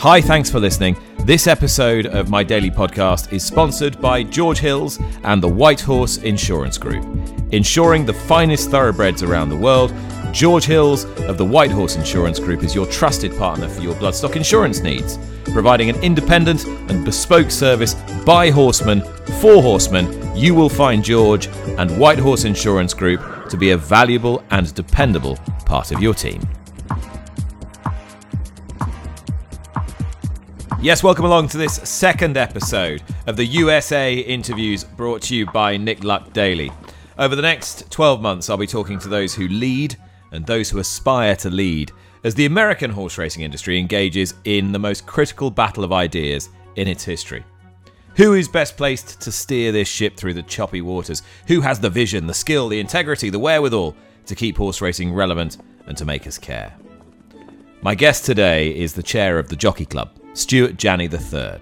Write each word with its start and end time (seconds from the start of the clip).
Hi, 0.00 0.20
thanks 0.22 0.50
for 0.50 0.58
listening. 0.58 0.96
This 1.26 1.46
episode 1.46 2.06
of 2.06 2.30
my 2.30 2.42
daily 2.42 2.70
podcast 2.70 3.32
is 3.34 3.44
sponsored 3.44 4.00
by 4.00 4.22
George 4.22 4.58
Hills 4.58 4.98
and 5.24 5.42
the 5.42 5.48
White 5.48 5.82
Horse 5.82 6.16
Insurance 6.16 6.78
Group. 6.78 7.04
Insuring 7.52 8.06
the 8.06 8.14
finest 8.14 8.70
thoroughbreds 8.70 9.22
around 9.22 9.50
the 9.50 9.56
world, 9.56 9.92
George 10.32 10.64
Hills 10.64 11.04
of 11.28 11.36
the 11.36 11.44
White 11.44 11.70
Horse 11.70 11.96
Insurance 11.96 12.38
Group 12.38 12.62
is 12.62 12.74
your 12.74 12.86
trusted 12.86 13.36
partner 13.36 13.68
for 13.68 13.82
your 13.82 13.94
bloodstock 13.96 14.36
insurance 14.36 14.80
needs, 14.80 15.18
providing 15.52 15.90
an 15.90 16.02
independent 16.02 16.64
and 16.64 17.04
bespoke 17.04 17.50
service 17.50 17.94
by 18.24 18.48
horsemen 18.48 19.02
for 19.40 19.60
horsemen. 19.60 20.19
You 20.40 20.54
will 20.54 20.70
find 20.70 21.04
George 21.04 21.48
and 21.76 21.98
White 21.98 22.18
Horse 22.18 22.44
Insurance 22.44 22.94
Group 22.94 23.50
to 23.50 23.58
be 23.58 23.72
a 23.72 23.76
valuable 23.76 24.42
and 24.50 24.72
dependable 24.74 25.36
part 25.66 25.92
of 25.92 26.00
your 26.00 26.14
team. 26.14 26.40
Yes, 30.80 31.02
welcome 31.02 31.26
along 31.26 31.48
to 31.48 31.58
this 31.58 31.74
second 31.74 32.38
episode 32.38 33.02
of 33.26 33.36
the 33.36 33.44
USA 33.44 34.14
interviews 34.14 34.82
brought 34.82 35.20
to 35.24 35.36
you 35.36 35.44
by 35.44 35.76
Nick 35.76 36.04
Luck 36.04 36.32
Daily. 36.32 36.72
Over 37.18 37.36
the 37.36 37.42
next 37.42 37.90
12 37.90 38.22
months, 38.22 38.48
I'll 38.48 38.56
be 38.56 38.66
talking 38.66 38.98
to 39.00 39.08
those 39.08 39.34
who 39.34 39.46
lead 39.46 39.94
and 40.32 40.46
those 40.46 40.70
who 40.70 40.78
aspire 40.78 41.36
to 41.36 41.50
lead 41.50 41.92
as 42.24 42.34
the 42.34 42.46
American 42.46 42.90
horse 42.90 43.18
racing 43.18 43.42
industry 43.42 43.78
engages 43.78 44.32
in 44.44 44.72
the 44.72 44.78
most 44.78 45.04
critical 45.04 45.50
battle 45.50 45.84
of 45.84 45.92
ideas 45.92 46.48
in 46.76 46.88
its 46.88 47.04
history. 47.04 47.44
Who 48.16 48.34
is 48.34 48.48
best 48.48 48.76
placed 48.76 49.20
to 49.20 49.32
steer 49.32 49.72
this 49.72 49.88
ship 49.88 50.16
through 50.16 50.34
the 50.34 50.42
choppy 50.42 50.82
waters? 50.82 51.22
Who 51.46 51.60
has 51.60 51.80
the 51.80 51.90
vision, 51.90 52.26
the 52.26 52.34
skill, 52.34 52.68
the 52.68 52.80
integrity, 52.80 53.30
the 53.30 53.38
wherewithal 53.38 53.96
to 54.26 54.34
keep 54.34 54.56
horse 54.56 54.80
racing 54.80 55.12
relevant 55.12 55.58
and 55.86 55.96
to 55.96 56.04
make 56.04 56.26
us 56.26 56.36
care? 56.36 56.74
My 57.82 57.94
guest 57.94 58.24
today 58.24 58.76
is 58.76 58.92
the 58.92 59.02
chair 59.02 59.38
of 59.38 59.48
the 59.48 59.56
Jockey 59.56 59.86
Club, 59.86 60.10
Stuart 60.34 60.76
Janney 60.76 61.08
III. 61.08 61.60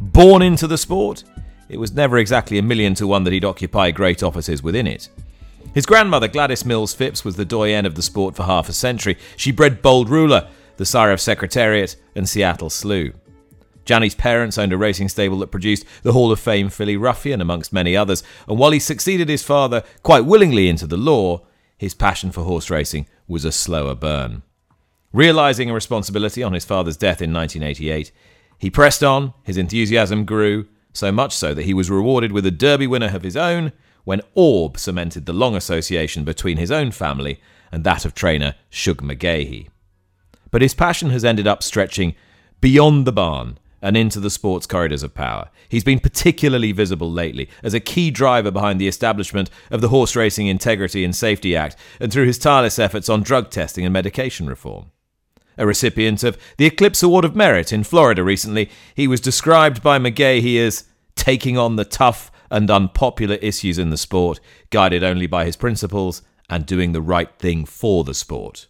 Born 0.00 0.42
into 0.42 0.66
the 0.66 0.78
sport, 0.78 1.24
it 1.68 1.78
was 1.78 1.92
never 1.92 2.18
exactly 2.18 2.56
a 2.58 2.62
million 2.62 2.94
to 2.94 3.06
one 3.06 3.24
that 3.24 3.32
he'd 3.32 3.44
occupy 3.44 3.90
great 3.90 4.22
offices 4.22 4.62
within 4.62 4.86
it. 4.86 5.08
His 5.74 5.86
grandmother, 5.86 6.28
Gladys 6.28 6.64
Mills 6.64 6.94
Phipps, 6.94 7.24
was 7.24 7.36
the 7.36 7.44
doyenne 7.44 7.86
of 7.86 7.94
the 7.94 8.02
sport 8.02 8.34
for 8.34 8.44
half 8.44 8.68
a 8.68 8.72
century. 8.72 9.18
She 9.36 9.52
bred 9.52 9.82
Bold 9.82 10.08
Ruler, 10.08 10.48
the 10.78 10.86
sire 10.86 11.12
of 11.12 11.20
Secretariat 11.20 11.94
and 12.14 12.28
Seattle 12.28 12.70
Slew. 12.70 13.12
Janney's 13.84 14.14
parents 14.14 14.58
owned 14.58 14.72
a 14.72 14.76
racing 14.76 15.08
stable 15.08 15.38
that 15.38 15.50
produced 15.50 15.84
the 16.02 16.12
Hall 16.12 16.30
of 16.30 16.40
Fame 16.40 16.68
filly 16.68 16.96
Ruffian, 16.96 17.40
amongst 17.40 17.72
many 17.72 17.96
others, 17.96 18.22
and 18.48 18.58
while 18.58 18.70
he 18.70 18.78
succeeded 18.78 19.28
his 19.28 19.42
father 19.42 19.82
quite 20.02 20.24
willingly 20.24 20.68
into 20.68 20.86
the 20.86 20.96
law, 20.96 21.46
his 21.76 21.94
passion 21.94 22.30
for 22.30 22.44
horse 22.44 22.70
racing 22.70 23.06
was 23.26 23.44
a 23.44 23.52
slower 23.52 23.94
burn. 23.94 24.42
Realizing 25.12 25.70
a 25.70 25.74
responsibility 25.74 26.42
on 26.42 26.52
his 26.52 26.64
father's 26.64 26.96
death 26.96 27.20
in 27.20 27.32
1988, 27.32 28.12
he 28.58 28.70
pressed 28.70 29.02
on, 29.02 29.32
his 29.42 29.56
enthusiasm 29.56 30.24
grew, 30.24 30.66
so 30.92 31.10
much 31.10 31.34
so 31.34 31.54
that 31.54 31.64
he 31.64 31.74
was 31.74 31.90
rewarded 31.90 32.32
with 32.32 32.44
a 32.46 32.50
Derby 32.50 32.86
winner 32.86 33.14
of 33.14 33.22
his 33.22 33.36
own 33.36 33.72
when 34.04 34.20
Orb 34.34 34.78
cemented 34.78 35.26
the 35.26 35.32
long 35.32 35.56
association 35.56 36.24
between 36.24 36.58
his 36.58 36.70
own 36.70 36.90
family 36.90 37.40
and 37.72 37.84
that 37.84 38.04
of 38.04 38.14
trainer 38.14 38.54
Shug 38.68 39.02
McGaughey. 39.02 39.68
But 40.50 40.62
his 40.62 40.74
passion 40.74 41.10
has 41.10 41.24
ended 41.24 41.46
up 41.46 41.62
stretching 41.62 42.14
beyond 42.60 43.06
the 43.06 43.12
barn 43.12 43.58
and 43.82 43.96
into 43.96 44.20
the 44.20 44.30
sports 44.30 44.66
corridors 44.66 45.02
of 45.02 45.14
power. 45.14 45.50
He's 45.68 45.84
been 45.84 46.00
particularly 46.00 46.72
visible 46.72 47.10
lately 47.10 47.48
as 47.62 47.74
a 47.74 47.80
key 47.80 48.10
driver 48.10 48.50
behind 48.50 48.80
the 48.80 48.88
establishment 48.88 49.50
of 49.70 49.80
the 49.80 49.88
Horse 49.88 50.16
Racing 50.16 50.46
Integrity 50.46 51.04
and 51.04 51.14
Safety 51.14 51.56
Act 51.56 51.76
and 52.00 52.12
through 52.12 52.26
his 52.26 52.38
tireless 52.38 52.78
efforts 52.78 53.08
on 53.08 53.22
drug 53.22 53.50
testing 53.50 53.84
and 53.84 53.92
medication 53.92 54.46
reform. 54.46 54.90
A 55.58 55.66
recipient 55.66 56.22
of 56.24 56.38
the 56.56 56.66
Eclipse 56.66 57.02
Award 57.02 57.24
of 57.24 57.36
Merit 57.36 57.72
in 57.72 57.84
Florida 57.84 58.24
recently, 58.24 58.70
he 58.94 59.06
was 59.06 59.20
described 59.20 59.82
by 59.82 59.98
McGaughey 59.98 60.58
as 60.58 60.84
taking 61.16 61.58
on 61.58 61.76
the 61.76 61.84
tough 61.84 62.30
and 62.50 62.70
unpopular 62.70 63.36
issues 63.36 63.78
in 63.78 63.90
the 63.90 63.96
sport, 63.96 64.40
guided 64.70 65.04
only 65.04 65.26
by 65.26 65.44
his 65.44 65.56
principles 65.56 66.22
and 66.48 66.66
doing 66.66 66.92
the 66.92 67.02
right 67.02 67.32
thing 67.38 67.64
for 67.64 68.04
the 68.04 68.14
sport. 68.14 68.66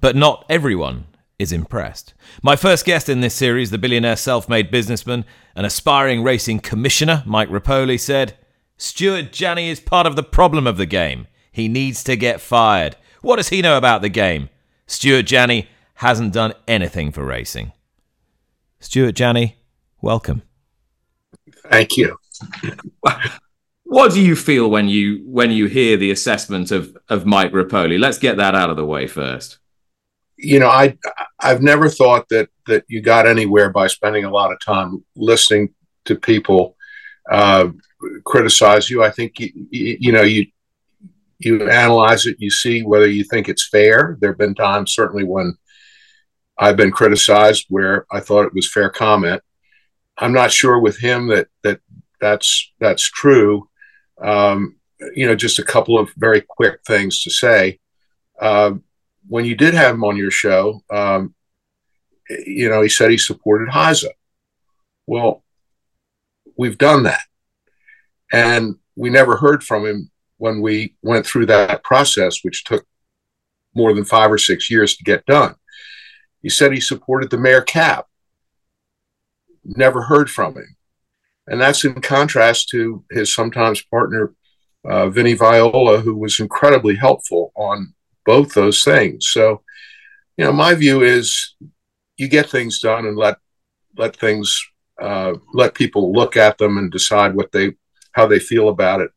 But 0.00 0.14
not 0.14 0.44
everyone 0.48 1.06
is 1.38 1.52
impressed. 1.52 2.14
My 2.42 2.56
first 2.56 2.84
guest 2.84 3.08
in 3.08 3.20
this 3.20 3.34
series, 3.34 3.70
the 3.70 3.78
billionaire 3.78 4.16
self 4.16 4.48
made 4.48 4.70
businessman 4.70 5.24
and 5.54 5.66
aspiring 5.66 6.22
racing 6.22 6.60
commissioner, 6.60 7.22
Mike 7.26 7.48
Repole, 7.48 7.98
said 8.00 8.36
Stuart 8.76 9.32
Janney 9.32 9.68
is 9.68 9.80
part 9.80 10.06
of 10.06 10.16
the 10.16 10.22
problem 10.22 10.66
of 10.66 10.76
the 10.76 10.86
game. 10.86 11.26
He 11.52 11.68
needs 11.68 12.04
to 12.04 12.16
get 12.16 12.40
fired. 12.40 12.96
What 13.22 13.36
does 13.36 13.48
he 13.48 13.62
know 13.62 13.76
about 13.78 14.02
the 14.02 14.08
game? 14.08 14.50
Stuart 14.86 15.24
Janney 15.24 15.68
hasn't 15.94 16.32
done 16.32 16.52
anything 16.68 17.10
for 17.12 17.24
racing. 17.24 17.72
Stuart 18.80 19.12
Janney, 19.12 19.56
welcome. 20.00 20.42
Thank 21.70 21.96
you. 21.96 22.18
What 23.84 24.12
do 24.12 24.20
you 24.20 24.36
feel 24.36 24.68
when 24.68 24.88
you 24.88 25.22
when 25.26 25.50
you 25.50 25.66
hear 25.66 25.96
the 25.96 26.10
assessment 26.10 26.70
of 26.70 26.96
of 27.08 27.24
Mike 27.24 27.52
Repole? 27.52 27.98
Let's 27.98 28.18
get 28.18 28.36
that 28.36 28.54
out 28.54 28.68
of 28.68 28.76
the 28.76 28.84
way 28.84 29.06
first. 29.06 29.58
You 30.36 30.60
know, 30.60 30.68
I 30.68 30.96
I've 31.40 31.62
never 31.62 31.88
thought 31.88 32.28
that 32.28 32.48
that 32.66 32.84
you 32.88 33.00
got 33.00 33.26
anywhere 33.26 33.70
by 33.70 33.86
spending 33.86 34.24
a 34.24 34.30
lot 34.30 34.52
of 34.52 34.60
time 34.60 35.04
listening 35.14 35.74
to 36.04 36.16
people 36.16 36.76
uh, 37.30 37.68
criticize 38.24 38.90
you. 38.90 39.02
I 39.02 39.10
think 39.10 39.38
you, 39.40 39.50
you 39.70 40.12
know 40.12 40.22
you 40.22 40.46
you 41.38 41.68
analyze 41.68 42.26
it, 42.26 42.36
you 42.38 42.50
see 42.50 42.82
whether 42.82 43.06
you 43.06 43.24
think 43.24 43.48
it's 43.48 43.68
fair. 43.68 44.16
There 44.20 44.30
have 44.30 44.38
been 44.38 44.54
times, 44.54 44.94
certainly, 44.94 45.24
when 45.24 45.54
I've 46.58 46.76
been 46.76 46.90
criticized 46.90 47.66
where 47.68 48.06
I 48.10 48.20
thought 48.20 48.46
it 48.46 48.54
was 48.54 48.70
fair 48.70 48.88
comment. 48.88 49.42
I'm 50.16 50.32
not 50.32 50.50
sure 50.50 50.78
with 50.80 50.98
him 50.98 51.28
that 51.28 51.48
that 51.62 51.80
that's 52.20 52.72
that's 52.80 53.02
true. 53.02 53.68
Um, 54.22 54.76
you 55.14 55.26
know, 55.26 55.34
just 55.34 55.58
a 55.58 55.64
couple 55.64 55.98
of 55.98 56.10
very 56.16 56.40
quick 56.40 56.80
things 56.86 57.22
to 57.22 57.30
say. 57.30 57.80
Uh, 58.40 58.74
when 59.28 59.44
you 59.44 59.54
did 59.54 59.74
have 59.74 59.94
him 59.94 60.04
on 60.04 60.16
your 60.16 60.30
show, 60.30 60.82
um, 60.90 61.34
you 62.28 62.68
know, 62.68 62.82
he 62.82 62.88
said 62.88 63.10
he 63.10 63.18
supported 63.18 63.68
HISA. 63.68 64.10
Well, 65.06 65.44
we've 66.56 66.78
done 66.78 67.04
that, 67.04 67.22
and 68.32 68.76
we 68.96 69.10
never 69.10 69.36
heard 69.36 69.62
from 69.62 69.86
him 69.86 70.10
when 70.38 70.60
we 70.60 70.94
went 71.02 71.26
through 71.26 71.46
that 71.46 71.82
process, 71.84 72.42
which 72.42 72.64
took 72.64 72.84
more 73.74 73.94
than 73.94 74.04
five 74.04 74.32
or 74.32 74.38
six 74.38 74.70
years 74.70 74.96
to 74.96 75.04
get 75.04 75.26
done. 75.26 75.54
He 76.42 76.48
said 76.48 76.72
he 76.72 76.80
supported 76.80 77.30
the 77.30 77.38
mare 77.38 77.62
cap. 77.62 78.06
Never 79.64 80.02
heard 80.02 80.30
from 80.30 80.56
him. 80.56 80.76
And 81.46 81.60
that's 81.60 81.84
in 81.84 82.00
contrast 82.00 82.68
to 82.70 83.04
his 83.10 83.34
sometimes 83.34 83.82
partner, 83.82 84.34
uh, 84.84 85.08
Vinny 85.08 85.34
Viola, 85.34 86.00
who 86.00 86.16
was 86.16 86.40
incredibly 86.40 86.96
helpful 86.96 87.52
on 87.54 87.94
both 88.26 88.52
those 88.52 88.84
things. 88.84 89.28
So, 89.28 89.62
you 90.36 90.44
know, 90.44 90.52
my 90.52 90.74
view 90.74 91.02
is 91.02 91.54
you 92.16 92.28
get 92.28 92.50
things 92.50 92.80
done 92.80 93.06
and 93.06 93.16
let 93.16 93.36
let 93.96 94.16
things 94.16 94.60
uh, 95.00 95.34
let 95.54 95.74
people 95.74 96.12
look 96.12 96.36
at 96.36 96.58
them 96.58 96.76
and 96.76 96.90
decide 96.90 97.34
what 97.34 97.52
they 97.52 97.72
how 98.12 98.26
they 98.26 98.38
feel 98.38 98.68
about 98.68 99.00
it. 99.00 99.10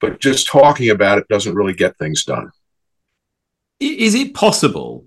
But 0.00 0.20
just 0.20 0.46
talking 0.48 0.90
about 0.90 1.18
it 1.18 1.28
doesn't 1.28 1.54
really 1.54 1.74
get 1.74 1.98
things 1.98 2.24
done. 2.24 2.50
Is 3.80 4.14
it 4.14 4.34
possible 4.34 5.06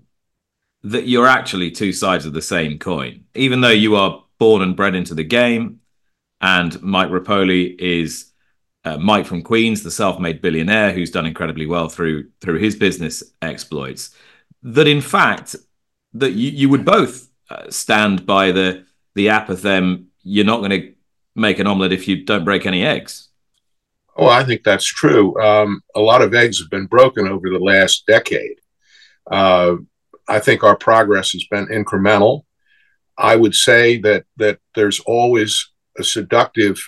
that 0.84 1.08
you're 1.08 1.26
actually 1.26 1.70
two 1.70 1.92
sides 1.92 2.26
of 2.26 2.34
the 2.34 2.42
same 2.42 2.78
coin. 2.78 3.24
Even 3.34 3.62
though 3.62 3.70
you 3.70 3.96
are 3.96 4.22
born 4.38 4.62
and 4.62 4.76
bred 4.76 4.94
into 4.94 5.14
the 5.14 5.24
game, 5.24 5.80
and 6.40 6.80
Mike 6.82 7.08
Repole 7.08 7.74
is 7.78 8.32
uh, 8.84 8.98
Mike 8.98 9.26
from 9.26 9.42
Queens, 9.42 9.82
the 9.82 9.90
self-made 9.90 10.42
billionaire 10.42 10.92
who's 10.92 11.10
done 11.10 11.26
incredibly 11.26 11.66
well 11.66 11.88
through 11.88 12.28
through 12.40 12.58
his 12.58 12.76
business 12.76 13.22
exploits. 13.40 14.14
That 14.62 14.86
in 14.86 15.00
fact, 15.00 15.56
that 16.14 16.32
you, 16.32 16.50
you 16.50 16.68
would 16.68 16.84
both 16.84 17.28
uh, 17.50 17.70
stand 17.70 18.26
by 18.26 18.52
the 18.52 18.84
the 19.14 19.26
apothegm. 19.28 20.06
You're 20.22 20.46
not 20.46 20.58
going 20.58 20.70
to 20.70 20.94
make 21.34 21.58
an 21.58 21.66
omelet 21.66 21.92
if 21.92 22.08
you 22.08 22.24
don't 22.24 22.44
break 22.44 22.66
any 22.66 22.84
eggs. 22.84 23.28
Oh, 24.16 24.28
I 24.28 24.44
think 24.44 24.62
that's 24.62 24.84
true. 24.84 25.38
Um, 25.42 25.82
a 25.94 26.00
lot 26.00 26.22
of 26.22 26.34
eggs 26.34 26.60
have 26.60 26.70
been 26.70 26.86
broken 26.86 27.26
over 27.26 27.50
the 27.50 27.58
last 27.58 28.06
decade. 28.06 28.58
Uh, 29.30 29.76
I 30.28 30.38
think 30.38 30.62
our 30.62 30.76
progress 30.76 31.32
has 31.32 31.44
been 31.50 31.66
incremental. 31.66 32.44
I 33.18 33.36
would 33.36 33.54
say 33.54 33.98
that 33.98 34.24
that 34.36 34.58
there's 34.74 35.00
always 35.00 35.70
a 35.98 36.04
seductive 36.04 36.78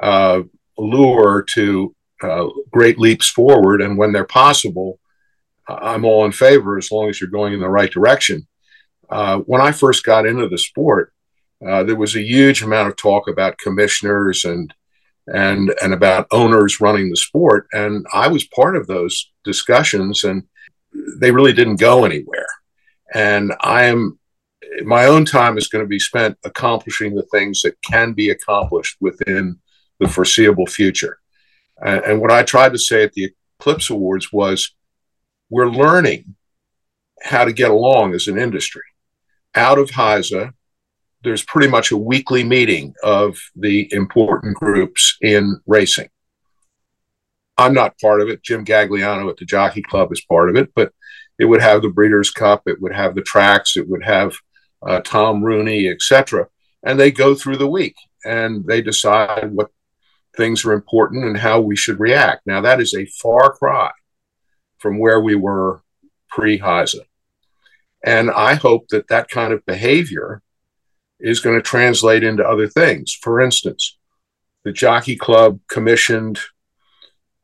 uh, 0.00 0.42
lure 0.80 1.44
to 1.54 1.94
uh, 2.22 2.46
great 2.70 2.98
leaps 2.98 3.28
forward, 3.28 3.80
and 3.80 3.96
when 3.96 4.12
they're 4.12 4.24
possible, 4.24 4.98
I'm 5.68 6.04
all 6.04 6.24
in 6.24 6.32
favor 6.32 6.76
as 6.76 6.90
long 6.90 7.08
as 7.08 7.20
you're 7.20 7.30
going 7.30 7.52
in 7.52 7.60
the 7.60 7.68
right 7.68 7.90
direction. 7.90 8.46
Uh, 9.08 9.38
when 9.40 9.60
I 9.60 9.72
first 9.72 10.04
got 10.04 10.26
into 10.26 10.48
the 10.48 10.58
sport, 10.58 11.12
uh, 11.66 11.82
there 11.82 11.96
was 11.96 12.16
a 12.16 12.22
huge 12.22 12.62
amount 12.62 12.88
of 12.88 12.96
talk 12.96 13.28
about 13.28 13.58
commissioners 13.58 14.44
and 14.44 14.72
and 15.26 15.72
and 15.82 15.92
about 15.92 16.26
owners 16.30 16.80
running 16.80 17.10
the 17.10 17.16
sport. 17.16 17.66
And 17.72 18.06
I 18.12 18.28
was 18.28 18.44
part 18.44 18.76
of 18.76 18.86
those 18.86 19.30
discussions, 19.44 20.24
and 20.24 20.44
they 21.18 21.30
really 21.30 21.52
didn't 21.52 21.80
go 21.80 22.04
anywhere. 22.04 22.46
And 23.14 23.52
I 23.60 23.84
am 23.84 24.18
my 24.84 25.06
own 25.06 25.24
time 25.24 25.58
is 25.58 25.68
going 25.68 25.84
to 25.84 25.88
be 25.88 25.98
spent 25.98 26.38
accomplishing 26.44 27.14
the 27.14 27.26
things 27.26 27.62
that 27.62 27.80
can 27.82 28.12
be 28.12 28.30
accomplished 28.30 28.96
within 29.00 29.58
the 30.00 30.08
foreseeable 30.08 30.66
future. 30.66 31.18
And, 31.80 32.02
and 32.04 32.20
what 32.20 32.30
I 32.30 32.42
tried 32.42 32.72
to 32.72 32.78
say 32.78 33.04
at 33.04 33.12
the 33.12 33.32
Eclipse 33.60 33.90
Awards 33.90 34.32
was 34.32 34.74
we're 35.48 35.70
learning 35.70 36.36
how 37.22 37.44
to 37.44 37.52
get 37.52 37.70
along 37.70 38.14
as 38.14 38.26
an 38.26 38.38
industry. 38.38 38.82
Out 39.54 39.78
of 39.78 39.90
HISA, 39.90 40.52
there's 41.22 41.44
pretty 41.44 41.68
much 41.68 41.90
a 41.90 41.96
weekly 41.96 42.42
meeting 42.42 42.94
of 43.02 43.36
the 43.54 43.92
important 43.92 44.56
groups 44.56 45.18
in 45.20 45.60
racing. 45.66 46.08
I'm 47.58 47.74
not 47.74 47.98
part 48.00 48.22
of 48.22 48.28
it. 48.28 48.42
Jim 48.42 48.64
Gagliano 48.64 49.28
at 49.28 49.36
the 49.36 49.44
Jockey 49.44 49.82
Club 49.82 50.10
is 50.12 50.24
part 50.24 50.48
of 50.48 50.56
it, 50.56 50.72
but 50.74 50.92
it 51.38 51.44
would 51.44 51.60
have 51.60 51.82
the 51.82 51.90
Breeders' 51.90 52.30
Cup, 52.30 52.62
it 52.66 52.80
would 52.80 52.94
have 52.94 53.14
the 53.14 53.22
tracks, 53.22 53.76
it 53.76 53.86
would 53.88 54.04
have 54.04 54.34
uh, 54.86 55.00
Tom 55.00 55.44
Rooney, 55.44 55.88
etc. 55.88 56.46
And 56.82 56.98
they 56.98 57.10
go 57.10 57.34
through 57.34 57.58
the 57.58 57.68
week 57.68 57.96
and 58.24 58.64
they 58.66 58.80
decide 58.80 59.52
what 59.52 59.70
things 60.36 60.64
are 60.64 60.72
important 60.72 61.24
and 61.24 61.36
how 61.36 61.60
we 61.60 61.76
should 61.76 62.00
react. 62.00 62.46
Now, 62.46 62.60
that 62.60 62.80
is 62.80 62.94
a 62.94 63.06
far 63.06 63.52
cry 63.52 63.90
from 64.78 64.98
where 64.98 65.20
we 65.20 65.34
were 65.34 65.82
pre 66.28 66.58
HISA. 66.58 67.00
And 68.04 68.30
I 68.30 68.54
hope 68.54 68.88
that 68.88 69.08
that 69.08 69.28
kind 69.28 69.52
of 69.52 69.66
behavior 69.66 70.42
is 71.18 71.40
going 71.40 71.56
to 71.56 71.62
translate 71.62 72.24
into 72.24 72.46
other 72.46 72.66
things. 72.66 73.12
For 73.12 73.40
instance, 73.40 73.98
the 74.64 74.72
Jockey 74.72 75.16
Club 75.16 75.60
commissioned 75.68 76.38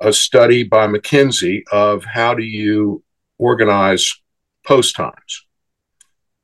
a 0.01 0.13
study 0.13 0.63
by 0.63 0.87
McKinsey 0.87 1.63
of 1.71 2.05
how 2.05 2.35
do 2.35 2.43
you 2.43 3.03
organize 3.39 4.15
post 4.67 4.97
times. 4.97 5.47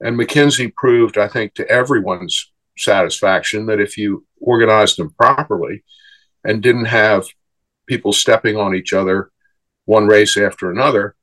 And 0.01 0.19
McKinsey 0.19 0.75
proved, 0.75 1.17
I 1.17 1.29
think, 1.29 1.55
to 1.55 1.69
everyone's 1.69 2.51
satisfaction 2.77 3.67
that 3.67 3.81
if 3.81 3.97
you 3.97 4.27
organized 4.41 4.99
them 4.99 5.11
properly 5.11 5.85
and 6.45 6.63
didn't 6.63 6.87
have 6.87 7.27
people 7.87 8.13
stepping 8.13 8.57
on 8.57 8.75
each 8.75 8.93
other 8.93 9.31
one 9.85 10.07
race 10.07 10.37
after 10.37 10.71
another, 10.71 11.17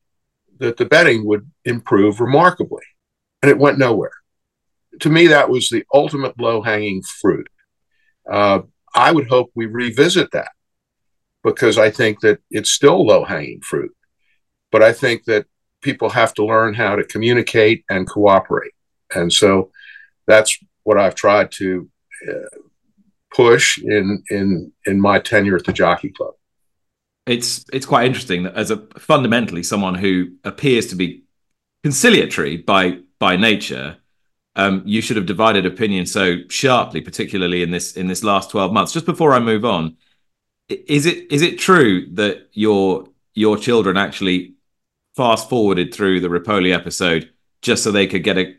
that 0.60 0.77
the 0.77 0.86
betting 0.86 1.25
would 1.25 1.50
improve 1.66 2.19
remarkably. 2.19 2.83
And 3.42 3.50
it 3.50 3.57
went 3.57 3.80
nowhere. 3.80 4.12
To 5.00 5.10
me, 5.10 5.27
that 5.27 5.50
was 5.50 5.69
the 5.69 5.86
ultimate 5.94 6.39
low 6.39 6.62
hanging 6.62 7.01
fruit. 7.01 7.48
Uh, 8.30 8.62
I 8.94 9.12
would 9.12 9.30
hope 9.30 9.51
we 9.56 9.66
revisit 9.66 10.31
that 10.31 10.51
because 11.44 11.77
I 11.77 11.89
think 11.89 12.19
that 12.19 12.39
it's 12.51 12.72
still 12.72 13.06
low 13.06 13.24
hanging 13.24 13.62
fruit. 13.62 13.95
But 14.72 14.83
I 14.83 14.92
think 14.92 15.24
that 15.25 15.45
people 15.81 16.10
have 16.10 16.33
to 16.36 16.45
learn 16.45 16.74
how 16.74 16.95
to 16.95 17.04
communicate 17.04 17.86
and 17.89 18.10
cooperate. 18.10 18.74
And 19.15 19.31
so 19.31 19.72
that's 20.27 20.57
what 20.83 20.98
I've 20.98 21.15
tried 21.15 21.51
to 21.54 21.89
uh, 22.27 22.60
push 23.34 23.78
in 23.78 24.24
in 24.30 24.72
in 24.86 25.00
my 25.00 25.20
tenure 25.20 25.56
at 25.56 25.66
the 25.66 25.74
Jockey 25.74 26.10
Club. 26.10 26.34
It's 27.26 27.66
it's 27.72 27.86
quite 27.86 28.08
interesting 28.08 28.44
that 28.44 28.56
as 28.56 28.72
a 28.72 28.78
fundamentally 28.98 29.64
someone 29.64 29.96
who 29.96 30.30
appears 30.44 30.88
to 30.88 30.96
be 30.96 31.24
conciliatory 31.84 32.58
by 32.58 33.00
by 33.20 33.36
nature, 33.36 33.98
um, 34.56 34.81
you 34.86 35.02
should 35.02 35.18
have 35.18 35.26
divided 35.26 35.66
opinion 35.66 36.06
so 36.06 36.38
sharply, 36.50 37.02
particularly 37.02 37.62
in 37.62 37.72
this 37.72 37.96
in 37.96 38.08
this 38.08 38.24
last 38.24 38.50
twelve 38.50 38.74
months. 38.74 38.94
Just 38.94 39.06
before 39.06 39.34
I 39.34 39.40
move 39.40 39.66
on, 39.66 39.98
is 40.68 41.06
it 41.06 41.32
is 41.32 41.42
it 41.42 41.60
true 41.60 42.08
that 42.14 42.50
your 42.54 43.08
your 43.36 43.58
children 43.58 43.96
actually 43.96 44.56
fast 45.16 45.50
forwarded 45.50 45.94
through 45.94 46.20
the 46.20 46.30
Repole 46.30 46.74
episode 46.74 47.32
just 47.62 47.84
so 47.84 47.92
they 47.92 48.08
could 48.08 48.24
get 48.24 48.38
a 48.38 48.56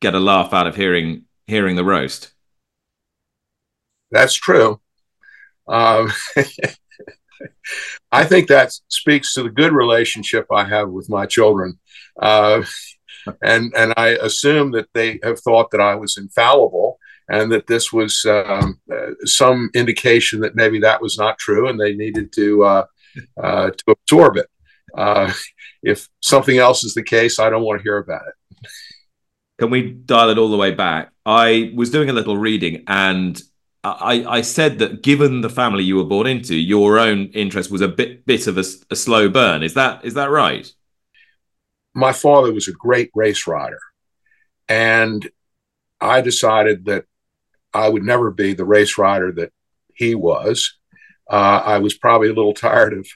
get 0.00 0.14
a 0.14 0.20
laugh 0.20 0.52
out 0.52 0.66
of 0.66 0.76
hearing 0.76 1.24
hearing 1.46 1.76
the 1.76 1.84
roast. 1.84 2.32
That's 4.10 4.34
true. 4.34 4.80
Um, 5.68 6.12
I 8.12 8.24
think 8.24 8.48
that 8.48 8.72
speaks 8.88 9.34
to 9.34 9.42
the 9.42 9.50
good 9.50 9.72
relationship 9.72 10.46
I 10.50 10.64
have 10.64 10.88
with 10.88 11.10
my 11.10 11.26
children, 11.26 11.78
uh, 12.20 12.62
and 13.42 13.72
and 13.76 13.92
I 13.96 14.10
assume 14.22 14.70
that 14.72 14.88
they 14.94 15.18
have 15.22 15.40
thought 15.40 15.70
that 15.72 15.80
I 15.80 15.96
was 15.96 16.16
infallible 16.16 16.98
and 17.28 17.50
that 17.52 17.66
this 17.66 17.92
was 17.92 18.24
um, 18.24 18.80
uh, 18.92 19.10
some 19.24 19.70
indication 19.74 20.40
that 20.40 20.54
maybe 20.54 20.78
that 20.80 21.02
was 21.02 21.18
not 21.18 21.38
true, 21.38 21.68
and 21.68 21.78
they 21.78 21.94
needed 21.94 22.32
to 22.34 22.64
uh, 22.64 22.86
uh 23.42 23.70
to 23.70 23.84
absorb 23.90 24.36
it. 24.36 24.46
Uh, 24.96 25.32
if 25.82 26.08
something 26.22 26.58
else 26.58 26.84
is 26.84 26.94
the 26.94 27.02
case, 27.02 27.38
I 27.38 27.50
don't 27.50 27.62
want 27.62 27.80
to 27.80 27.82
hear 27.82 27.98
about 27.98 28.22
it. 28.28 28.68
Can 29.58 29.70
we 29.70 29.90
dial 29.90 30.30
it 30.30 30.38
all 30.38 30.50
the 30.50 30.56
way 30.56 30.72
back? 30.72 31.10
I 31.24 31.72
was 31.74 31.90
doing 31.90 32.10
a 32.10 32.12
little 32.12 32.36
reading 32.36 32.84
and 32.86 33.40
I, 33.92 34.36
I 34.38 34.40
said 34.40 34.78
that 34.78 35.02
given 35.02 35.40
the 35.40 35.50
family 35.50 35.84
you 35.84 35.96
were 35.96 36.04
born 36.04 36.26
into, 36.26 36.54
your 36.56 36.98
own 36.98 37.26
interest 37.28 37.70
was 37.70 37.80
a 37.80 37.88
bit 37.88 38.26
bit 38.26 38.46
of 38.46 38.58
a, 38.58 38.64
a 38.90 38.96
slow 38.96 39.28
burn. 39.28 39.62
Is 39.62 39.74
that 39.74 40.04
is 40.04 40.14
that 40.14 40.30
right? 40.30 40.70
My 41.94 42.12
father 42.12 42.52
was 42.52 42.68
a 42.68 42.72
great 42.72 43.10
race 43.14 43.46
rider, 43.46 43.80
and 44.68 45.28
I 46.00 46.20
decided 46.20 46.86
that 46.86 47.04
I 47.72 47.88
would 47.88 48.02
never 48.02 48.30
be 48.30 48.54
the 48.54 48.64
race 48.64 48.98
rider 48.98 49.32
that 49.32 49.52
he 49.94 50.14
was. 50.14 50.76
Uh, 51.28 51.62
I 51.64 51.78
was 51.78 51.94
probably 51.94 52.28
a 52.28 52.34
little 52.34 52.54
tired 52.54 52.92
of 52.92 53.06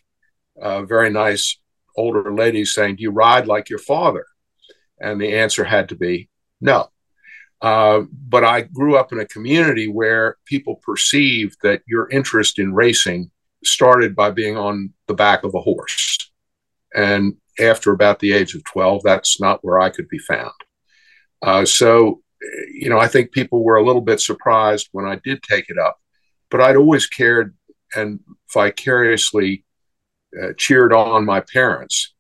uh, 0.61 0.82
very 0.82 1.11
nice 1.11 1.58
older 1.96 2.34
ladies 2.34 2.75
saying, 2.75 2.96
Do 2.96 3.02
you 3.02 3.11
ride 3.11 3.46
like 3.46 3.70
your 3.70 3.78
father? 3.78 4.26
And 5.00 5.20
the 5.20 5.34
answer 5.34 5.64
had 5.64 5.88
to 5.90 5.96
be 5.96 6.28
no. 6.61 6.90
Uh, 7.62 8.02
but 8.10 8.44
I 8.44 8.62
grew 8.62 8.96
up 8.96 9.12
in 9.12 9.20
a 9.20 9.26
community 9.26 9.86
where 9.86 10.36
people 10.46 10.76
perceived 10.76 11.58
that 11.62 11.82
your 11.86 12.08
interest 12.08 12.58
in 12.58 12.72
racing 12.72 13.30
started 13.64 14.16
by 14.16 14.30
being 14.30 14.56
on 14.56 14.92
the 15.06 15.14
back 15.14 15.44
of 15.44 15.54
a 15.54 15.60
horse. 15.60 16.18
And 16.94 17.34
after 17.58 17.92
about 17.92 18.18
the 18.18 18.32
age 18.32 18.54
of 18.54 18.64
12, 18.64 19.02
that's 19.04 19.40
not 19.40 19.62
where 19.62 19.78
I 19.78 19.90
could 19.90 20.08
be 20.08 20.18
found. 20.18 20.52
Uh, 21.42 21.64
so, 21.64 22.22
you 22.72 22.88
know, 22.88 22.98
I 22.98 23.08
think 23.08 23.32
people 23.32 23.62
were 23.62 23.76
a 23.76 23.84
little 23.84 24.00
bit 24.00 24.20
surprised 24.20 24.88
when 24.92 25.04
I 25.04 25.20
did 25.22 25.42
take 25.42 25.68
it 25.68 25.78
up, 25.78 25.98
but 26.50 26.60
I'd 26.60 26.76
always 26.76 27.06
cared 27.06 27.54
and 27.94 28.20
vicariously 28.52 29.64
uh, 30.40 30.52
cheered 30.56 30.92
on 30.92 31.24
my 31.24 31.40
parents 31.40 32.14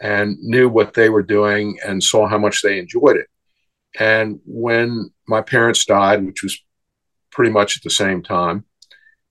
and 0.00 0.38
knew 0.40 0.68
what 0.68 0.94
they 0.94 1.08
were 1.08 1.22
doing 1.22 1.78
and 1.84 2.02
saw 2.02 2.26
how 2.26 2.38
much 2.38 2.62
they 2.62 2.78
enjoyed 2.78 3.16
it. 3.16 3.28
And 3.98 4.40
when 4.44 5.10
my 5.26 5.42
parents 5.42 5.84
died, 5.84 6.24
which 6.24 6.42
was 6.42 6.62
pretty 7.30 7.50
much 7.50 7.76
at 7.76 7.82
the 7.82 7.90
same 7.90 8.22
time, 8.22 8.64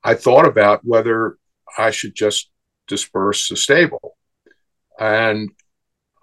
I 0.03 0.13
thought 0.13 0.47
about 0.47 0.81
whether 0.83 1.37
I 1.77 1.91
should 1.91 2.15
just 2.15 2.49
disperse 2.87 3.49
the 3.49 3.57
stable. 3.57 4.17
And 4.99 5.51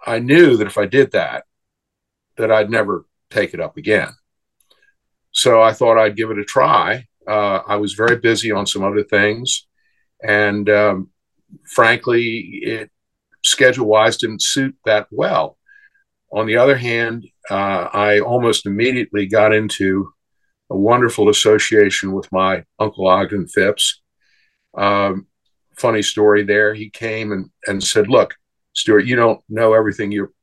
I 0.05 0.19
knew 0.19 0.57
that 0.57 0.67
if 0.67 0.77
I 0.77 0.85
did 0.85 1.11
that, 1.11 1.45
that 2.37 2.51
I'd 2.51 2.69
never 2.69 3.05
take 3.29 3.53
it 3.53 3.59
up 3.59 3.77
again. 3.77 4.09
So 5.31 5.61
I 5.61 5.73
thought 5.73 5.97
I'd 5.97 6.17
give 6.17 6.31
it 6.31 6.39
a 6.39 6.45
try. 6.45 7.07
Uh, 7.27 7.61
I 7.67 7.77
was 7.77 7.93
very 7.93 8.17
busy 8.17 8.51
on 8.51 8.65
some 8.65 8.83
other 8.83 9.03
things. 9.03 9.67
And 10.21 10.69
um, 10.69 11.09
frankly, 11.65 12.59
it 12.63 12.91
schedule 13.43 13.87
wise 13.87 14.17
didn't 14.17 14.41
suit 14.41 14.75
that 14.85 15.07
well. 15.11 15.57
On 16.33 16.47
the 16.47 16.57
other 16.57 16.75
hand, 16.75 17.27
uh, 17.51 17.89
I 17.93 18.19
almost 18.19 18.65
immediately 18.65 19.27
got 19.27 19.53
into 19.53 20.11
a 20.71 20.75
wonderful 20.75 21.29
association 21.29 22.11
with 22.11 22.31
my 22.31 22.63
uncle 22.79 23.07
Ogden 23.07 23.47
Phipps. 23.47 24.01
Um, 24.75 25.27
funny 25.77 26.01
story 26.01 26.43
there. 26.43 26.73
He 26.73 26.89
came 26.89 27.31
and, 27.31 27.51
and 27.67 27.83
said, 27.83 28.09
Look, 28.09 28.33
Stuart, 28.73 29.05
you 29.05 29.15
don't 29.15 29.41
know 29.47 29.73
everything 29.73 30.11
you 30.11 30.33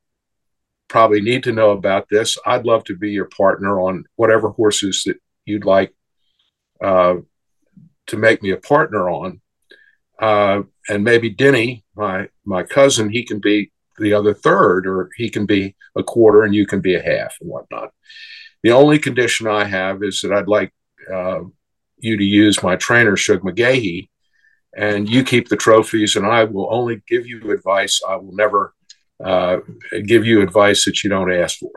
probably 0.88 1.20
need 1.20 1.42
to 1.44 1.52
know 1.52 1.72
about 1.72 2.06
this. 2.08 2.38
I'd 2.46 2.66
love 2.66 2.84
to 2.84 2.96
be 2.96 3.10
your 3.10 3.28
partner 3.36 3.80
on 3.80 4.04
whatever 4.14 4.50
horses 4.50 5.02
that 5.06 5.16
you'd 5.44 5.64
like 5.64 5.92
uh, 6.80 7.16
to 8.06 8.16
make 8.16 8.42
me 8.42 8.50
a 8.50 8.56
partner 8.56 9.10
on. 9.10 9.40
Uh, 10.20 10.62
and 10.88 11.02
maybe 11.02 11.30
Denny, 11.30 11.84
my 11.96 12.28
my 12.44 12.62
cousin, 12.62 13.10
he 13.10 13.24
can 13.24 13.40
be 13.40 13.72
the 14.00 14.14
other 14.14 14.34
third, 14.34 14.86
or 14.86 15.10
he 15.16 15.28
can 15.28 15.46
be 15.46 15.76
a 15.96 16.02
quarter 16.02 16.42
and 16.42 16.54
you 16.54 16.66
can 16.66 16.80
be 16.80 16.94
a 16.94 17.02
half 17.02 17.36
and 17.40 17.50
whatnot. 17.50 17.90
The 18.62 18.72
only 18.72 18.98
condition 18.98 19.46
I 19.46 19.64
have 19.64 20.02
is 20.02 20.20
that 20.20 20.32
I'd 20.32 20.48
like 20.48 20.72
uh, 21.12 21.40
you 21.98 22.16
to 22.16 22.24
use 22.24 22.62
my 22.62 22.76
trainer, 22.76 23.16
Shug 23.16 23.40
McGaughey, 23.40 24.08
and 24.76 25.08
you 25.08 25.24
keep 25.24 25.48
the 25.48 25.56
trophies, 25.56 26.16
and 26.16 26.26
I 26.26 26.44
will 26.44 26.68
only 26.70 27.02
give 27.08 27.26
you 27.26 27.50
advice. 27.52 28.00
I 28.06 28.16
will 28.16 28.34
never 28.34 28.74
uh, 29.22 29.58
give 30.06 30.24
you 30.24 30.42
advice 30.42 30.84
that 30.84 31.02
you 31.02 31.10
don't 31.10 31.32
ask 31.32 31.58
for. 31.58 31.72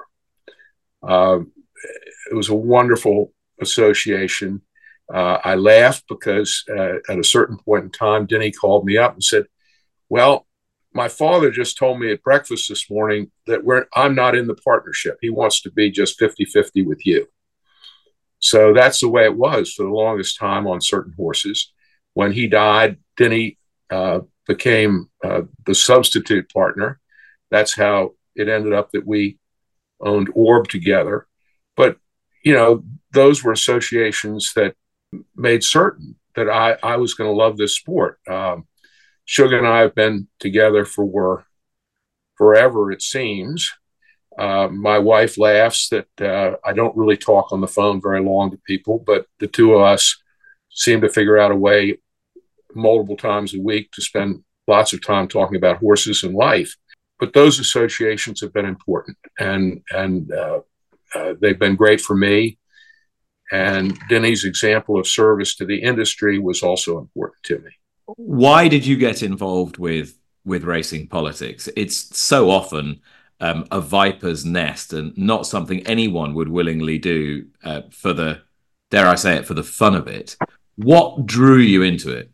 Uh, 1.02 1.40
it 2.32 2.36
was 2.36 2.50
a 2.50 2.56
wonderful 2.56 3.34
association. 3.62 4.62
Uh, 5.14 5.38
I 5.44 5.56
laughed 5.56 6.06
because 6.08 6.64
uh, 6.70 6.98
at 7.10 7.20
a 7.20 7.24
certain 7.24 7.58
point 7.58 7.86
in 7.86 7.92
time, 7.92 8.26
Denny 8.26 8.52
called 8.52 8.86
me 8.86 8.98
up 8.98 9.14
and 9.14 9.24
said, 9.24 9.46
Well, 10.10 10.48
my 10.94 11.08
father 11.08 11.52
just 11.52 11.78
told 11.78 12.00
me 12.00 12.12
at 12.12 12.24
breakfast 12.24 12.70
this 12.70 12.90
morning 12.90 13.32
that 13.48 13.64
we're, 13.64 13.86
I'm 13.94 14.16
not 14.16 14.36
in 14.36 14.48
the 14.48 14.56
partnership. 14.56 15.18
He 15.22 15.30
wants 15.30 15.62
to 15.62 15.72
be 15.72 15.92
just 15.92 16.20
50 16.20 16.46
50 16.46 16.84
with 16.84 17.06
you. 17.06 17.28
So 18.40 18.74
that's 18.74 19.00
the 19.00 19.10
way 19.10 19.24
it 19.24 19.38
was 19.38 19.74
for 19.74 19.84
the 19.84 19.92
longest 19.92 20.38
time 20.38 20.68
on 20.68 20.82
certain 20.82 21.14
horses. 21.16 21.72
When 22.14 22.32
he 22.34 22.48
died, 22.48 22.98
Denny 23.18 23.58
uh, 23.90 24.20
became 24.48 25.10
uh, 25.24 25.44
the 25.66 25.74
substitute 25.74 26.52
partner. 26.52 27.00
That's 27.50 27.74
how 27.74 28.16
it 28.36 28.50
ended 28.50 28.74
up 28.74 28.92
that 28.92 29.08
we 29.08 29.38
owned 30.02 30.30
Orb 30.36 30.68
together. 30.68 31.28
But, 31.78 31.98
you 32.44 32.54
know, 32.54 32.84
those 33.12 33.44
were 33.44 33.52
associations 33.52 34.52
that 34.56 34.76
made 35.36 35.64
certain 35.64 36.16
that 36.36 36.50
I, 36.50 36.78
I 36.84 36.98
was 36.98 37.14
going 37.14 37.30
to 37.30 37.36
love 37.36 37.58
this 37.58 37.76
sport. 37.76 38.20
Um, 38.28 38.68
Sugar 39.26 39.58
and 39.58 39.68
I 39.68 39.80
have 39.80 39.96
been 39.96 40.28
together 40.40 40.86
for 40.86 41.46
forever, 42.36 42.92
it 42.92 43.02
seems. 43.02 43.72
Uh, 44.38 44.68
my 44.68 44.98
wife 44.98 45.38
laughs 45.38 45.90
that 45.90 46.08
uh, 46.20 46.58
I 46.66 46.74
don't 46.74 46.98
really 46.98 47.18
talk 47.18 47.52
on 47.52 47.62
the 47.62 47.68
phone 47.68 48.02
very 48.02 48.22
long 48.22 48.52
to 48.52 48.58
people, 48.66 49.04
but 49.06 49.28
the 49.40 49.48
two 49.48 49.74
of 49.74 49.82
us 49.82 50.18
seem 50.70 51.02
to 51.02 51.10
figure 51.10 51.38
out 51.38 51.52
a 51.52 51.56
way 51.56 52.00
multiple 52.74 53.18
times 53.18 53.54
a 53.54 53.62
week 53.62 53.92
to 53.92 54.02
spend 54.02 54.44
lots 54.68 54.94
of 54.94 55.06
time 55.06 55.28
talking 55.28 55.56
about 55.56 55.78
horses 55.78 56.24
and 56.24 56.34
life. 56.34 56.76
But 57.20 57.34
those 57.34 57.60
associations 57.60 58.42
have 58.42 58.54
been 58.54 58.66
important, 58.66 59.18
and 59.40 59.82
and 59.92 60.32
uh, 60.32 60.62
uh 61.16 61.34
they've 61.40 61.60
been 61.60 61.76
great 61.76 62.02
for 62.02 62.16
me. 62.16 62.58
And 63.52 63.98
Denny's 64.10 64.46
example 64.46 65.00
of 65.00 65.08
service 65.08 65.56
to 65.58 65.66
the 65.66 65.84
industry 65.84 66.40
was 66.40 66.64
also 66.64 66.98
important 66.98 67.44
to 67.44 67.60
me. 67.60 67.72
Why 68.06 68.68
did 68.68 68.86
you 68.86 68.98
get 68.98 69.24
involved 69.24 69.78
with 69.78 70.18
with 70.46 70.64
racing 70.64 71.08
politics? 71.08 71.70
It's 71.76 72.18
so 72.18 72.50
often 72.50 73.02
um, 73.40 73.66
a 73.72 73.80
viper's 73.80 74.46
nest 74.46 74.94
and 74.94 75.18
not 75.18 75.48
something 75.48 75.86
anyone 75.88 76.34
would 76.34 76.50
willingly 76.50 76.98
do 76.98 77.48
uh, 77.64 77.82
for 77.92 78.14
the 78.14 78.42
dare 78.90 79.08
I 79.08 79.16
say 79.16 79.36
it 79.36 79.46
for 79.46 79.54
the 79.54 79.64
fun 79.64 79.96
of 79.96 80.08
it. 80.08 80.38
What 80.76 81.26
drew 81.26 81.58
you 81.58 81.82
into 81.82 82.12
it? 82.12 82.32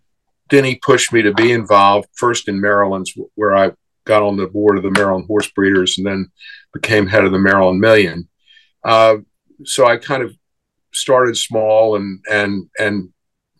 Denny 0.49 0.75
pushed 0.75 1.13
me 1.13 1.21
to 1.21 1.33
be 1.33 1.51
involved 1.51 2.09
first 2.15 2.47
in 2.47 2.59
Maryland's, 2.59 3.13
where 3.35 3.55
I 3.55 3.71
got 4.05 4.23
on 4.23 4.37
the 4.37 4.47
board 4.47 4.77
of 4.77 4.83
the 4.83 4.91
Maryland 4.91 5.25
Horse 5.27 5.49
Breeders 5.51 5.97
and 5.97 6.07
then 6.07 6.31
became 6.73 7.05
head 7.05 7.23
of 7.23 7.31
the 7.31 7.39
Maryland 7.39 7.79
Million. 7.79 8.27
Uh, 8.83 9.17
so 9.63 9.85
I 9.85 9.97
kind 9.97 10.23
of 10.23 10.33
started 10.91 11.37
small 11.37 11.95
and 11.95 12.23
and 12.29 12.69
and 12.79 13.09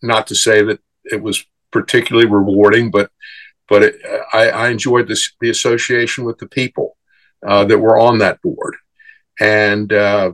not 0.02 0.28
to 0.28 0.36
say 0.36 0.64
that 0.64 0.80
it 1.04 1.22
was 1.22 1.46
particularly 1.72 2.28
rewarding, 2.28 2.92
but 2.92 3.12
but 3.68 3.84
it, 3.84 3.96
I, 4.34 4.50
I, 4.50 4.70
enjoyed 4.70 5.08
this, 5.08 5.32
the 5.40 5.52
association 5.52 6.24
with 6.24 6.40
the 6.40 6.48
people 6.48 6.98
uh, 7.46 7.66
that 7.66 7.78
were 7.78 8.00
on 8.00 8.18
that 8.18 8.42
board, 8.42 8.76
and 9.40 9.94
uh, 9.94 10.32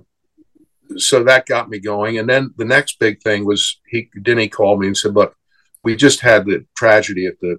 so 0.95 1.23
that 1.23 1.45
got 1.45 1.69
me 1.69 1.79
going. 1.79 2.17
And 2.17 2.29
then 2.29 2.53
the 2.55 2.63
next 2.63 2.97
big 2.97 3.21
thing 3.21 3.45
was 3.45 3.79
he 3.87 4.09
Denny 4.21 4.47
called 4.47 4.79
me 4.79 4.87
and 4.87 4.97
said, 4.97 5.15
"Look, 5.15 5.35
we 5.83 5.95
just 5.95 6.21
had 6.21 6.45
the 6.45 6.65
tragedy 6.77 7.25
at 7.25 7.39
the 7.41 7.57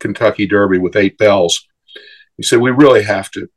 Kentucky 0.00 0.46
Derby 0.46 0.78
with 0.78 0.96
Eight 0.96 1.16
Belles." 1.16 1.64
He 2.36 2.42
said, 2.42 2.60
"We 2.60 2.70
really 2.70 3.04
have 3.04 3.30
to 3.32 3.48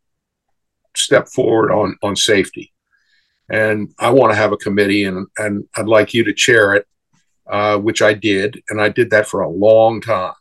step 0.96 1.28
forward 1.28 1.72
on 1.72 1.98
on 2.04 2.16
safety." 2.16 2.72
and 3.50 3.94
I 3.98 4.10
want 4.10 4.32
to 4.32 4.38
have 4.38 4.52
a 4.52 4.58
committee, 4.58 5.04
and 5.04 5.28
and 5.38 5.66
I'd 5.76 5.88
like 5.88 6.14
you 6.14 6.24
to 6.26 6.34
chair 6.34 6.74
it, 6.76 6.88
uh, 7.50 7.78
which 7.78 8.02
I 8.02 8.14
did, 8.14 8.62
and 8.70 8.82
I 8.82 8.90
did 8.90 9.10
that 9.12 9.28
for 9.28 9.42
a 9.42 9.50
long 9.50 10.02
time. 10.02 10.34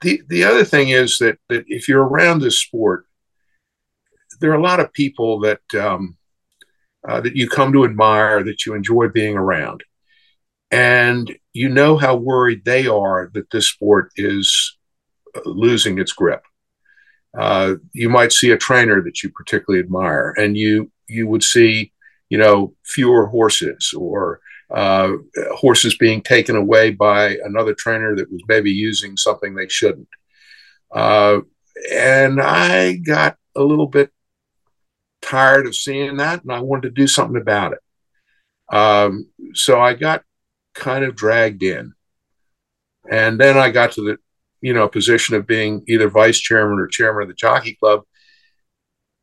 the 0.00 0.22
The 0.28 0.44
other 0.44 0.64
thing 0.64 0.90
is 0.90 1.18
that 1.18 1.38
that 1.48 1.64
if 1.66 1.88
you're 1.88 2.06
around 2.06 2.40
this 2.40 2.60
sport, 2.60 3.06
there 4.40 4.50
are 4.50 4.58
a 4.58 4.62
lot 4.62 4.80
of 4.80 4.92
people 4.92 5.40
that 5.40 5.60
um, 5.74 6.16
uh, 7.08 7.20
that 7.20 7.36
you 7.36 7.48
come 7.48 7.72
to 7.72 7.84
admire, 7.84 8.42
that 8.42 8.66
you 8.66 8.74
enjoy 8.74 9.08
being 9.08 9.36
around, 9.36 9.84
and 10.70 11.34
you 11.52 11.68
know 11.68 11.96
how 11.96 12.16
worried 12.16 12.64
they 12.64 12.86
are 12.86 13.30
that 13.34 13.50
this 13.50 13.68
sport 13.68 14.10
is 14.16 14.76
uh, 15.34 15.40
losing 15.44 15.98
its 15.98 16.12
grip. 16.12 16.42
Uh, 17.36 17.74
you 17.92 18.08
might 18.08 18.32
see 18.32 18.50
a 18.50 18.56
trainer 18.56 19.02
that 19.02 19.22
you 19.22 19.30
particularly 19.30 19.82
admire, 19.82 20.34
and 20.36 20.56
you 20.56 20.90
you 21.06 21.26
would 21.26 21.42
see, 21.42 21.92
you 22.28 22.38
know, 22.38 22.74
fewer 22.84 23.26
horses 23.26 23.94
or 23.96 24.40
uh, 24.70 25.12
horses 25.52 25.96
being 25.96 26.20
taken 26.22 26.56
away 26.56 26.90
by 26.90 27.36
another 27.44 27.74
trainer 27.74 28.14
that 28.16 28.30
was 28.30 28.42
maybe 28.48 28.70
using 28.70 29.16
something 29.16 29.54
they 29.54 29.68
shouldn't. 29.68 30.08
Uh, 30.92 31.40
and 31.92 32.40
I 32.40 32.96
got 32.96 33.36
a 33.54 33.62
little 33.62 33.86
bit 33.86 34.10
tired 35.22 35.66
of 35.66 35.74
seeing 35.74 36.18
that, 36.18 36.42
and 36.42 36.52
I 36.52 36.60
wanted 36.60 36.82
to 36.82 36.90
do 36.90 37.06
something 37.06 37.40
about 37.40 37.72
it. 37.72 38.74
Um, 38.74 39.28
so 39.54 39.80
I 39.80 39.94
got 39.94 40.22
kind 40.74 41.04
of 41.04 41.16
dragged 41.16 41.62
in, 41.62 41.94
and 43.10 43.40
then 43.40 43.56
I 43.56 43.70
got 43.70 43.92
to 43.92 44.02
the 44.02 44.18
you 44.60 44.74
know 44.74 44.88
position 44.88 45.34
of 45.34 45.46
being 45.46 45.84
either 45.88 46.10
vice 46.10 46.38
chairman 46.38 46.78
or 46.78 46.86
chairman 46.86 47.22
of 47.22 47.28
the 47.28 47.34
jockey 47.34 47.74
club 47.74 48.02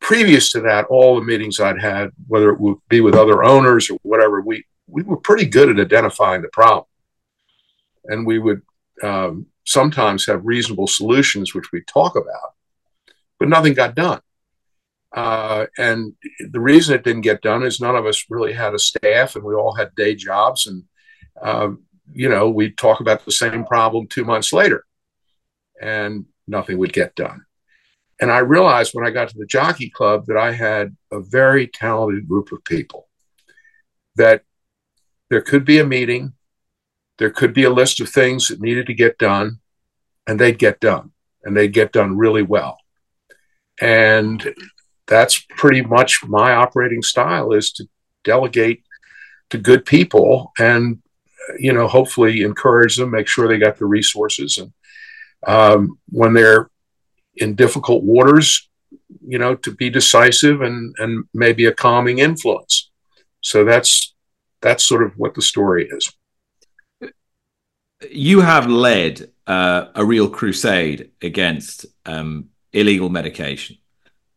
previous 0.05 0.51
to 0.51 0.61
that, 0.61 0.85
all 0.85 1.15
the 1.15 1.25
meetings 1.25 1.59
I'd 1.59 1.81
had, 1.81 2.11
whether 2.27 2.51
it 2.51 2.59
would 2.59 2.77
be 2.89 3.01
with 3.01 3.15
other 3.15 3.43
owners 3.43 3.89
or 3.89 3.97
whatever, 4.03 4.39
we 4.39 4.63
we 4.87 5.03
were 5.03 5.17
pretty 5.17 5.45
good 5.45 5.69
at 5.69 5.79
identifying 5.79 6.41
the 6.41 6.49
problem, 6.49 6.85
and 8.05 8.25
we 8.25 8.39
would 8.39 8.61
um, 9.03 9.47
sometimes 9.65 10.25
have 10.25 10.45
reasonable 10.45 10.87
solutions, 10.87 11.53
which 11.53 11.71
we 11.71 11.81
talk 11.81 12.15
about, 12.15 12.53
but 13.39 13.49
nothing 13.49 13.73
got 13.73 13.95
done. 13.95 14.21
Uh, 15.15 15.65
and 15.77 16.13
the 16.51 16.59
reason 16.59 16.93
it 16.93 17.03
didn't 17.03 17.21
get 17.21 17.41
done 17.41 17.63
is 17.63 17.79
none 17.79 17.95
of 17.95 18.05
us 18.05 18.25
really 18.29 18.53
had 18.53 18.73
a 18.73 18.79
staff, 18.79 19.35
and 19.35 19.43
we 19.43 19.55
all 19.55 19.73
had 19.73 19.95
day 19.95 20.13
jobs, 20.13 20.67
and 20.67 20.83
uh, 21.41 21.69
you 22.13 22.29
know 22.29 22.49
we'd 22.49 22.77
talk 22.77 22.99
about 22.99 23.25
the 23.25 23.31
same 23.31 23.63
problem 23.65 24.07
two 24.07 24.25
months 24.25 24.51
later, 24.51 24.85
and 25.81 26.25
nothing 26.47 26.77
would 26.77 26.93
get 26.93 27.15
done. 27.15 27.45
And 28.19 28.31
I 28.31 28.39
realized 28.39 28.93
when 28.93 29.05
I 29.05 29.11
got 29.11 29.29
to 29.29 29.37
the 29.37 29.45
jockey 29.45 29.89
club 29.89 30.25
that 30.27 30.37
I 30.37 30.51
had 30.51 30.95
a 31.11 31.19
very 31.19 31.67
talented 31.67 32.27
group 32.27 32.51
of 32.51 32.63
people, 32.63 33.07
that 34.15 34.43
there 35.29 35.41
could 35.41 35.65
be 35.65 35.79
a 35.79 35.85
meeting, 35.85 36.33
there 37.17 37.29
could 37.29 37.53
be 37.53 37.63
a 37.63 37.69
list 37.69 37.99
of 38.01 38.09
things 38.09 38.47
that 38.47 38.61
needed 38.61 38.87
to 38.87 38.93
get 38.93 39.17
done, 39.17 39.59
and 40.27 40.39
they'd 40.39 40.59
get 40.59 40.79
done, 40.79 41.11
and 41.43 41.55
they'd 41.55 41.73
get 41.73 41.91
done 41.91 42.17
really 42.17 42.43
well. 42.43 42.77
And 43.81 44.53
that's 45.07 45.45
pretty 45.49 45.81
much 45.81 46.25
my 46.25 46.53
operating 46.53 47.01
style 47.01 47.51
is 47.53 47.71
to 47.73 47.87
delegate 48.23 48.83
to 49.51 49.57
good 49.57 49.85
people 49.85 50.51
and 50.57 50.99
you 51.59 51.71
know 51.71 51.87
hopefully 51.87 52.41
encourage 52.41 52.95
them 52.95 53.11
make 53.11 53.27
sure 53.27 53.47
they 53.47 53.59
got 53.59 53.77
the 53.77 53.85
resources 53.85 54.57
and 54.57 54.73
um, 55.45 55.99
when 56.09 56.33
they're 56.33 56.69
in 57.37 57.55
difficult 57.55 58.03
waters, 58.03 58.69
you 59.25 59.37
know, 59.37 59.55
to 59.55 59.71
be 59.71 59.89
decisive 59.89 60.61
and 60.61 60.95
and 60.97 61.25
maybe 61.33 61.65
a 61.65 61.73
calming 61.73 62.19
influence. 62.19 62.91
So 63.41 63.63
that's 63.63 64.14
that's 64.65 64.83
sort 64.83 65.03
of 65.03 65.13
what 65.15 65.35
the 65.35 65.43
story 65.43 65.87
is. 65.91 66.11
You 68.09 68.41
have 68.41 68.67
led 68.67 69.31
uh, 69.45 69.85
a 69.93 70.03
real 70.03 70.27
crusade 70.27 71.11
against 71.21 71.85
um, 72.05 72.49
illegal 72.73 73.09
medication. 73.09 73.77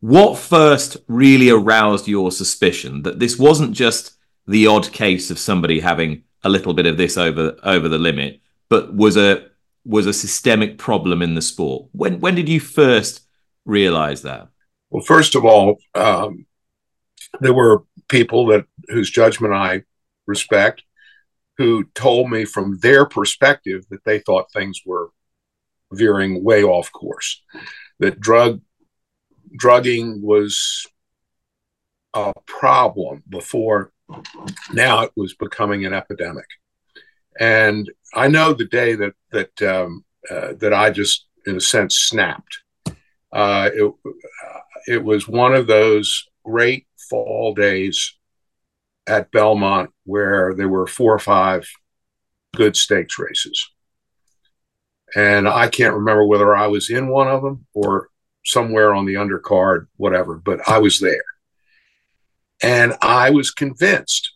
What 0.01 0.39
first 0.39 0.99
really 1.09 1.49
aroused 1.49 2.07
your 2.07 2.31
suspicion 2.31 3.03
that 3.03 3.19
this 3.19 3.39
wasn't 3.39 3.73
just 3.73 4.19
the 4.47 4.67
odd 4.67 4.93
case 4.93 5.31
of 5.31 5.39
somebody 5.39 5.81
having 5.81 6.25
a 6.45 6.51
little 6.51 6.75
bit 6.75 6.87
of 6.87 6.99
this 6.99 7.17
over 7.17 7.57
over 7.63 7.89
the 7.89 7.99
limit, 7.99 8.41
but 8.69 8.95
was 8.95 9.17
a 9.17 9.49
was 9.85 10.07
a 10.07 10.13
systemic 10.13 10.77
problem 10.77 11.23
in 11.23 11.35
the 11.35 11.43
sport. 11.43 11.89
When 11.93 12.21
when 12.21 12.35
did 12.35 12.49
you 12.49 12.61
first 12.61 13.27
realize 13.65 14.23
that? 14.23 14.49
Well, 14.91 15.03
first 15.03 15.35
of 15.35 15.45
all, 15.45 15.79
um, 15.95 16.47
there 17.41 17.55
were 17.55 17.85
people 18.09 18.47
that 18.47 18.67
whose 18.89 19.11
judgment 19.11 19.55
I 19.55 19.83
respect, 20.29 20.83
who 21.57 21.85
told 21.95 22.31
me 22.31 22.45
from 22.45 22.79
their 22.79 23.05
perspective 23.05 23.85
that 23.91 24.05
they 24.05 24.21
thought 24.21 24.53
things 24.53 24.83
were 24.87 25.09
veering 25.93 26.45
way 26.45 26.63
off 26.63 26.93
course, 26.93 27.43
that 27.99 28.21
drug 28.21 28.61
drugging 29.57 30.23
was 30.23 30.87
a 32.15 32.33
problem 32.47 33.23
before 33.29 33.93
now 34.73 35.03
it 35.03 35.11
was 35.17 35.35
becoming 35.35 35.87
an 35.87 35.95
epidemic 35.95 36.45
and 37.39 37.91
I 38.15 38.29
know 38.29 38.53
the 38.53 38.65
day 38.65 38.95
that 38.95 39.15
that 39.31 39.63
um, 39.63 40.05
uh, 40.31 40.55
that 40.59 40.75
I 40.75 40.91
just, 40.91 41.27
in 41.47 41.57
a 41.57 41.61
sense, 41.61 41.97
snapped. 41.99 42.59
Uh, 43.33 43.71
it 43.73 43.95
it 44.87 45.05
was 45.05 45.29
one 45.29 45.55
of 45.55 45.67
those 45.67 46.27
great 46.45 46.87
fall 47.11 47.55
days 47.55 48.17
at 49.09 49.31
Belmont 49.33 49.91
where 50.05 50.55
there 50.55 50.69
were 50.69 50.87
four 50.87 51.15
or 51.15 51.19
five 51.19 51.69
good 52.55 52.77
stakes 52.77 53.19
races. 53.19 53.71
And 55.15 55.49
I 55.49 55.69
can't 55.69 55.95
remember 55.95 56.27
whether 56.27 56.55
I 56.55 56.67
was 56.67 56.91
in 56.91 57.09
one 57.09 57.29
of 57.29 57.43
them 57.43 57.67
or 57.75 58.09
somewhere 58.45 58.95
on 58.95 59.07
the 59.07 59.15
undercard, 59.15 59.87
whatever, 59.97 60.37
but 60.37 60.61
I 60.69 60.79
was 60.79 61.01
there. 61.01 61.25
And 62.63 62.95
I 63.01 63.31
was 63.31 63.51
convinced 63.51 64.33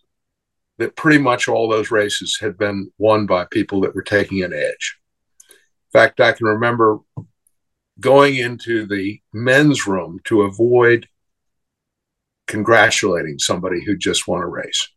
that 0.77 0.95
pretty 0.95 1.19
much 1.19 1.47
all 1.47 1.69
those 1.69 1.91
races 1.91 2.37
had 2.41 2.57
been 2.57 2.91
won 2.97 3.25
by 3.25 3.45
people 3.45 3.81
that 3.81 3.93
were 3.93 4.03
taking 4.03 4.43
an 4.43 4.53
edge. 4.53 4.97
In 5.49 5.99
fact, 5.99 6.19
I 6.19 6.31
can 6.31 6.47
remember 6.47 6.99
going 7.99 8.35
into 8.35 8.87
the 8.87 9.21
men's 9.33 9.85
room 9.85 10.19
to 10.25 10.41
avoid 10.41 11.07
congratulating 12.47 13.39
somebody 13.39 13.83
who 13.83 13.95
just 13.95 14.27
won 14.27 14.41
a 14.41 14.47
race 14.47 14.89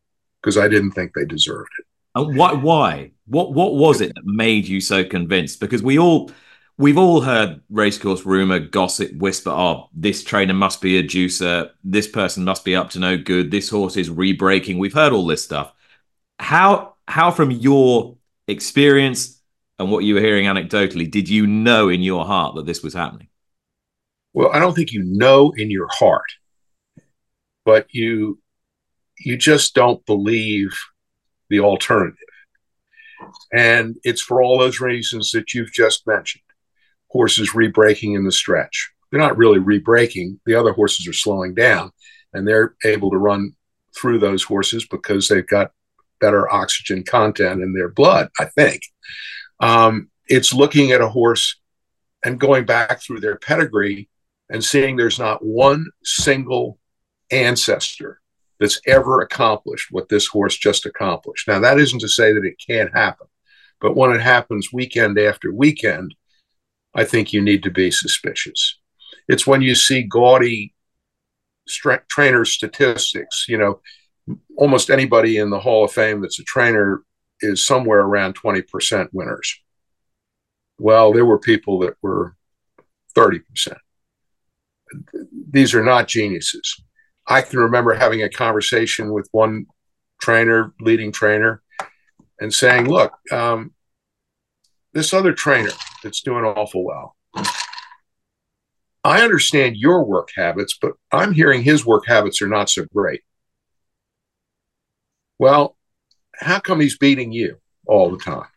because 0.43 0.59
I 0.59 0.69
didn't 0.69 0.93
think 0.93 1.12
they 1.15 1.25
deserved 1.25 1.71
it. 1.79 1.87
And 2.15 2.37
why? 2.37 2.53
Why? 2.53 3.11
What? 3.26 3.53
What 3.53 3.75
was 3.75 4.00
it 4.00 4.15
that 4.15 4.25
made 4.25 4.67
you 4.67 4.81
so 4.81 5.05
convinced? 5.05 5.61
Because 5.61 5.83
we 5.83 5.99
all, 5.99 6.31
we've 6.79 6.99
all 6.99 7.21
heard 7.21 7.61
racecourse 7.69 8.25
rumor, 8.25 8.59
gossip, 8.59 9.12
whisper. 9.17 9.50
Oh, 9.50 9.88
this 9.95 10.25
trainer 10.25 10.55
must 10.55 10.81
be 10.81 10.99
a 10.99 11.03
juicer. 11.03 11.71
This 11.85 12.09
person 12.09 12.45
must 12.45 12.65
be 12.65 12.75
up 12.75 12.91
to 12.91 12.99
no 12.99 13.19
good. 13.19 13.50
This 13.50 13.69
horse 13.69 13.97
is 13.97 14.09
re-breaking. 14.11 14.79
We've 14.79 14.95
heard 14.95 15.12
all 15.12 15.26
this 15.26 15.45
stuff. 15.45 15.73
How? 16.38 16.95
How 17.09 17.31
from 17.31 17.50
your 17.53 18.17
experience 18.49 19.41
and 19.79 19.91
what 19.91 20.05
you 20.05 20.15
were 20.15 20.21
hearing 20.21 20.47
anecdotally, 20.47 21.11
did 21.11 21.29
you 21.29 21.47
know 21.47 21.88
in 21.88 22.03
your 22.03 22.25
heart 22.25 22.55
that 22.57 22.67
this 22.67 22.83
was 22.83 22.95
happening? 22.95 23.29
Well, 24.33 24.50
I 24.53 24.59
don't 24.59 24.75
think 24.75 24.93
you 24.93 25.03
know 25.05 25.53
in 25.57 25.71
your 25.71 25.88
heart, 25.91 26.25
but 27.66 27.88
you 27.90 28.38
you 29.18 29.37
just 29.37 29.75
don't 29.75 30.06
believe 30.06 30.73
the 31.50 31.61
alternative. 31.61 32.16
And 33.52 33.96
it's 34.04 34.20
for 34.20 34.42
all 34.42 34.58
those 34.58 34.80
reasons 34.80 35.30
that 35.32 35.52
you've 35.52 35.73
just 35.73 36.06
mentioned. 36.06 36.42
Horses 37.08 37.54
re-breaking 37.54 38.12
in 38.12 38.25
the 38.25 38.32
stretch. 38.32 38.90
They're 39.11 39.20
not 39.20 39.38
really 39.38 39.58
re-breaking. 39.58 40.40
The 40.44 40.54
other 40.54 40.73
horses 40.73 41.08
are 41.08 41.14
slowing 41.14 41.54
down, 41.54 41.92
and 42.32 42.46
they're 42.46 42.75
able 42.85 43.11
to 43.11 43.16
run 43.16 43.54
through 43.96 44.18
those 44.18 44.42
horses 44.42 44.87
because 44.87 45.28
they've 45.28 45.46
got 45.46 45.73
better 46.20 46.52
oxygen 46.52 47.02
content 47.02 47.62
in 47.62 47.73
their 47.73 47.88
blood, 47.88 48.28
I 48.38 48.46
think. 48.46 48.82
Um, 49.61 50.11
it's 50.28 50.52
looking 50.52 50.92
at 50.92 51.00
a 51.00 51.08
horse 51.08 51.58
and 52.23 52.38
going 52.38 52.66
back 52.66 53.00
through 53.00 53.20
their 53.20 53.37
pedigree 53.37 54.11
and 54.50 54.62
seeing 54.62 54.96
there's 54.96 55.18
not 55.18 55.44
one 55.44 55.87
single 56.04 56.78
ancestor 57.30 58.21
that's 58.59 58.80
ever 58.87 59.21
accomplished 59.21 59.88
what 59.90 60.09
this 60.09 60.26
horse 60.26 60.56
just 60.56 60.87
accomplished. 60.87 61.47
Now, 61.47 61.61
that 61.61 61.78
isn't 61.78 62.00
to 62.00 62.09
say 62.09 62.33
that 62.33 62.45
it 62.45 62.62
can't 62.64 62.95
happen, 62.95 63.26
but 63.80 63.97
when 63.97 64.12
it 64.12 64.21
happens 64.21 64.73
weekend 64.73 65.18
after 65.18 65.52
weekend, 65.52 66.14
I 66.95 67.04
think 67.04 67.33
you 67.33 67.42
need 67.42 67.62
to 67.64 67.71
be 67.71 67.90
suspicious. 67.90 68.78
It's 69.28 69.47
when 69.47 69.61
you 69.61 69.75
see 69.75 70.02
gaudy 70.02 70.75
st- 71.68 72.09
trainer 72.09 72.45
statistics, 72.45 73.47
you 73.49 73.59
know, 73.59 73.80
almost 74.56 74.90
anybody 74.90 75.37
in 75.37 75.50
the 75.50 75.61
Hall 75.61 75.85
of 75.85 75.92
Fame 75.92 76.21
that's 76.21 76.38
a 76.38 76.45
trainer 76.45 77.02
is 77.40 77.64
somewhere 77.64 78.00
around 78.00 78.35
20% 78.35 79.09
winners. 79.12 79.61
Well, 80.78 81.12
there 81.12 81.26
were 81.26 81.38
people 81.38 81.80
that 81.80 81.95
were 82.02 82.35
30%. 83.14 83.42
These 85.50 85.75
are 85.75 85.85
not 85.85 86.09
geniuses. 86.09 86.80
I 87.28 87.42
can 87.42 87.59
remember 87.59 87.95
having 87.95 88.23
a 88.23 88.30
conversation 88.30 89.12
with 89.12 89.28
one 89.33 89.66
trainer, 90.21 90.73
leading 90.80 91.12
trainer, 91.12 91.62
and 92.40 92.52
saying, 92.52 92.88
"Look, 92.88 93.12
um, 93.33 93.75
this 94.97 95.12
other 95.12 95.35
trainer 95.35 95.71
that's 96.02 96.23
doing 96.23 96.45
awful 96.45 96.85
well. 96.85 97.16
I 99.04 99.23
understand 99.23 99.76
your 99.76 100.04
work 100.04 100.30
habits, 100.35 100.76
but 100.80 100.92
I'm 101.12 101.33
hearing 101.33 101.62
his 101.62 101.84
work 101.84 102.06
habits 102.06 102.41
are 102.41 102.49
not 102.49 102.71
so 102.71 102.86
great. 102.86 103.21
Well, 105.39 105.76
how 106.34 106.60
come 106.60 106.80
he's 106.80 106.97
beating 106.97 107.30
you 107.30 107.58
all 107.86 108.10
the 108.10 108.19
time? 108.19 108.49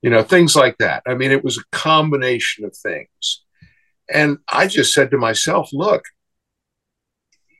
You 0.00 0.10
know, 0.10 0.22
things 0.22 0.56
like 0.56 0.78
that. 0.78 1.02
I 1.06 1.14
mean, 1.14 1.32
it 1.32 1.44
was 1.44 1.58
a 1.58 1.64
combination 1.70 2.64
of 2.64 2.74
things. 2.76 3.44
And 4.12 4.38
I 4.50 4.66
just 4.66 4.92
said 4.92 5.10
to 5.10 5.18
myself, 5.18 5.68
look, 5.72 6.02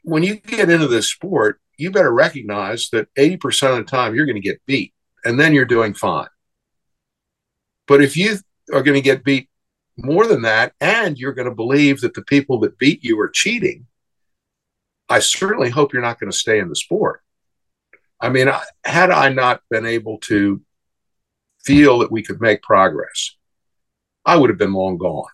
when 0.04 0.22
you 0.22 0.36
get 0.36 0.70
into 0.70 0.86
this 0.86 1.10
sport, 1.10 1.60
you 1.76 1.90
better 1.90 2.12
recognize 2.12 2.90
that 2.90 3.12
80% 3.14 3.70
of 3.70 3.76
the 3.78 3.90
time 3.90 4.14
you're 4.14 4.26
going 4.26 4.40
to 4.40 4.40
get 4.40 4.64
beat 4.66 4.92
and 5.24 5.40
then 5.40 5.52
you're 5.52 5.64
doing 5.64 5.94
fine. 5.94 6.28
But 7.88 8.02
if 8.02 8.16
you 8.16 8.36
are 8.72 8.82
going 8.82 8.94
to 8.94 9.00
get 9.00 9.24
beat 9.24 9.48
more 9.96 10.26
than 10.26 10.42
that 10.42 10.74
and 10.80 11.18
you're 11.18 11.32
going 11.32 11.48
to 11.48 11.54
believe 11.54 12.02
that 12.02 12.14
the 12.14 12.22
people 12.22 12.60
that 12.60 12.78
beat 12.78 13.02
you 13.02 13.18
are 13.20 13.30
cheating, 13.30 13.86
I 15.08 15.18
certainly 15.18 15.70
hope 15.70 15.92
you're 15.92 16.02
not 16.02 16.20
going 16.20 16.30
to 16.30 16.36
stay 16.36 16.58
in 16.58 16.68
the 16.68 16.76
sport. 16.76 17.22
I 18.20 18.28
mean, 18.28 18.48
had 18.84 19.10
I 19.10 19.30
not 19.30 19.62
been 19.70 19.86
able 19.86 20.18
to 20.20 20.62
feel 21.64 21.98
that 21.98 22.12
we 22.12 22.22
could 22.22 22.40
make 22.40 22.62
progress, 22.62 23.36
I 24.24 24.36
would 24.36 24.50
have 24.50 24.58
been 24.58 24.72
long 24.72 24.98
gone. 24.98 25.28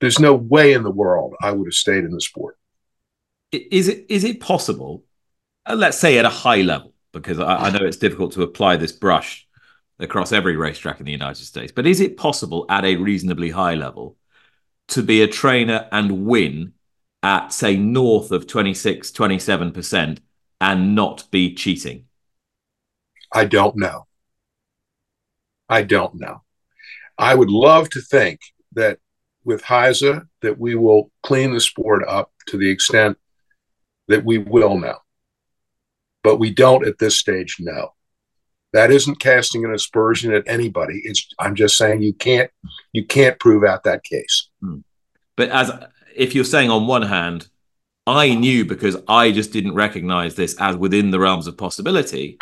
There's 0.00 0.18
no 0.18 0.34
way 0.34 0.72
in 0.72 0.82
the 0.82 0.90
world 0.90 1.34
I 1.40 1.52
would 1.52 1.66
have 1.66 1.74
stayed 1.74 2.04
in 2.04 2.10
the 2.10 2.20
sport 2.20 2.57
is 3.52 3.88
it 3.88 4.06
is 4.08 4.24
it 4.24 4.40
possible? 4.40 5.04
Uh, 5.66 5.74
let's 5.74 5.98
say 5.98 6.18
at 6.18 6.24
a 6.24 6.30
high 6.30 6.62
level, 6.62 6.94
because 7.12 7.38
I, 7.38 7.56
I 7.66 7.70
know 7.70 7.84
it's 7.84 7.96
difficult 7.96 8.32
to 8.32 8.42
apply 8.42 8.76
this 8.76 8.92
brush 8.92 9.46
across 9.98 10.32
every 10.32 10.56
racetrack 10.56 11.00
in 11.00 11.06
the 11.06 11.12
United 11.12 11.44
States, 11.44 11.72
but 11.72 11.86
is 11.86 12.00
it 12.00 12.16
possible 12.16 12.66
at 12.68 12.84
a 12.84 12.96
reasonably 12.96 13.50
high 13.50 13.74
level 13.74 14.16
to 14.88 15.02
be 15.02 15.22
a 15.22 15.28
trainer 15.28 15.88
and 15.92 16.26
win 16.26 16.72
at 17.22 17.52
say 17.52 17.76
north 17.76 18.30
of 18.30 18.46
26 18.46 19.10
27% 19.10 20.18
and 20.60 20.94
not 20.94 21.28
be 21.30 21.54
cheating 21.54 22.04
i 23.34 23.44
don't 23.44 23.76
know 23.76 24.06
i 25.68 25.82
don't 25.82 26.14
know 26.14 26.42
i 27.18 27.34
would 27.34 27.50
love 27.50 27.90
to 27.90 28.00
think 28.00 28.40
that 28.72 28.98
with 29.44 29.62
HISA 29.62 30.26
that 30.42 30.58
we 30.58 30.74
will 30.74 31.10
clean 31.22 31.52
the 31.52 31.60
sport 31.60 32.04
up 32.06 32.30
to 32.46 32.56
the 32.56 32.70
extent 32.70 33.18
that 34.08 34.24
we 34.24 34.38
will 34.38 34.78
know. 34.78 34.96
But 36.22 36.38
we 36.38 36.52
don't 36.52 36.86
at 36.86 36.98
this 36.98 37.16
stage 37.16 37.56
know. 37.60 37.94
That 38.72 38.90
isn't 38.90 39.20
casting 39.20 39.64
an 39.64 39.72
aspersion 39.72 40.32
at 40.34 40.46
anybody. 40.46 41.00
It's 41.04 41.26
I'm 41.38 41.54
just 41.54 41.78
saying 41.78 42.02
you 42.02 42.12
can't 42.12 42.50
you 42.92 43.06
can't 43.06 43.38
prove 43.38 43.64
out 43.64 43.84
that 43.84 44.04
case. 44.04 44.48
Hmm. 44.60 44.78
But 45.36 45.48
as 45.50 45.70
if 46.14 46.34
you're 46.34 46.44
saying 46.44 46.70
on 46.70 46.86
one 46.86 47.02
hand, 47.02 47.48
I 48.06 48.34
knew 48.34 48.64
because 48.64 48.96
I 49.06 49.32
just 49.32 49.52
didn't 49.52 49.74
recognize 49.74 50.34
this 50.34 50.56
as 50.58 50.76
within 50.76 51.10
the 51.10 51.20
realms 51.20 51.46
of 51.46 51.56
possibility. 51.56 52.38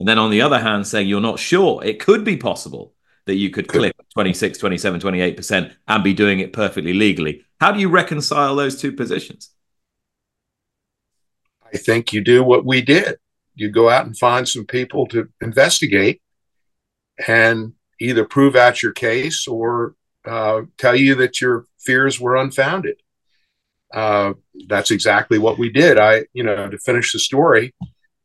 And 0.00 0.08
then 0.08 0.18
on 0.18 0.30
the 0.30 0.40
other 0.40 0.58
hand, 0.58 0.86
saying 0.86 1.08
you're 1.08 1.20
not 1.20 1.38
sure, 1.38 1.84
it 1.84 2.00
could 2.00 2.24
be 2.24 2.36
possible 2.36 2.94
that 3.26 3.36
you 3.36 3.50
could, 3.50 3.68
could. 3.68 3.78
clip 3.78 3.96
26, 4.14 4.58
27, 4.58 5.00
28% 5.00 5.74
and 5.88 6.04
be 6.04 6.14
doing 6.14 6.40
it 6.40 6.52
perfectly 6.52 6.94
legally. 6.94 7.44
How 7.60 7.70
do 7.70 7.78
you 7.78 7.88
reconcile 7.88 8.56
those 8.56 8.80
two 8.80 8.92
positions? 8.92 9.50
I 11.72 11.78
think 11.78 12.12
you 12.12 12.20
do 12.20 12.42
what 12.42 12.64
we 12.64 12.82
did. 12.82 13.16
You 13.54 13.70
go 13.70 13.88
out 13.88 14.06
and 14.06 14.16
find 14.16 14.48
some 14.48 14.66
people 14.66 15.06
to 15.08 15.28
investigate 15.40 16.22
and 17.26 17.74
either 18.00 18.24
prove 18.24 18.56
out 18.56 18.82
your 18.82 18.92
case 18.92 19.46
or 19.46 19.94
uh, 20.24 20.62
tell 20.78 20.96
you 20.96 21.14
that 21.16 21.40
your 21.40 21.66
fears 21.78 22.18
were 22.18 22.36
unfounded. 22.36 22.96
Uh, 23.92 24.34
that's 24.68 24.90
exactly 24.90 25.38
what 25.38 25.58
we 25.58 25.68
did. 25.68 25.98
I, 25.98 26.24
you 26.32 26.44
know, 26.44 26.68
to 26.68 26.78
finish 26.78 27.12
the 27.12 27.18
story, 27.18 27.74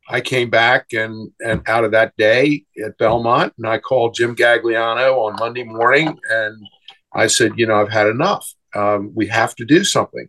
I 0.08 0.20
came 0.20 0.50
back 0.50 0.92
and 0.92 1.32
and 1.44 1.62
out 1.66 1.84
of 1.84 1.90
that 1.90 2.16
day 2.16 2.64
at 2.84 2.96
Belmont, 2.98 3.54
and 3.58 3.66
I 3.66 3.78
called 3.78 4.14
Jim 4.14 4.36
Gagliano 4.36 5.26
on 5.26 5.36
Monday 5.40 5.64
morning, 5.64 6.16
and 6.30 6.64
I 7.12 7.26
said, 7.26 7.52
you 7.56 7.66
know, 7.66 7.80
I've 7.80 7.90
had 7.90 8.06
enough. 8.06 8.48
Um, 8.74 9.12
we 9.14 9.26
have 9.26 9.54
to 9.56 9.64
do 9.64 9.82
something. 9.82 10.28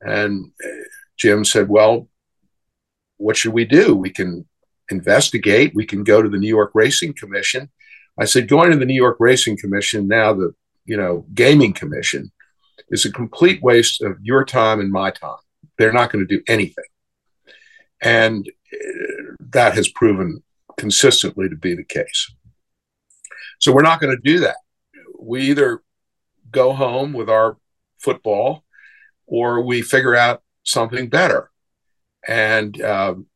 And 0.00 0.50
uh, 0.62 0.68
Jim 1.16 1.44
said, 1.44 1.68
well, 1.68 2.08
what 3.22 3.36
should 3.36 3.52
we 3.52 3.64
do? 3.64 3.94
We 3.94 4.10
can 4.10 4.46
investigate. 4.90 5.74
We 5.74 5.86
can 5.86 6.02
go 6.04 6.22
to 6.22 6.28
the 6.28 6.38
New 6.38 6.48
York 6.48 6.72
Racing 6.74 7.14
Commission. 7.14 7.70
I 8.18 8.24
said, 8.26 8.48
going 8.48 8.70
to 8.72 8.76
the 8.76 8.84
New 8.84 9.00
York 9.00 9.16
Racing 9.20 9.56
Commission, 9.58 10.08
now 10.08 10.34
the 10.34 10.54
you 10.84 10.96
know 10.96 11.24
gaming 11.32 11.72
commission, 11.72 12.30
is 12.90 13.04
a 13.04 13.12
complete 13.12 13.62
waste 13.62 14.02
of 14.02 14.18
your 14.20 14.44
time 14.44 14.80
and 14.80 14.90
my 14.90 15.10
time. 15.10 15.38
They're 15.78 15.92
not 15.92 16.12
going 16.12 16.26
to 16.26 16.36
do 16.36 16.42
anything, 16.48 16.84
and 18.02 18.46
uh, 18.72 19.34
that 19.50 19.74
has 19.74 19.88
proven 19.88 20.42
consistently 20.76 21.48
to 21.48 21.56
be 21.56 21.74
the 21.74 21.84
case. 21.84 22.32
So 23.60 23.72
we're 23.72 23.82
not 23.82 24.00
going 24.00 24.14
to 24.14 24.22
do 24.22 24.40
that. 24.40 24.56
We 25.18 25.42
either 25.42 25.82
go 26.50 26.72
home 26.72 27.12
with 27.12 27.30
our 27.30 27.56
football, 28.00 28.64
or 29.26 29.62
we 29.62 29.80
figure 29.80 30.16
out 30.16 30.42
something 30.64 31.08
better. 31.08 31.51
And 32.26 32.80
um, 32.82 33.26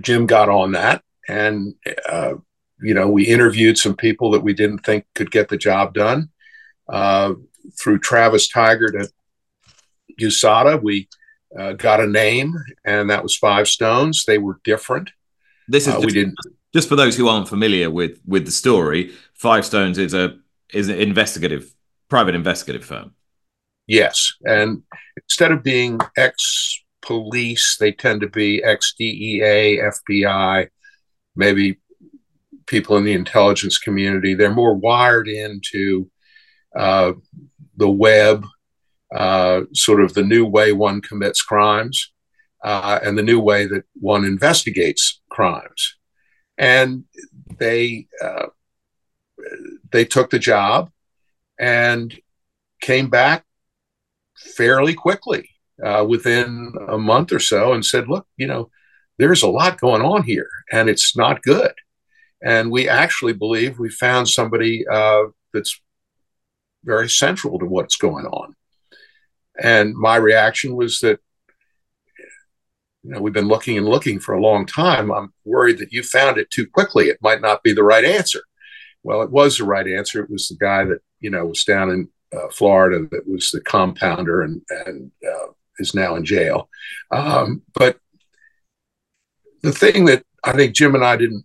Jim 0.00 0.26
got 0.26 0.48
on 0.48 0.72
that, 0.72 1.02
and 1.28 1.74
uh, 2.08 2.34
you 2.80 2.94
know, 2.94 3.08
we 3.08 3.24
interviewed 3.24 3.78
some 3.78 3.96
people 3.96 4.30
that 4.32 4.40
we 4.40 4.52
didn't 4.52 4.80
think 4.80 5.04
could 5.14 5.30
get 5.30 5.48
the 5.48 5.56
job 5.56 5.94
done. 5.94 6.30
Uh, 6.88 7.34
through 7.80 7.98
Travis 7.98 8.52
Tygart 8.52 9.00
at 9.00 9.10
USADA, 10.20 10.82
we 10.82 11.08
uh, 11.58 11.72
got 11.72 12.00
a 12.00 12.06
name, 12.06 12.54
and 12.84 13.10
that 13.10 13.22
was 13.22 13.36
Five 13.36 13.68
Stones. 13.68 14.24
They 14.24 14.38
were 14.38 14.60
different. 14.64 15.10
This 15.68 15.86
is 15.86 15.94
uh, 15.94 15.96
just, 15.96 16.06
we 16.06 16.12
didn't 16.12 16.36
just 16.74 16.88
for 16.88 16.96
those 16.96 17.16
who 17.16 17.28
aren't 17.28 17.48
familiar 17.48 17.90
with 17.90 18.20
with 18.26 18.44
the 18.44 18.52
story. 18.52 19.12
Five 19.34 19.64
Stones 19.64 19.96
is 19.96 20.12
a 20.12 20.36
is 20.72 20.88
an 20.88 20.98
investigative 20.98 21.72
private 22.08 22.34
investigative 22.34 22.84
firm. 22.84 23.14
Yes, 23.86 24.32
and 24.44 24.82
instead 25.16 25.52
of 25.52 25.62
being 25.62 26.00
ex 26.16 26.83
police, 27.04 27.76
they 27.78 27.92
tend 27.92 28.22
to 28.22 28.28
be 28.28 28.62
ex 28.64 28.94
DEA, 28.98 29.78
FBI, 29.78 30.68
maybe 31.36 31.78
people 32.66 32.96
in 32.96 33.04
the 33.04 33.12
intelligence 33.12 33.78
community. 33.78 34.34
They're 34.34 34.52
more 34.52 34.74
wired 34.74 35.28
into 35.28 36.10
uh, 36.74 37.12
the 37.76 37.90
web, 37.90 38.46
uh, 39.14 39.62
sort 39.72 40.02
of 40.02 40.14
the 40.14 40.22
new 40.22 40.46
way 40.46 40.72
one 40.72 41.00
commits 41.00 41.42
crimes, 41.42 42.12
uh, 42.64 42.98
and 43.02 43.16
the 43.16 43.22
new 43.22 43.40
way 43.40 43.66
that 43.66 43.84
one 43.94 44.24
investigates 44.24 45.20
crimes. 45.28 45.96
And 46.56 47.04
they 47.58 48.06
uh, 48.22 48.46
they 49.92 50.04
took 50.04 50.30
the 50.30 50.38
job 50.38 50.90
and 51.58 52.18
came 52.80 53.10
back 53.10 53.44
fairly 54.36 54.94
quickly 54.94 55.53
uh, 55.82 56.04
within 56.08 56.72
a 56.88 56.98
month 56.98 57.32
or 57.32 57.40
so 57.40 57.72
and 57.72 57.84
said, 57.84 58.08
"Look, 58.08 58.26
you 58.36 58.46
know, 58.46 58.70
there's 59.18 59.42
a 59.42 59.48
lot 59.48 59.80
going 59.80 60.02
on 60.02 60.22
here, 60.22 60.50
and 60.70 60.88
it's 60.88 61.16
not 61.16 61.42
good." 61.42 61.72
And 62.42 62.70
we 62.70 62.88
actually 62.88 63.32
believe 63.32 63.78
we 63.78 63.88
found 63.88 64.28
somebody 64.28 64.86
uh, 64.86 65.24
that's 65.52 65.80
very 66.84 67.08
central 67.08 67.58
to 67.58 67.66
what's 67.66 67.96
going 67.96 68.26
on. 68.26 68.54
And 69.58 69.94
my 69.94 70.16
reaction 70.16 70.76
was 70.76 71.00
that, 71.00 71.20
you 73.02 73.10
know, 73.10 73.20
we've 73.20 73.32
been 73.32 73.48
looking 73.48 73.78
and 73.78 73.88
looking 73.88 74.20
for 74.20 74.34
a 74.34 74.42
long 74.42 74.66
time. 74.66 75.10
I'm 75.10 75.32
worried 75.44 75.78
that 75.78 75.92
you 75.92 76.02
found 76.02 76.38
it 76.38 76.50
too 76.50 76.66
quickly. 76.66 77.06
It 77.06 77.22
might 77.22 77.40
not 77.40 77.62
be 77.62 77.72
the 77.72 77.82
right 77.82 78.04
answer. 78.04 78.42
Well, 79.02 79.22
it 79.22 79.30
was 79.30 79.58
the 79.58 79.64
right 79.64 79.86
answer. 79.86 80.22
It 80.22 80.30
was 80.30 80.48
the 80.48 80.56
guy 80.56 80.84
that, 80.84 81.00
you 81.20 81.30
know, 81.30 81.46
was 81.46 81.64
down 81.64 81.90
in 81.90 82.08
uh, 82.34 82.48
Florida 82.50 83.06
that 83.10 83.28
was 83.28 83.50
the 83.50 83.60
compounder 83.60 84.42
and, 84.42 84.62
and 84.68 85.10
uh, 85.26 85.46
is 85.78 85.94
now 85.94 86.16
in 86.16 86.24
jail. 86.24 86.68
Um, 87.10 87.62
but 87.74 87.98
the 89.62 89.72
thing 89.72 90.04
that 90.06 90.24
I 90.42 90.52
think 90.52 90.74
Jim 90.74 90.94
and 90.94 91.04
I 91.04 91.16
didn't 91.16 91.44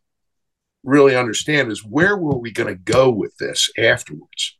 really 0.83 1.15
understand 1.15 1.71
is 1.71 1.85
where 1.85 2.17
were 2.17 2.37
we 2.37 2.51
going 2.51 2.73
to 2.73 2.91
go 2.91 3.09
with 3.09 3.35
this 3.37 3.69
afterwards? 3.77 4.57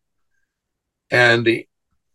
And 1.12 1.46
the 1.46 1.68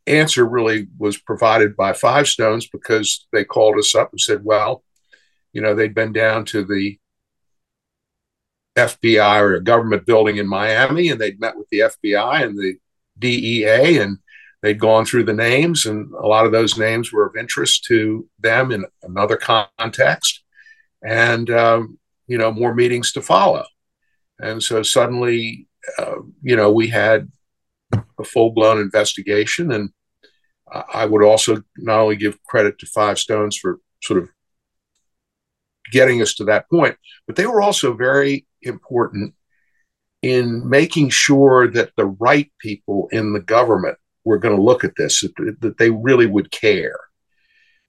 answer 0.07 0.45
really 0.45 0.89
was 0.99 1.19
provided 1.19 1.77
by 1.77 1.93
Five 1.93 2.29
Stones 2.29 2.67
because 2.67 3.27
they 3.33 3.45
called 3.45 3.79
us 3.79 3.95
up 3.95 4.11
and 4.13 4.21
said, 4.21 4.45
well, 4.45 4.85
you 5.53 5.61
know, 5.61 5.75
they'd 5.75 5.95
been 5.95 6.13
down 6.13 6.45
to 6.47 6.65
the 6.65 6.99
FBI 8.77 9.41
or 9.41 9.55
a 9.55 9.63
government 9.63 10.05
building 10.05 10.37
in 10.37 10.49
Miami 10.49 11.09
and 11.09 11.21
they'd 11.21 11.41
met 11.41 11.57
with 11.57 11.69
the 11.71 11.81
FBI 11.81 12.43
and 12.43 12.59
the 12.59 12.75
DEA 13.19 13.99
and 13.99 14.19
they'd 14.65 14.81
gone 14.81 15.05
through 15.05 15.25
the 15.25 15.33
names 15.33 15.87
and 15.87 16.13
a 16.15 16.27
lot 16.27 16.47
of 16.47 16.53
those 16.53 16.79
names 16.79 17.13
were 17.13 17.27
of 17.27 17.37
interest 17.37 17.85
to 17.85 18.29
them 18.41 18.73
in 18.73 18.85
another 19.03 19.37
context 19.37 20.43
and 21.07 21.51
um, 21.51 21.99
you 22.27 22.39
know 22.39 22.51
more 22.51 22.75
meetings 22.75 23.13
to 23.13 23.23
follow 23.23 23.65
and 24.39 24.63
so 24.63 24.83
suddenly, 24.83 25.69
uh, 25.99 26.17
you 26.43 26.57
know, 26.57 26.73
we 26.73 26.89
had 26.89 27.31
a 27.93 28.25
full 28.25 28.51
blown 28.51 28.81
investigation. 28.81 29.73
And 29.73 29.91
I 30.93 31.07
would 31.07 31.23
also 31.23 31.63
not 31.79 32.01
only 32.01 32.17
give 32.17 32.43
credit 32.45 32.79
to 32.79 32.87
Five 32.87 33.19
Stones 33.19 33.57
for 33.57 33.79
sort 34.03 34.23
of 34.23 34.29
getting 35.93 36.21
us 36.21 36.35
to 36.35 36.45
that 36.45 36.69
point, 36.69 36.97
but 37.27 37.37
they 37.37 37.47
were 37.47 37.63
also 37.63 37.95
very 37.95 38.47
important 38.63 39.35
in 40.23 40.69
making 40.69 41.11
sure 41.11 41.71
that 41.71 41.93
the 41.97 42.07
right 42.07 42.51
people 42.59 43.09
in 43.13 43.35
the 43.35 43.41
government 43.41 43.99
were 44.25 44.39
going 44.39 44.57
to 44.57 44.63
look 44.63 44.85
at 44.85 44.97
this, 44.97 45.21
that, 45.21 45.57
that 45.61 45.79
they 45.79 45.91
really 45.91 46.27
would 46.27 46.51
care. 46.51 46.99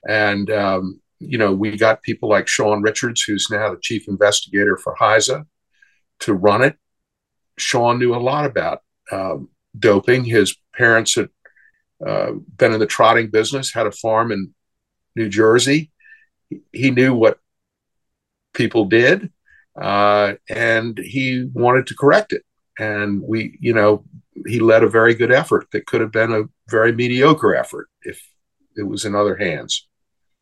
And, 0.08 0.50
um, 0.52 1.02
you 1.19 1.38
know, 1.38 1.54
we 1.54 1.78
got 1.78 2.04
people 2.04 2.30
like 2.30 2.48
Sean 2.48 2.82
Richards, 2.82 3.24
who's 3.24 3.48
now 3.50 3.71
the 3.71 3.80
chief 3.82 4.08
investigator 4.08 4.78
for 4.78 4.95
HISA 4.95 5.45
to 6.21 6.34
run 6.34 6.62
it. 6.62 6.78
Sean 7.58 8.00
knew 8.00 8.13
a 8.13 8.17
lot 8.17 8.45
about 8.45 8.82
um, 9.12 9.50
doping. 9.78 10.26
His 10.26 10.56
parents 10.76 11.15
had 11.15 11.30
uh, 12.06 12.34
been 12.58 12.74
in 12.74 12.80
the 12.80 12.86
trotting 12.86 13.30
business, 13.30 13.74
had 13.74 13.88
a 13.88 13.91
farm 13.91 14.32
in 14.32 14.54
New 15.15 15.30
Jersey. 15.30 15.91
He 16.71 16.91
knew 16.91 17.15
what 17.15 17.39
people 18.54 18.86
did, 18.86 19.32
uh, 19.80 20.34
and 20.50 20.98
he 20.98 21.50
wanted 21.54 21.88
to 21.88 21.95
correct 21.95 22.34
it. 22.34 22.43
And 22.78 23.21
we, 23.21 23.58
you 23.62 23.74
know, 23.74 24.04
he 24.45 24.60
led 24.60 24.84
a 24.84 24.89
very 24.89 25.13
good 25.13 25.32
effort 25.32 25.67
that 25.71 25.86
could 25.86 26.02
have 26.02 26.12
been 26.12 26.32
a 26.32 26.43
very 26.69 26.91
mediocre 26.91 27.56
effort 27.56 27.88
if 28.04 28.21
it 28.76 28.84
was 28.84 29.06
in 29.06 29.15
other 29.15 29.36
hands. 29.36 29.88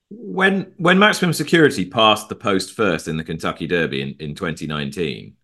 When 0.10 0.74
when 0.78 1.00
maximum 1.00 1.34
security 1.34 1.86
passed 1.86 2.30
the 2.30 2.36
post 2.36 2.74
first 2.74 3.08
in 3.08 3.18
the 3.18 3.24
Kentucky 3.24 3.68
Derby 3.68 4.02
in, 4.02 4.16
in 4.20 4.36
2019, 4.36 5.36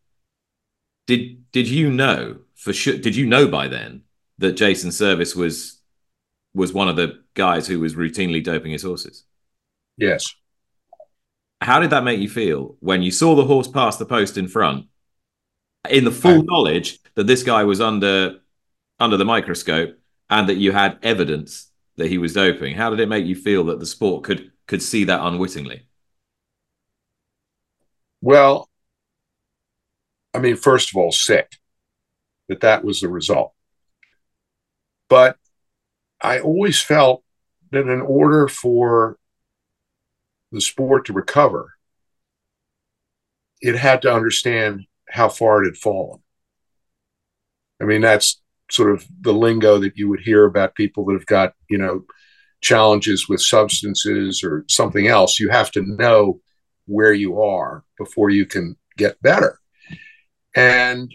did 1.07 1.51
did 1.51 1.67
you 1.67 1.91
know 1.91 2.39
for 2.55 2.73
sure? 2.73 2.97
Did 2.97 3.15
you 3.15 3.25
know 3.25 3.47
by 3.47 3.67
then 3.67 4.03
that 4.37 4.53
Jason 4.53 4.91
Servis 4.91 5.35
was 5.35 5.79
was 6.53 6.73
one 6.73 6.89
of 6.89 6.95
the 6.95 7.23
guys 7.33 7.67
who 7.67 7.79
was 7.79 7.95
routinely 7.95 8.43
doping 8.43 8.71
his 8.71 8.83
horses? 8.83 9.23
Yes. 9.97 10.35
How 11.61 11.79
did 11.79 11.89
that 11.89 12.03
make 12.03 12.19
you 12.19 12.29
feel 12.29 12.77
when 12.79 13.01
you 13.01 13.11
saw 13.11 13.35
the 13.35 13.45
horse 13.45 13.67
pass 13.67 13.97
the 13.97 14.05
post 14.05 14.37
in 14.37 14.47
front, 14.47 14.85
in 15.89 16.05
the 16.05 16.11
full 16.11 16.39
I, 16.39 16.43
knowledge 16.43 16.99
that 17.19 17.27
this 17.27 17.43
guy 17.43 17.65
was 17.65 17.81
under 17.81 18.39
under 18.97 19.17
the 19.17 19.25
microscope 19.25 19.93
and 20.29 20.47
that 20.47 20.55
you 20.55 20.71
had 20.71 20.97
evidence 21.03 21.69
that 21.97 22.07
he 22.07 22.17
was 22.17 22.31
doping? 22.31 22.73
How 22.73 22.89
did 22.89 23.01
it 23.01 23.09
make 23.09 23.25
you 23.25 23.35
feel 23.35 23.65
that 23.65 23.81
the 23.81 23.85
sport 23.85 24.23
could 24.23 24.53
could 24.67 24.81
see 24.81 25.03
that 25.03 25.19
unwittingly? 25.21 25.85
Well, 28.21 28.69
I 30.33 30.39
mean, 30.39 30.55
first 30.55 30.91
of 30.91 30.95
all, 30.95 31.11
sick 31.11 31.57
that 32.47 32.61
that 32.61 32.85
was 32.85 33.01
the 33.01 33.09
result. 33.09 33.51
But 35.09 35.35
I 36.21 36.39
always 36.39 36.79
felt 36.79 37.25
that 37.71 37.85
in 37.85 37.99
order 37.99 38.47
for 38.47 39.17
the 40.53 40.61
sport 40.61 41.07
to 41.07 41.13
recover, 41.13 41.73
it 43.59 43.75
had 43.75 44.03
to 44.03 44.13
understand 44.13 44.85
how 45.09 45.27
far 45.27 45.61
it 45.61 45.65
had 45.65 45.77
fallen. 45.77 46.21
I 47.81 47.85
mean, 47.85 48.01
that's 48.01 48.41
sort 48.71 48.91
of 48.91 49.05
the 49.21 49.33
lingo 49.33 49.79
that 49.79 49.97
you 49.97 50.09
would 50.09 50.19
hear 50.19 50.45
about 50.45 50.75
people 50.75 51.05
that 51.05 51.13
have 51.13 51.25
got, 51.25 51.53
you 51.69 51.77
know, 51.77 52.05
challenges 52.61 53.27
with 53.29 53.41
substances 53.41 54.43
or 54.43 54.65
something 54.67 55.07
else. 55.07 55.39
You 55.39 55.49
have 55.49 55.71
to 55.71 55.81
know 55.81 56.41
where 56.85 57.13
you 57.13 57.41
are 57.41 57.83
before 57.97 58.29
you 58.29 58.45
can 58.45 58.75
get 58.97 59.21
better. 59.21 59.59
And 60.55 61.13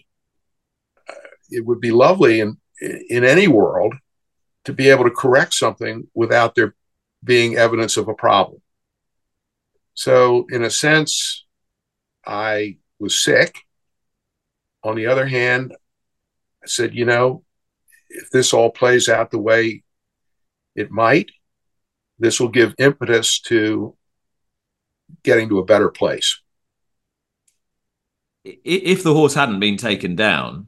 uh, 1.09 1.15
it 1.51 1.65
would 1.67 1.81
be 1.81 1.91
lovely 1.91 2.41
in 2.41 2.59
in 3.09 3.25
any 3.25 3.47
world 3.47 3.95
to 4.65 4.73
be 4.73 4.89
able 4.89 5.05
to 5.05 5.11
correct 5.11 5.55
something 5.55 6.09
without 6.15 6.55
there 6.55 6.75
being 7.23 7.57
evidence 7.57 7.97
of 7.97 8.09
a 8.09 8.15
problem. 8.15 8.61
So, 9.95 10.47
in 10.51 10.65
a 10.65 10.71
sense, 10.71 11.45
I 12.27 12.79
was 12.99 13.19
sick. 13.19 13.59
On 14.83 14.97
the 14.97 15.07
other 15.07 15.27
hand, 15.27 15.75
I 16.65 16.67
said, 16.67 16.95
you 16.95 17.05
know, 17.05 17.45
if 18.09 18.31
this 18.31 18.53
all 18.53 18.71
plays 18.71 19.09
out 19.09 19.31
the 19.31 19.39
way 19.39 19.83
it 20.75 20.91
might, 20.91 21.31
this 22.19 22.41
will 22.41 22.49
give 22.49 22.75
impetus 22.79 23.41
to 23.43 23.97
getting 25.23 25.49
to 25.49 25.59
a 25.59 25.65
better 25.65 25.91
place 25.91 26.41
if 28.45 29.03
the 29.03 29.15
horse 29.15 29.35
hadn't 29.35 29.61
been 29.61 29.77
taken 29.77 30.15
down, 30.15 30.67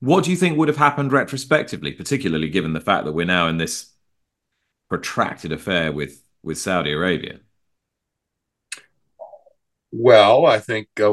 what 0.00 0.24
do 0.24 0.30
you 0.30 0.36
think 0.36 0.58
would 0.58 0.68
have 0.68 0.76
happened 0.76 1.12
retrospectively, 1.12 1.92
particularly 1.92 2.50
given 2.50 2.74
the 2.74 2.80
fact 2.80 3.06
that 3.06 3.12
we're 3.12 3.24
now 3.24 3.48
in 3.48 3.56
this 3.56 3.92
protracted 4.88 5.52
affair 5.52 5.92
with 5.92 6.22
with 6.42 6.58
Saudi 6.58 6.92
Arabia? 6.92 7.40
Well, 9.90 10.44
I 10.44 10.58
think 10.58 10.88
uh, 11.00 11.10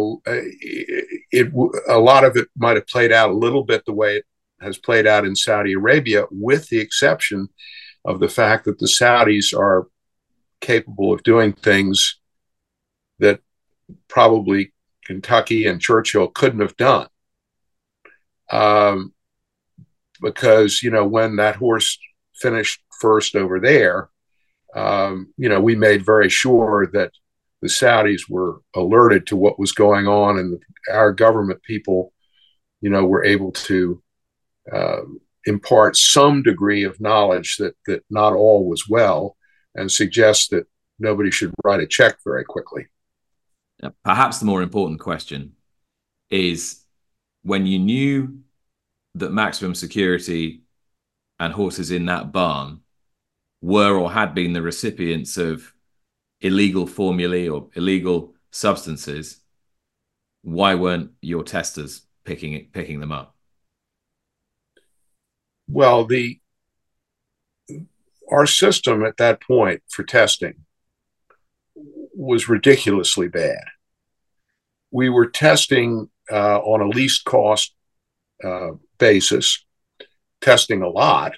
it, 1.32 1.52
a 1.88 2.00
lot 2.00 2.24
of 2.24 2.36
it 2.36 2.48
might 2.58 2.76
have 2.76 2.88
played 2.88 3.12
out 3.12 3.30
a 3.30 3.34
little 3.34 3.64
bit 3.64 3.86
the 3.86 3.94
way 3.94 4.18
it 4.18 4.26
has 4.60 4.78
played 4.78 5.08
out 5.08 5.26
in 5.26 5.36
Saudi 5.36 5.74
Arabia, 5.74 6.26
with 6.30 6.70
the 6.70 6.80
exception 6.80 7.50
of 8.06 8.20
the 8.20 8.30
fact 8.30 8.66
that 8.66 8.80
the 8.80 8.86
Saudis 8.86 9.58
are 9.58 9.88
capable 10.60 11.14
of 11.14 11.24
doing 11.24 11.54
things 11.54 12.20
that 13.20 13.40
probably 14.08 14.74
Kentucky 15.06 15.66
and 15.66 15.82
Churchill 15.82 16.28
couldn't 16.28 16.62
have 16.62 16.78
done. 16.78 17.08
Um, 18.50 19.14
because, 20.22 20.84
you 20.84 20.92
know, 20.92 21.06
when 21.06 21.38
that 21.38 21.56
horse 21.56 21.98
finished 22.36 22.82
first 23.00 23.36
over 23.36 23.60
there, 23.60 24.10
um, 24.76 25.34
you 25.38 25.50
know, 25.50 25.60
we 25.60 25.76
made 25.76 26.06
very 26.06 26.30
sure 26.30 26.88
that 26.94 27.12
the 27.62 27.68
Saudis 27.68 28.30
were 28.30 28.62
alerted 28.76 29.28
to 29.28 29.36
what 29.36 29.60
was 29.60 29.72
going 29.72 30.08
on, 30.08 30.38
and 30.40 30.62
our 30.92 31.14
government 31.14 31.62
people, 31.64 32.14
you 32.82 32.90
know, 32.90 33.06
were 33.06 33.24
able 33.24 33.52
to 33.52 34.02
uh, 34.72 35.02
impart 35.46 35.96
some 35.96 36.44
degree 36.44 36.84
of 36.84 37.00
knowledge 37.00 37.58
that 37.58 37.76
that 37.86 38.04
not 38.10 38.34
all 38.34 38.68
was 38.68 38.88
well, 38.90 39.38
and 39.76 39.92
suggest 39.92 40.52
that 40.52 40.66
nobody 41.00 41.32
should 41.32 41.54
write 41.64 41.82
a 41.82 41.88
check 41.88 42.18
very 42.24 42.44
quickly. 42.44 42.88
Perhaps 44.04 44.40
the 44.40 44.46
more 44.46 44.62
important 44.62 45.00
question 45.00 45.54
is 46.30 46.84
when 47.44 47.66
you 47.66 47.80
knew 47.80 48.40
that 49.16 49.32
maximum 49.32 49.76
security 49.76 50.62
and 51.40 51.54
horses 51.54 51.92
in 51.92 52.06
that 52.06 52.32
barn 52.32 52.82
were 53.62 53.98
or 53.98 54.12
had 54.12 54.34
been 54.34 54.54
the 54.54 54.62
recipients 54.62 55.38
of 55.38 55.74
illegal 56.42 56.88
formulae 56.88 57.48
or 57.48 57.70
illegal 57.76 58.34
substances, 58.52 59.42
why 60.42 60.76
weren't 60.76 61.12
your 61.22 61.44
testers 61.44 62.02
picking 62.24 62.54
it, 62.54 62.74
picking 62.74 63.00
them 63.00 63.12
up? 63.12 63.36
Well, 65.68 66.06
the 66.06 66.40
our 68.30 68.46
system 68.46 69.06
at 69.06 69.18
that 69.18 69.42
point 69.42 69.84
for 69.90 70.04
testing 70.04 70.66
was 71.76 72.50
ridiculously 72.50 73.28
bad. 73.28 73.64
We 74.90 75.10
were 75.10 75.28
testing 75.28 76.10
uh, 76.32 76.60
on 76.60 76.82
a 76.82 76.88
least 76.88 77.26
cost 77.26 77.74
uh, 78.44 78.72
basis, 78.98 79.66
testing 80.40 80.82
a 80.82 80.90
lot, 80.90 81.34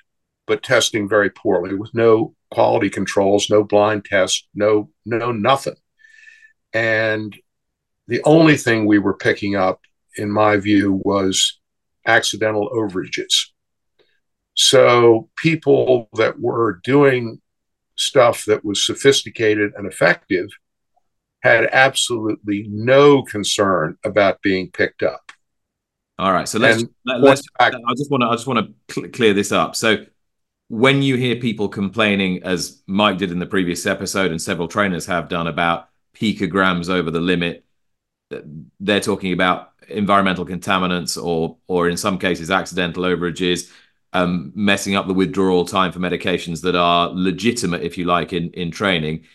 but 0.46 0.64
testing 0.64 1.08
very 1.08 1.30
poorly 1.30 1.76
with 1.76 1.94
no 1.94 2.36
quality 2.52 2.90
controls, 2.90 3.50
no 3.50 3.64
blind 3.64 4.06
tests, 4.06 4.48
no 4.54 4.90
no 5.06 5.32
nothing. 5.32 5.76
And 6.74 7.36
the 8.08 8.22
only 8.26 8.58
thing 8.58 8.86
we 8.86 9.00
were 9.00 9.16
picking 9.16 9.56
up, 9.56 9.82
in 10.18 10.32
my 10.32 10.58
view, 10.58 11.02
was 11.04 11.60
accidental 12.06 12.70
overages. 12.70 13.48
So 14.56 15.30
people 15.38 16.10
that 16.14 16.40
were 16.40 16.80
doing 16.84 17.42
stuff 17.96 18.46
that 18.46 18.66
was 18.66 18.86
sophisticated 18.86 19.72
and 19.76 19.88
effective 19.88 20.50
had 21.42 21.66
absolutely 21.72 22.66
no 22.70 23.24
concern 23.24 23.98
about 24.04 24.42
being 24.42 24.72
picked 24.72 25.04
up. 25.04 25.32
All 26.20 26.32
right, 26.32 26.48
so 26.48 26.60
let's 26.60 26.86
let, 27.06 27.24
us 27.24 27.44
I 27.60 27.72
just 27.98 28.12
want 28.12 28.22
to 28.22 28.28
I 28.28 28.34
just 28.34 28.48
want 28.48 28.60
to 28.88 28.94
cl- 28.94 29.10
clear 29.10 29.34
this 29.34 29.52
up. 29.52 29.76
So 29.76 30.06
when 30.74 31.04
you 31.04 31.18
hear 31.18 31.36
people 31.36 31.70
complaining, 31.70 32.42
as 32.42 32.82
Mike 32.88 33.20
did 33.20 33.32
in 33.32 33.38
the 33.38 33.46
previous 33.46 33.86
episode, 33.86 34.32
and 34.32 34.42
several 34.42 34.68
trainers 34.68 35.06
have 35.06 35.30
done 35.30 35.46
about 35.46 35.90
picograms 36.16 36.90
over 36.90 37.12
the 37.12 37.20
limit, 37.20 37.64
they're 38.80 39.00
talking 39.00 39.34
about 39.34 39.74
environmental 39.88 40.48
contaminants 40.48 41.24
or 41.24 41.58
or 41.68 41.90
in 41.90 41.96
some 41.96 42.18
cases 42.18 42.50
accidental 42.50 43.04
overages 43.04 43.70
um, 44.14 44.52
messing 44.56 44.96
up 44.96 45.06
the 45.06 45.14
withdrawal 45.14 45.64
time 45.64 45.92
for 45.92 46.00
medications 46.00 46.62
that 46.62 46.76
are 46.76 47.10
legitimate 47.10 47.84
if 47.84 47.96
you 47.96 48.06
like 48.06 48.34
in 48.34 48.50
in 48.54 48.72
training. 48.72 49.26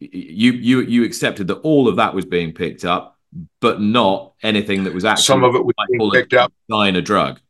You 0.00 0.52
you 0.52 0.80
you 0.82 1.04
accepted 1.04 1.46
that 1.46 1.60
all 1.60 1.88
of 1.88 1.96
that 1.96 2.12
was 2.12 2.26
being 2.26 2.52
picked 2.52 2.84
up 2.84 3.18
but 3.60 3.80
not 3.80 4.34
anything 4.42 4.84
that 4.84 4.92
was 4.92 5.06
actually 5.06 5.24
some 5.24 5.44
of 5.44 5.54
it 5.54 5.64
was 5.64 5.74
being 5.88 6.10
picked 6.10 6.34
up. 6.34 6.52
sign 6.70 6.96
a 6.96 7.02
drug 7.02 7.40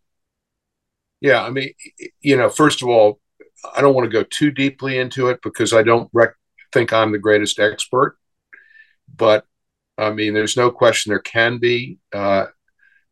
yeah 1.26 1.42
i 1.42 1.50
mean 1.50 1.72
you 2.20 2.36
know 2.36 2.48
first 2.48 2.82
of 2.82 2.88
all 2.88 3.20
i 3.74 3.80
don't 3.80 3.94
want 3.94 4.04
to 4.04 4.18
go 4.18 4.24
too 4.30 4.50
deeply 4.50 4.98
into 4.98 5.28
it 5.28 5.38
because 5.42 5.72
i 5.72 5.82
don't 5.82 6.08
rec- 6.12 6.34
think 6.72 6.92
i'm 6.92 7.12
the 7.12 7.18
greatest 7.18 7.58
expert 7.58 8.16
but 9.14 9.44
I 9.98 10.10
mean, 10.10 10.34
there's 10.34 10.56
no 10.56 10.70
question 10.70 11.10
there 11.10 11.20
can 11.20 11.58
be 11.58 11.98
uh, 12.12 12.46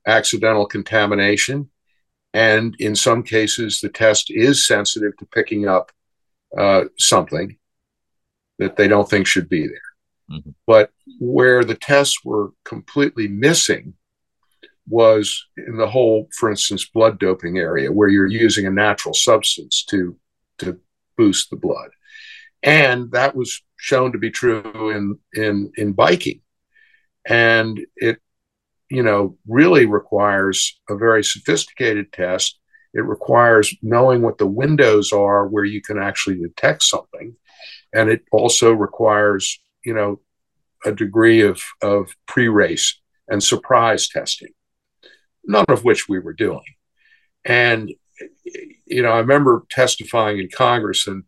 accidental 0.06 0.66
contamination. 0.66 1.70
And 2.32 2.74
in 2.78 2.96
some 2.96 3.22
cases, 3.22 3.80
the 3.80 3.88
test 3.88 4.30
is 4.30 4.66
sensitive 4.66 5.16
to 5.18 5.26
picking 5.26 5.68
up 5.68 5.92
uh, 6.56 6.84
something 6.98 7.56
that 8.58 8.76
they 8.76 8.88
don't 8.88 9.08
think 9.08 9.26
should 9.26 9.48
be 9.48 9.66
there. 9.66 10.36
Mm-hmm. 10.38 10.50
But 10.66 10.90
where 11.20 11.64
the 11.64 11.74
tests 11.74 12.24
were 12.24 12.50
completely 12.64 13.28
missing 13.28 13.94
was 14.86 15.46
in 15.56 15.76
the 15.76 15.88
whole, 15.88 16.28
for 16.36 16.50
instance, 16.50 16.84
blood 16.84 17.18
doping 17.18 17.58
area, 17.58 17.90
where 17.90 18.08
you're 18.08 18.26
using 18.26 18.66
a 18.66 18.70
natural 18.70 19.14
substance 19.14 19.84
to 19.84 20.16
to 20.58 20.78
boost 21.16 21.50
the 21.50 21.56
blood, 21.56 21.90
and 22.62 23.10
that 23.12 23.34
was 23.34 23.62
shown 23.76 24.12
to 24.12 24.18
be 24.18 24.30
true 24.30 24.90
in 24.90 25.18
in 25.34 25.72
in 25.76 25.92
biking. 25.92 26.40
And 27.26 27.80
it 27.96 28.18
you 28.90 29.02
know 29.02 29.38
really 29.48 29.86
requires 29.86 30.78
a 30.88 30.96
very 30.96 31.24
sophisticated 31.24 32.12
test. 32.12 32.58
It 32.92 33.04
requires 33.04 33.74
knowing 33.82 34.22
what 34.22 34.38
the 34.38 34.46
windows 34.46 35.12
are 35.12 35.48
where 35.48 35.64
you 35.64 35.82
can 35.82 35.98
actually 35.98 36.36
detect 36.36 36.82
something. 36.84 37.34
And 37.92 38.08
it 38.10 38.22
also 38.30 38.72
requires 38.72 39.58
you 39.84 39.94
know 39.94 40.20
a 40.84 40.92
degree 40.92 41.40
of 41.40 41.62
of 41.80 42.14
pre-race 42.26 43.00
and 43.28 43.42
surprise 43.42 44.08
testing 44.08 44.52
none 45.46 45.66
of 45.68 45.84
which 45.84 46.08
we 46.08 46.18
were 46.18 46.32
doing. 46.32 46.64
And 47.44 47.90
you 48.86 49.02
know 49.02 49.10
i 49.10 49.18
remember 49.18 49.64
testifying 49.70 50.38
in 50.38 50.48
congress 50.48 51.06
and 51.06 51.24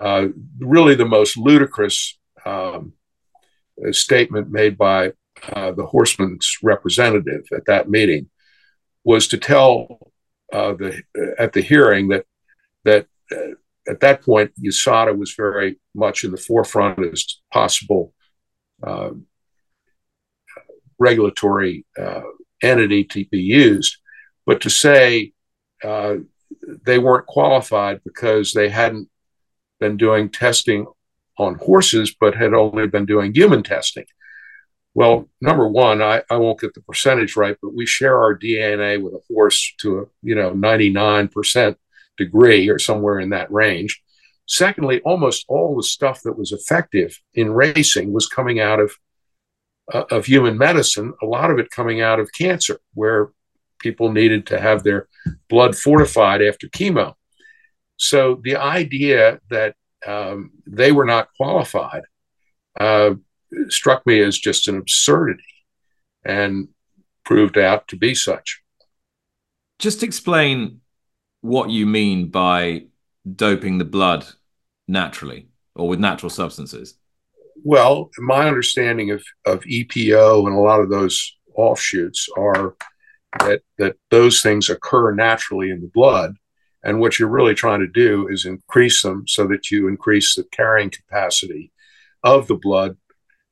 uh, 0.00 0.26
really 0.58 0.96
the 0.96 1.04
most 1.04 1.36
ludicrous 1.36 2.18
um, 2.44 2.94
statement 3.92 4.50
made 4.50 4.76
by 4.76 5.12
uh, 5.52 5.70
the 5.70 5.86
horseman's 5.86 6.56
representative 6.62 7.44
at 7.54 7.66
that 7.66 7.88
meeting 7.88 8.28
was 9.04 9.28
to 9.28 9.38
tell 9.38 10.12
uh, 10.52 10.72
the 10.72 11.02
at 11.38 11.52
the 11.52 11.60
hearing 11.60 12.08
that 12.08 12.24
that 12.84 13.06
uh, 13.30 13.54
at 13.86 14.00
that 14.00 14.22
point 14.22 14.50
USADA 14.60 15.16
was 15.16 15.34
very 15.34 15.78
much 15.94 16.24
in 16.24 16.30
the 16.32 16.36
forefront 16.36 16.98
as 17.04 17.40
possible 17.52 18.12
uh, 18.82 19.10
regulatory 20.98 21.86
uh, 21.96 22.22
entity 22.64 23.04
to 23.04 23.24
be 23.26 23.40
used, 23.40 23.98
but 24.46 24.60
to 24.62 24.70
say 24.70 25.32
uh, 25.82 26.16
they 26.84 26.98
weren't 26.98 27.26
qualified 27.26 28.00
because 28.04 28.52
they 28.52 28.68
hadn't 28.68 29.08
been 29.80 29.96
doing 29.96 30.30
testing 30.30 30.86
on 31.38 31.56
horses, 31.56 32.14
but 32.18 32.34
had 32.34 32.54
only 32.54 32.86
been 32.86 33.06
doing 33.06 33.34
human 33.34 33.62
testing. 33.62 34.04
Well, 34.94 35.28
number 35.40 35.66
one, 35.66 36.00
I, 36.00 36.22
I 36.30 36.36
won't 36.36 36.60
get 36.60 36.72
the 36.74 36.80
percentage 36.82 37.36
right, 37.36 37.56
but 37.60 37.74
we 37.74 37.84
share 37.84 38.16
our 38.16 38.38
DNA 38.38 39.02
with 39.02 39.14
a 39.14 39.20
horse 39.28 39.74
to 39.80 39.98
a 39.98 40.04
you 40.22 40.34
know 40.36 40.52
99% 40.52 41.76
degree 42.16 42.68
or 42.68 42.78
somewhere 42.78 43.18
in 43.18 43.30
that 43.30 43.50
range. 43.50 44.00
Secondly, 44.46 45.00
almost 45.04 45.46
all 45.48 45.76
the 45.76 45.82
stuff 45.82 46.22
that 46.22 46.38
was 46.38 46.52
effective 46.52 47.18
in 47.34 47.52
racing 47.52 48.12
was 48.12 48.28
coming 48.28 48.60
out 48.60 48.78
of 48.78 48.92
uh, 49.92 50.04
of 50.10 50.26
human 50.26 50.56
medicine. 50.58 51.12
A 51.22 51.26
lot 51.26 51.50
of 51.50 51.58
it 51.58 51.70
coming 51.70 52.00
out 52.00 52.20
of 52.20 52.32
cancer, 52.32 52.80
where 52.94 53.30
people 53.80 54.12
needed 54.12 54.46
to 54.46 54.60
have 54.60 54.82
their 54.82 55.08
blood 55.48 55.76
fortified 55.76 56.42
after 56.42 56.68
chemo. 56.68 57.14
So 57.96 58.40
the 58.42 58.56
idea 58.56 59.40
that 59.50 59.76
um, 60.06 60.52
they 60.66 60.92
were 60.92 61.04
not 61.04 61.28
qualified 61.36 62.02
uh, 62.78 63.14
struck 63.68 64.06
me 64.06 64.20
as 64.20 64.38
just 64.38 64.68
an 64.68 64.78
absurdity 64.78 65.42
and 66.24 66.68
proved 67.24 67.58
out 67.58 67.88
to 67.88 67.96
be 67.96 68.14
such. 68.14 68.62
Just 69.78 70.02
explain 70.02 70.80
what 71.40 71.70
you 71.70 71.86
mean 71.86 72.28
by 72.28 72.86
doping 73.30 73.78
the 73.78 73.84
blood 73.84 74.26
naturally 74.88 75.48
or 75.74 75.88
with 75.88 76.00
natural 76.00 76.30
substances. 76.30 76.94
Well, 77.66 78.10
my 78.18 78.46
understanding 78.46 79.10
of, 79.10 79.24
of 79.46 79.62
EPO 79.62 80.46
and 80.46 80.54
a 80.54 80.60
lot 80.60 80.80
of 80.80 80.90
those 80.90 81.34
offshoots 81.56 82.28
are 82.36 82.76
that 83.40 83.62
that 83.78 83.96
those 84.10 84.42
things 84.42 84.68
occur 84.68 85.14
naturally 85.14 85.70
in 85.70 85.80
the 85.80 85.90
blood. 85.92 86.36
And 86.84 87.00
what 87.00 87.18
you're 87.18 87.28
really 87.28 87.54
trying 87.54 87.80
to 87.80 87.86
do 87.86 88.28
is 88.28 88.44
increase 88.44 89.02
them 89.02 89.24
so 89.26 89.46
that 89.46 89.70
you 89.70 89.88
increase 89.88 90.34
the 90.34 90.44
carrying 90.52 90.90
capacity 90.90 91.72
of 92.22 92.46
the 92.46 92.56
blood 92.56 92.98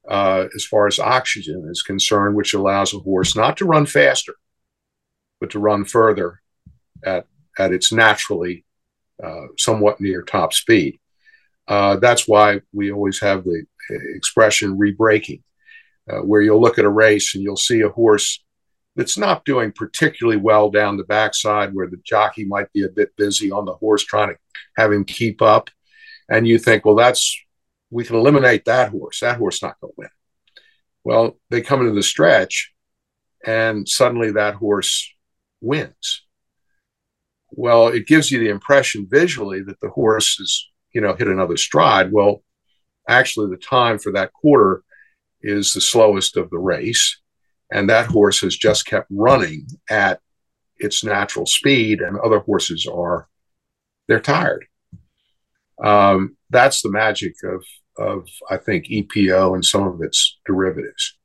uh, 0.07 0.46
as 0.55 0.64
far 0.66 0.87
as 0.87 0.98
oxygen 0.98 1.66
is 1.70 1.83
concerned, 1.83 2.37
which 2.37 2.53
allows 2.53 2.92
a 2.92 2.98
horse 2.98 3.35
not 3.35 3.57
to 3.57 3.64
run 3.64 3.87
faster, 3.87 4.35
but 5.40 5.51
to 5.53 5.59
run 5.59 5.87
further 5.87 6.42
at, 7.03 7.27
at 7.59 7.72
its 7.72 7.90
naturally 7.90 8.66
uh, 9.25 9.46
somewhat 9.57 9.98
near 10.03 10.20
top 10.20 10.53
speed. 10.53 11.01
Uh, 11.66 11.96
that's 11.96 12.29
why 12.29 12.61
we 12.72 12.92
always 12.92 13.20
have 13.20 13.44
the 13.44 13.64
expression 14.15 14.79
rebraking. 14.79 15.43
uh, 16.11 16.19
where 16.19 16.41
you'll 16.41 16.61
look 16.61 16.79
at 16.79 16.85
a 16.85 16.91
race 16.91 17.35
and 17.35 17.43
you'll 17.43 17.57
see 17.57 17.81
a 17.81 17.89
horse 17.89 18.43
that's 18.97 19.17
not 19.17 19.45
doing 19.45 19.73
particularly 19.73 20.37
well 20.37 20.71
down 20.71 20.97
the 20.97 21.05
backside, 21.05 21.75
where 21.75 21.87
the 21.89 22.01
jockey 22.05 22.45
might 22.45 22.71
be 22.73 22.85
a 22.85 22.91
bit 22.91 23.17
busy 23.17 23.51
on 23.51 23.65
the 23.65 23.75
horse 23.75 24.05
trying 24.05 24.29
to 24.29 24.37
have 24.77 24.93
him 24.93 25.05
keep 25.05 25.41
up, 25.41 25.71
and 26.29 26.47
you 26.47 26.59
think, 26.59 26.85
well, 26.85 26.95
that's 26.95 27.39
we 27.91 28.05
can 28.05 28.17
eliminate 28.17 28.65
that 28.65 28.91
horse. 28.91 29.21
That 29.21 29.39
horse 29.39 29.63
not 29.63 29.79
going 29.81 29.93
to 29.93 29.95
win. 29.99 30.09
Well, 31.05 31.39
they 31.51 31.61
come 31.61 31.81
into 31.81 31.95
the 31.95 32.03
stretch, 32.03 32.73
and 33.47 33.89
suddenly 33.89 34.33
that 34.33 34.55
horse 34.55 35.11
wins. 35.61 36.25
Well, 37.51 37.89
it 37.89 38.07
gives 38.07 38.31
you 38.31 38.39
the 38.39 38.49
impression 38.49 39.07
visually 39.11 39.63
that 39.63 39.81
the 39.81 39.91
horse 39.91 40.37
has, 40.39 40.69
you 40.95 41.01
know, 41.01 41.15
hit 41.15 41.29
another 41.29 41.57
stride. 41.59 42.11
Well, 42.13 42.43
actually, 43.09 43.51
the 43.51 43.57
time 43.57 43.99
for 43.99 44.12
that 44.12 44.33
quarter 44.33 44.83
is 45.41 45.75
the 45.75 45.81
slowest 45.81 46.37
of 46.37 46.51
the 46.51 46.59
race, 46.59 47.21
and 47.71 47.88
that 47.91 48.07
horse 48.07 48.41
has 48.41 48.57
just 48.57 48.87
kept 48.87 49.09
running 49.11 49.67
at 49.91 50.21
its 50.77 51.05
natural 51.05 51.47
speed, 51.47 52.01
and 52.01 52.19
other 52.19 52.41
horses 52.41 52.87
are 52.87 53.29
they're 54.09 54.21
tired. 54.21 54.67
Um, 55.83 56.37
that's 56.51 56.83
the 56.83 56.91
magic 56.91 57.35
of 57.45 57.65
of 57.99 58.29
I 58.51 58.57
think 58.57 58.87
EPO 58.87 59.55
and 59.55 59.65
some 59.65 59.87
of 59.87 60.01
its 60.03 60.38
derivatives. 60.47 61.19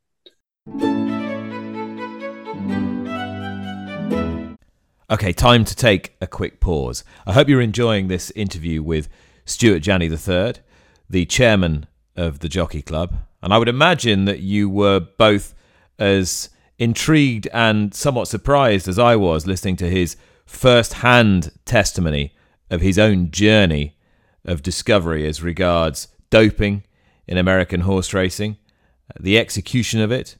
Okay, 5.09 5.31
time 5.31 5.63
to 5.63 5.73
take 5.73 6.17
a 6.19 6.27
quick 6.27 6.59
pause. 6.59 7.05
I 7.25 7.31
hope 7.31 7.47
you're 7.47 7.61
enjoying 7.61 8.09
this 8.09 8.29
interview 8.31 8.83
with 8.83 9.07
Stuart 9.45 9.79
Janney 9.79 10.07
III, 10.07 10.55
the 11.09 11.25
chairman 11.25 11.87
of 12.15 12.39
the 12.39 12.49
Jockey 12.49 12.81
Club. 12.81 13.15
And 13.41 13.53
I 13.53 13.57
would 13.57 13.69
imagine 13.69 14.25
that 14.25 14.39
you 14.39 14.69
were 14.69 14.99
both 14.99 15.53
as 15.99 16.49
intrigued 16.77 17.47
and 17.53 17.93
somewhat 17.93 18.27
surprised 18.27 18.87
as 18.87 18.99
I 18.99 19.15
was 19.15 19.47
listening 19.47 19.77
to 19.77 19.89
his 19.89 20.15
first 20.45 20.93
hand 20.93 21.51
testimony 21.65 22.33
of 22.69 22.81
his 22.81 22.99
own 22.99 23.31
journey 23.31 23.97
of 24.45 24.63
discovery 24.63 25.27
as 25.27 25.43
regards 25.43 26.07
doping 26.29 26.83
in 27.27 27.37
American 27.37 27.81
horse 27.81 28.13
racing, 28.13 28.57
the 29.19 29.37
execution 29.37 30.01
of 30.01 30.11
it, 30.11 30.37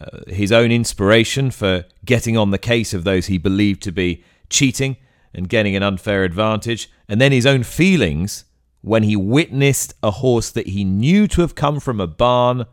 uh, 0.00 0.20
his 0.26 0.52
own 0.52 0.70
inspiration 0.70 1.50
for 1.50 1.84
getting 2.04 2.36
on 2.36 2.50
the 2.50 2.58
case 2.58 2.92
of 2.92 3.04
those 3.04 3.26
he 3.26 3.38
believed 3.38 3.82
to 3.82 3.92
be 3.92 4.22
cheating 4.50 4.96
and 5.32 5.48
getting 5.48 5.76
an 5.76 5.82
unfair 5.82 6.24
advantage, 6.24 6.90
and 7.08 7.20
then 7.20 7.32
his 7.32 7.46
own 7.46 7.62
feelings 7.62 8.44
when 8.86 9.02
he 9.02 9.16
witnessed 9.16 9.94
a 10.00 10.12
horse 10.12 10.48
that 10.52 10.68
he 10.68 10.84
knew 10.84 11.26
to 11.26 11.40
have 11.40 11.56
come 11.56 11.80
from 11.80 12.00
a 12.00 12.06
barn 12.06 12.64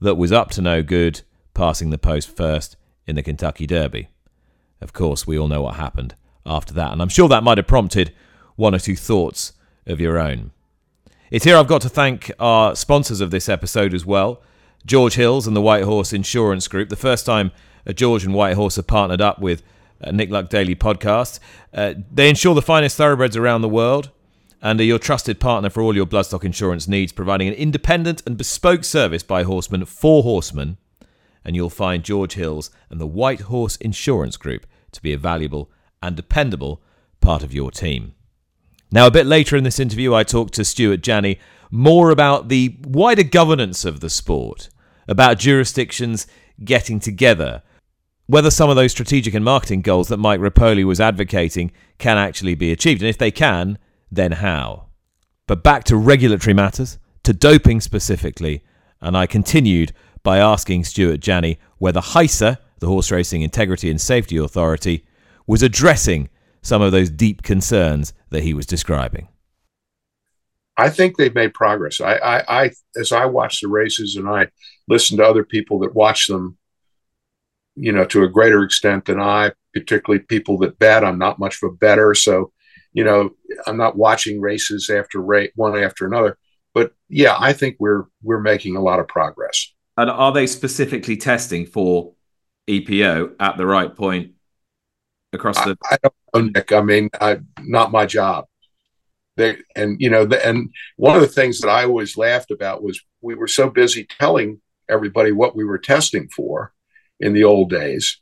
that 0.00 0.14
was 0.14 0.32
up 0.32 0.50
to 0.50 0.62
no 0.62 0.82
good 0.82 1.20
passing 1.52 1.90
the 1.90 1.98
post 1.98 2.34
first 2.34 2.78
in 3.06 3.14
the 3.14 3.22
Kentucky 3.22 3.66
Derby. 3.66 4.08
Of 4.80 4.94
course, 4.94 5.26
we 5.26 5.38
all 5.38 5.48
know 5.48 5.60
what 5.60 5.74
happened 5.74 6.14
after 6.46 6.72
that, 6.72 6.92
and 6.92 7.02
I'm 7.02 7.10
sure 7.10 7.28
that 7.28 7.42
might 7.42 7.58
have 7.58 7.66
prompted 7.66 8.14
one 8.56 8.74
or 8.74 8.78
two 8.78 8.96
thoughts 8.96 9.52
of 9.84 10.00
your 10.00 10.18
own. 10.18 10.52
It's 11.30 11.44
here 11.44 11.58
I've 11.58 11.68
got 11.68 11.82
to 11.82 11.90
thank 11.90 12.32
our 12.40 12.74
sponsors 12.74 13.20
of 13.20 13.30
this 13.30 13.46
episode 13.46 13.92
as 13.92 14.06
well. 14.06 14.40
George 14.86 15.16
Hills 15.16 15.46
and 15.46 15.54
the 15.54 15.60
White 15.60 15.84
Horse 15.84 16.14
Insurance 16.14 16.68
Group. 16.68 16.88
The 16.88 16.96
first 16.96 17.26
time 17.26 17.52
George 17.94 18.24
and 18.24 18.32
White 18.32 18.54
Horse 18.54 18.76
have 18.76 18.86
partnered 18.86 19.20
up 19.20 19.40
with 19.40 19.62
uh, 20.02 20.10
Nick 20.10 20.30
Luck 20.30 20.48
Daily 20.48 20.74
podcast. 20.74 21.38
Uh, 21.74 21.92
they 22.10 22.30
insure 22.30 22.54
the 22.54 22.62
finest 22.62 22.96
thoroughbreds 22.96 23.36
around 23.36 23.60
the 23.60 23.68
world 23.68 24.10
and 24.62 24.80
are 24.80 24.84
your 24.84 24.98
trusted 24.98 25.40
partner 25.40 25.70
for 25.70 25.82
all 25.82 25.96
your 25.96 26.06
bloodstock 26.06 26.44
insurance 26.44 26.86
needs, 26.86 27.12
providing 27.12 27.48
an 27.48 27.54
independent 27.54 28.22
and 28.26 28.36
bespoke 28.36 28.84
service 28.84 29.22
by 29.22 29.42
horsemen 29.42 29.84
for 29.84 30.22
horsemen. 30.22 30.76
And 31.44 31.56
you'll 31.56 31.70
find 31.70 32.04
George 32.04 32.34
Hills 32.34 32.70
and 32.90 33.00
the 33.00 33.06
White 33.06 33.42
Horse 33.42 33.76
Insurance 33.76 34.36
Group 34.36 34.66
to 34.92 35.02
be 35.02 35.12
a 35.12 35.18
valuable 35.18 35.70
and 36.02 36.14
dependable 36.14 36.82
part 37.20 37.42
of 37.42 37.54
your 37.54 37.70
team. 37.70 38.14
Now, 38.92 39.06
a 39.06 39.10
bit 39.10 39.26
later 39.26 39.56
in 39.56 39.64
this 39.64 39.78
interview, 39.78 40.14
I 40.14 40.24
talked 40.24 40.54
to 40.54 40.64
Stuart 40.64 41.00
Janney 41.00 41.38
more 41.70 42.10
about 42.10 42.48
the 42.48 42.76
wider 42.82 43.22
governance 43.22 43.84
of 43.84 44.00
the 44.00 44.10
sport, 44.10 44.68
about 45.06 45.38
jurisdictions 45.38 46.26
getting 46.64 47.00
together, 47.00 47.62
whether 48.26 48.50
some 48.50 48.68
of 48.68 48.76
those 48.76 48.92
strategic 48.92 49.32
and 49.32 49.44
marketing 49.44 49.82
goals 49.82 50.08
that 50.08 50.18
Mike 50.18 50.40
Repole 50.40 50.84
was 50.84 51.00
advocating 51.00 51.72
can 51.98 52.18
actually 52.18 52.54
be 52.54 52.72
achieved. 52.72 53.00
And 53.00 53.08
if 53.08 53.18
they 53.18 53.30
can, 53.30 53.78
then 54.10 54.32
how? 54.32 54.86
But 55.46 55.62
back 55.62 55.84
to 55.84 55.96
regulatory 55.96 56.54
matters, 56.54 56.98
to 57.24 57.32
doping 57.32 57.80
specifically, 57.80 58.62
and 59.00 59.16
I 59.16 59.26
continued 59.26 59.92
by 60.22 60.38
asking 60.38 60.84
Stuart 60.84 61.20
Janney 61.20 61.58
whether 61.78 62.00
HISA, 62.00 62.58
the 62.78 62.86
Horse 62.86 63.10
Racing 63.10 63.42
Integrity 63.42 63.90
and 63.90 64.00
Safety 64.00 64.36
Authority, 64.36 65.04
was 65.46 65.62
addressing 65.62 66.28
some 66.62 66.82
of 66.82 66.92
those 66.92 67.10
deep 67.10 67.42
concerns 67.42 68.12
that 68.30 68.42
he 68.42 68.54
was 68.54 68.66
describing. 68.66 69.28
I 70.76 70.88
think 70.88 71.16
they've 71.16 71.34
made 71.34 71.52
progress. 71.54 72.00
I, 72.00 72.14
I, 72.14 72.62
I, 72.62 72.70
as 72.96 73.12
I 73.12 73.26
watch 73.26 73.60
the 73.60 73.68
races 73.68 74.16
and 74.16 74.28
I 74.28 74.48
listen 74.88 75.18
to 75.18 75.26
other 75.26 75.44
people 75.44 75.80
that 75.80 75.94
watch 75.94 76.26
them, 76.26 76.56
you 77.76 77.92
know, 77.92 78.04
to 78.06 78.24
a 78.24 78.28
greater 78.28 78.62
extent 78.62 79.06
than 79.06 79.20
I, 79.20 79.52
particularly 79.74 80.24
people 80.24 80.58
that 80.58 80.78
bet. 80.78 81.04
I'm 81.04 81.18
not 81.18 81.38
much 81.38 81.62
of 81.62 81.70
a 81.70 81.74
better, 81.74 82.14
so 82.14 82.52
you 82.92 83.04
know, 83.04 83.30
I'm 83.66 83.76
not 83.76 83.96
watching 83.96 84.40
races 84.40 84.90
after 84.90 85.20
rate 85.20 85.52
one 85.54 85.80
after 85.82 86.06
another. 86.06 86.36
But 86.74 86.92
yeah, 87.08 87.36
I 87.38 87.52
think 87.52 87.76
we're 87.78 88.04
we're 88.22 88.40
making 88.40 88.76
a 88.76 88.82
lot 88.82 89.00
of 89.00 89.08
progress. 89.08 89.72
And 89.96 90.10
are 90.10 90.32
they 90.32 90.46
specifically 90.46 91.16
testing 91.16 91.66
for 91.66 92.14
EPO 92.68 93.34
at 93.40 93.56
the 93.56 93.66
right 93.66 93.94
point 93.94 94.32
across 95.32 95.56
the? 95.64 95.76
I, 95.90 95.94
I 95.94 95.98
don't 96.02 96.14
know, 96.34 96.50
Nick. 96.54 96.72
I 96.72 96.80
mean, 96.80 97.10
I, 97.20 97.40
not 97.60 97.92
my 97.92 98.06
job. 98.06 98.46
They, 99.36 99.58
and 99.74 100.00
you 100.00 100.10
know, 100.10 100.26
the, 100.26 100.44
and 100.46 100.70
one 100.96 101.16
of 101.16 101.22
the 101.22 101.28
things 101.28 101.60
that 101.60 101.68
I 101.68 101.84
always 101.84 102.16
laughed 102.16 102.50
about 102.50 102.82
was 102.82 103.00
we 103.20 103.34
were 103.34 103.48
so 103.48 103.70
busy 103.70 104.06
telling 104.18 104.60
everybody 104.88 105.32
what 105.32 105.56
we 105.56 105.64
were 105.64 105.78
testing 105.78 106.28
for 106.28 106.72
in 107.20 107.32
the 107.32 107.44
old 107.44 107.70
days 107.70 108.20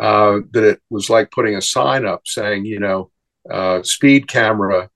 uh, 0.00 0.40
that 0.52 0.64
it 0.64 0.80
was 0.90 1.08
like 1.08 1.30
putting 1.30 1.54
a 1.54 1.62
sign 1.62 2.04
up 2.04 2.22
saying, 2.26 2.64
you 2.64 2.80
know, 2.80 3.11
uh, 3.50 3.82
speed 3.82 4.28
camera 4.28 4.90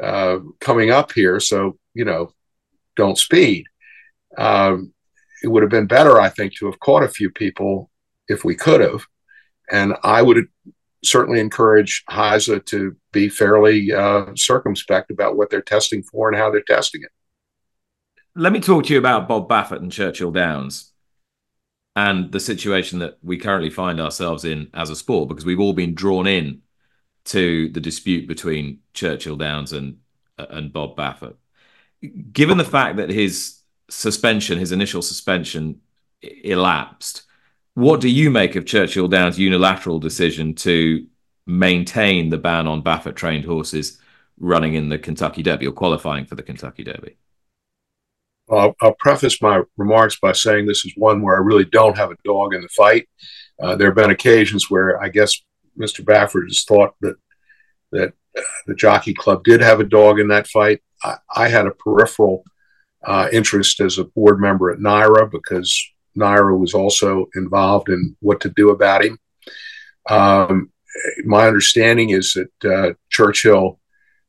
uh, 0.00 0.38
coming 0.60 0.90
up 0.90 1.12
here, 1.12 1.40
so 1.40 1.78
you 1.94 2.04
know, 2.04 2.32
don't 2.96 3.18
speed. 3.18 3.66
Um, 4.38 4.92
it 5.42 5.48
would 5.48 5.62
have 5.62 5.70
been 5.70 5.86
better, 5.86 6.20
I 6.20 6.28
think, 6.28 6.54
to 6.56 6.66
have 6.66 6.80
caught 6.80 7.02
a 7.02 7.08
few 7.08 7.30
people 7.30 7.90
if 8.28 8.44
we 8.44 8.54
could 8.54 8.80
have, 8.80 9.06
and 9.70 9.94
I 10.02 10.22
would 10.22 10.46
certainly 11.04 11.40
encourage 11.40 12.04
HISA 12.08 12.64
to 12.66 12.96
be 13.12 13.28
fairly 13.28 13.92
uh, 13.92 14.26
circumspect 14.36 15.10
about 15.10 15.36
what 15.36 15.50
they're 15.50 15.60
testing 15.60 16.02
for 16.02 16.28
and 16.28 16.38
how 16.38 16.50
they're 16.50 16.62
testing 16.62 17.02
it. 17.02 17.10
Let 18.34 18.52
me 18.52 18.60
talk 18.60 18.84
to 18.86 18.92
you 18.92 18.98
about 18.98 19.28
Bob 19.28 19.48
Baffert 19.48 19.80
and 19.80 19.92
Churchill 19.92 20.30
Downs 20.30 20.92
and 21.94 22.32
the 22.32 22.40
situation 22.40 23.00
that 23.00 23.18
we 23.22 23.36
currently 23.36 23.68
find 23.68 24.00
ourselves 24.00 24.44
in 24.44 24.70
as 24.72 24.88
a 24.90 24.96
sport 24.96 25.28
because 25.28 25.44
we've 25.44 25.60
all 25.60 25.74
been 25.74 25.94
drawn 25.94 26.26
in 26.26 26.62
to 27.24 27.68
the 27.70 27.80
dispute 27.80 28.26
between 28.26 28.80
Churchill 28.94 29.36
Downs 29.36 29.72
and 29.72 29.98
and 30.38 30.72
Bob 30.72 30.96
Baffert. 30.96 31.36
Given 32.32 32.58
the 32.58 32.64
fact 32.64 32.96
that 32.96 33.10
his 33.10 33.60
suspension, 33.88 34.58
his 34.58 34.72
initial 34.72 35.02
suspension, 35.02 35.80
elapsed, 36.22 37.22
what 37.74 38.00
do 38.00 38.08
you 38.08 38.30
make 38.30 38.56
of 38.56 38.66
Churchill 38.66 39.08
Downs' 39.08 39.38
unilateral 39.38 39.98
decision 39.98 40.54
to 40.56 41.06
maintain 41.46 42.28
the 42.28 42.38
ban 42.38 42.66
on 42.66 42.82
Baffert 42.82 43.16
trained 43.16 43.44
horses 43.44 43.98
running 44.38 44.74
in 44.74 44.88
the 44.88 44.98
Kentucky 44.98 45.42
Derby 45.42 45.66
or 45.66 45.72
qualifying 45.72 46.26
for 46.26 46.34
the 46.34 46.42
Kentucky 46.42 46.84
Derby? 46.84 47.16
I'll, 48.50 48.74
I'll, 48.80 48.94
preface 48.98 49.40
my 49.40 49.62
remarks 49.76 50.18
by 50.20 50.32
saying 50.32 50.66
this 50.66 50.84
is 50.84 50.92
one 50.96 51.22
where 51.22 51.36
I 51.36 51.40
really 51.40 51.64
don't 51.64 51.96
have 51.96 52.10
a 52.10 52.16
dog 52.24 52.54
in 52.54 52.60
the 52.60 52.68
fight. 52.68 53.08
Uh, 53.60 53.76
there 53.76 53.88
have 53.88 53.94
been 53.94 54.10
occasions 54.10 54.68
where 54.68 55.00
I 55.00 55.08
guess 55.08 55.40
Mr. 55.78 56.04
Baffert 56.04 56.48
has 56.48 56.64
thought 56.64 56.94
that 57.00 57.16
that 57.92 58.12
uh, 58.36 58.42
the 58.66 58.74
Jockey 58.74 59.14
Club 59.14 59.44
did 59.44 59.60
have 59.60 59.80
a 59.80 59.84
dog 59.84 60.18
in 60.18 60.28
that 60.28 60.46
fight. 60.46 60.82
I, 61.02 61.16
I 61.34 61.48
had 61.48 61.66
a 61.66 61.72
peripheral 61.72 62.44
uh, 63.04 63.28
interest 63.32 63.80
as 63.80 63.98
a 63.98 64.04
board 64.04 64.40
member 64.40 64.70
at 64.70 64.78
NYRA 64.78 65.30
because 65.30 65.90
NYRA 66.16 66.58
was 66.58 66.74
also 66.74 67.26
involved 67.34 67.88
in 67.88 68.16
what 68.20 68.40
to 68.40 68.50
do 68.50 68.70
about 68.70 69.04
him. 69.04 69.18
Um, 70.08 70.70
my 71.24 71.46
understanding 71.46 72.10
is 72.10 72.34
that 72.34 72.70
uh, 72.70 72.92
Churchill 73.10 73.80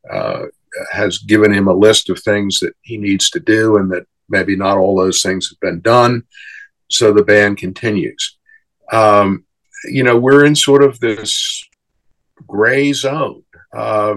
uh, 0.10 0.46
has 0.92 1.20
given 1.20 1.54
him 1.54 1.68
a 1.68 1.74
list 1.74 2.10
of 2.10 2.20
things 2.20 2.60
that 2.60 2.74
he 2.82 2.98
needs 2.98 3.30
to 3.32 3.40
do, 3.40 3.78
and 3.78 3.92
that 3.92 4.06
maybe 4.30 4.56
not 4.56 4.78
all 4.78 4.98
those 4.98 5.22
things 5.22 5.50
have 5.50 5.60
been 5.60 5.82
done. 5.82 6.24
So 6.90 7.12
the 7.12 7.24
ban 7.24 7.56
continues. 7.56 8.38
Um, 8.92 9.46
you 9.86 10.04
know, 10.04 10.18
we're 10.18 10.46
in 10.46 10.56
sort 10.56 10.84
of 10.84 11.00
this 11.00 11.64
gray 12.48 12.94
zone. 12.94 13.44
Uh, 13.76 14.16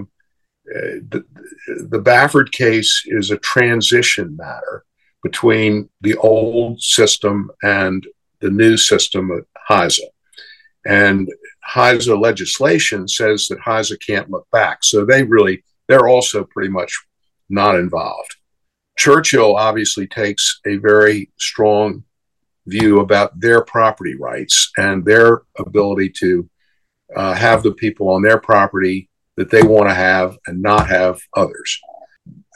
the, 0.65 1.23
the 1.67 1.99
Baffert 1.99 2.51
case 2.51 3.03
is 3.05 3.31
a 3.31 3.37
transition 3.37 4.35
matter 4.35 4.83
between 5.23 5.89
the 6.01 6.15
old 6.17 6.81
system 6.81 7.49
and 7.63 8.05
the 8.41 8.49
new 8.49 8.77
system 8.77 9.31
at 9.31 9.43
HISA. 9.69 10.05
And 10.85 11.29
HISA 11.69 12.19
legislation 12.19 13.07
says 13.07 13.47
that 13.47 13.59
HISA 13.59 13.97
can't 14.05 14.29
look 14.29 14.47
back. 14.51 14.83
So 14.83 15.05
they 15.05 15.23
really, 15.23 15.63
they're 15.87 16.07
also 16.07 16.43
pretty 16.43 16.69
much 16.69 16.93
not 17.49 17.75
involved. 17.75 18.35
Churchill 18.97 19.55
obviously 19.55 20.07
takes 20.07 20.59
a 20.65 20.77
very 20.77 21.31
strong 21.37 22.03
view 22.67 22.99
about 22.99 23.39
their 23.39 23.63
property 23.63 24.15
rights 24.15 24.71
and 24.77 25.03
their 25.03 25.41
ability 25.57 26.09
to 26.09 26.49
uh, 27.15 27.33
have 27.33 27.63
the 27.63 27.71
people 27.71 28.09
on 28.09 28.21
their 28.21 28.39
property 28.39 29.09
that 29.37 29.49
they 29.49 29.63
want 29.63 29.89
to 29.89 29.95
have 29.95 30.37
and 30.47 30.61
not 30.61 30.87
have 30.87 31.19
others. 31.35 31.79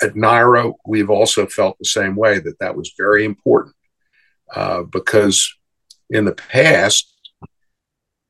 At 0.02 0.14
NYRA, 0.14 0.74
we've 0.86 1.10
also 1.10 1.46
felt 1.46 1.78
the 1.80 1.86
same 1.86 2.16
way 2.16 2.40
that 2.40 2.60
that 2.60 2.76
was 2.76 2.94
very 2.98 3.24
important 3.24 3.76
uh, 4.54 4.84
because 4.84 5.54
in 6.10 6.26
the 6.26 6.34
past, 6.34 7.08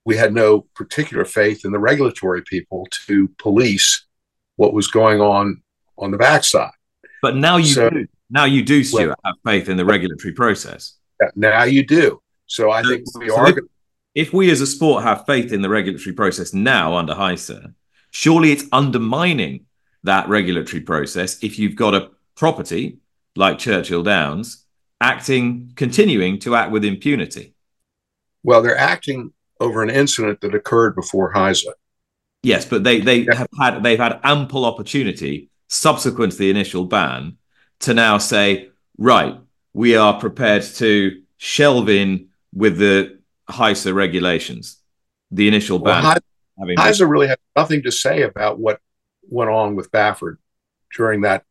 we 0.06 0.18
had 0.18 0.34
no 0.34 0.68
particular 0.76 1.26
faith 1.26 1.66
in 1.66 1.72
the 1.72 1.80
regulatory 1.80 2.44
people 2.44 2.88
to 3.08 3.28
police 3.40 4.06
what 4.58 4.74
was 4.74 4.88
going 4.88 5.22
on 5.22 5.62
on 5.98 6.12
the 6.12 6.18
backside. 6.18 6.72
But 7.22 7.36
now 7.36 7.58
you 7.58 7.74
so, 7.74 7.90
do. 7.90 8.08
Now 8.30 8.46
you 8.46 8.64
do, 8.64 8.84
Stuart, 8.84 9.08
well, 9.08 9.16
have 9.26 9.36
faith 9.46 9.70
in 9.70 9.78
the 9.78 9.86
regulatory 9.86 10.34
process. 10.34 10.98
Now 11.36 11.64
you 11.64 11.86
do. 11.86 12.22
So 12.48 12.72
I 12.72 12.84
think 12.84 13.04
we 13.16 13.30
so 13.30 13.38
are. 13.38 13.50
If, 13.50 13.58
if 14.14 14.34
we 14.34 14.52
as 14.52 14.62
a 14.62 14.68
sport 14.68 15.04
have 15.04 15.26
faith 15.26 15.54
in 15.54 15.62
the 15.62 15.70
regulatory 15.70 16.14
process 16.14 16.54
now 16.54 16.96
under 16.96 17.14
HISA, 17.14 17.74
surely 18.12 18.52
it's 18.52 18.66
undermining 18.72 19.66
that 20.04 20.28
regulatory 20.28 20.82
process 20.82 21.42
if 21.44 21.58
you've 21.58 21.76
got 21.76 21.96
a 21.96 22.10
property 22.36 22.98
like 23.36 23.60
Churchill 23.60 24.04
Downs 24.04 24.66
acting, 25.00 25.72
continuing 25.76 26.40
to 26.40 26.56
act 26.56 26.72
with 26.72 26.84
impunity. 26.84 27.54
Well, 28.44 28.62
they're 28.62 28.78
acting 28.78 29.34
over 29.60 29.84
an 29.84 29.90
incident 29.90 30.42
that 30.42 30.56
occurred 30.56 30.96
before 30.96 31.34
HISA. 31.34 31.74
Yes, 32.44 32.66
but 32.66 32.84
they 32.84 33.00
they 33.00 33.20
yeah. 33.20 33.36
have 33.36 33.48
had 33.60 33.84
they've 33.84 34.00
had 34.00 34.20
ample 34.24 34.66
opportunity 34.66 35.50
subsequent 35.68 36.34
to 36.34 36.38
the 36.40 36.50
initial 36.50 36.86
ban 36.86 37.38
to 37.82 37.94
now 37.94 38.18
say, 38.18 38.70
right, 38.98 39.38
we 39.74 39.96
are 39.96 40.20
prepared 40.20 40.64
to 40.64 41.22
shelve 41.38 41.90
in 41.90 42.30
with 42.54 42.78
the 42.78 43.20
HISA 43.50 43.94
regulations, 43.94 44.78
the 45.32 45.48
initial 45.48 45.80
ban. 45.80 46.04
Well, 46.04 46.18
having 46.60 46.78
HISA 46.78 47.10
really 47.10 47.28
had 47.28 47.40
nothing 47.56 47.84
to 47.84 47.92
say 47.92 48.24
about 48.24 48.60
what 48.60 48.80
went 49.30 49.50
on 49.50 49.76
with 49.76 49.92
Baffert 49.92 50.38
during 50.96 51.22
that 51.22 51.44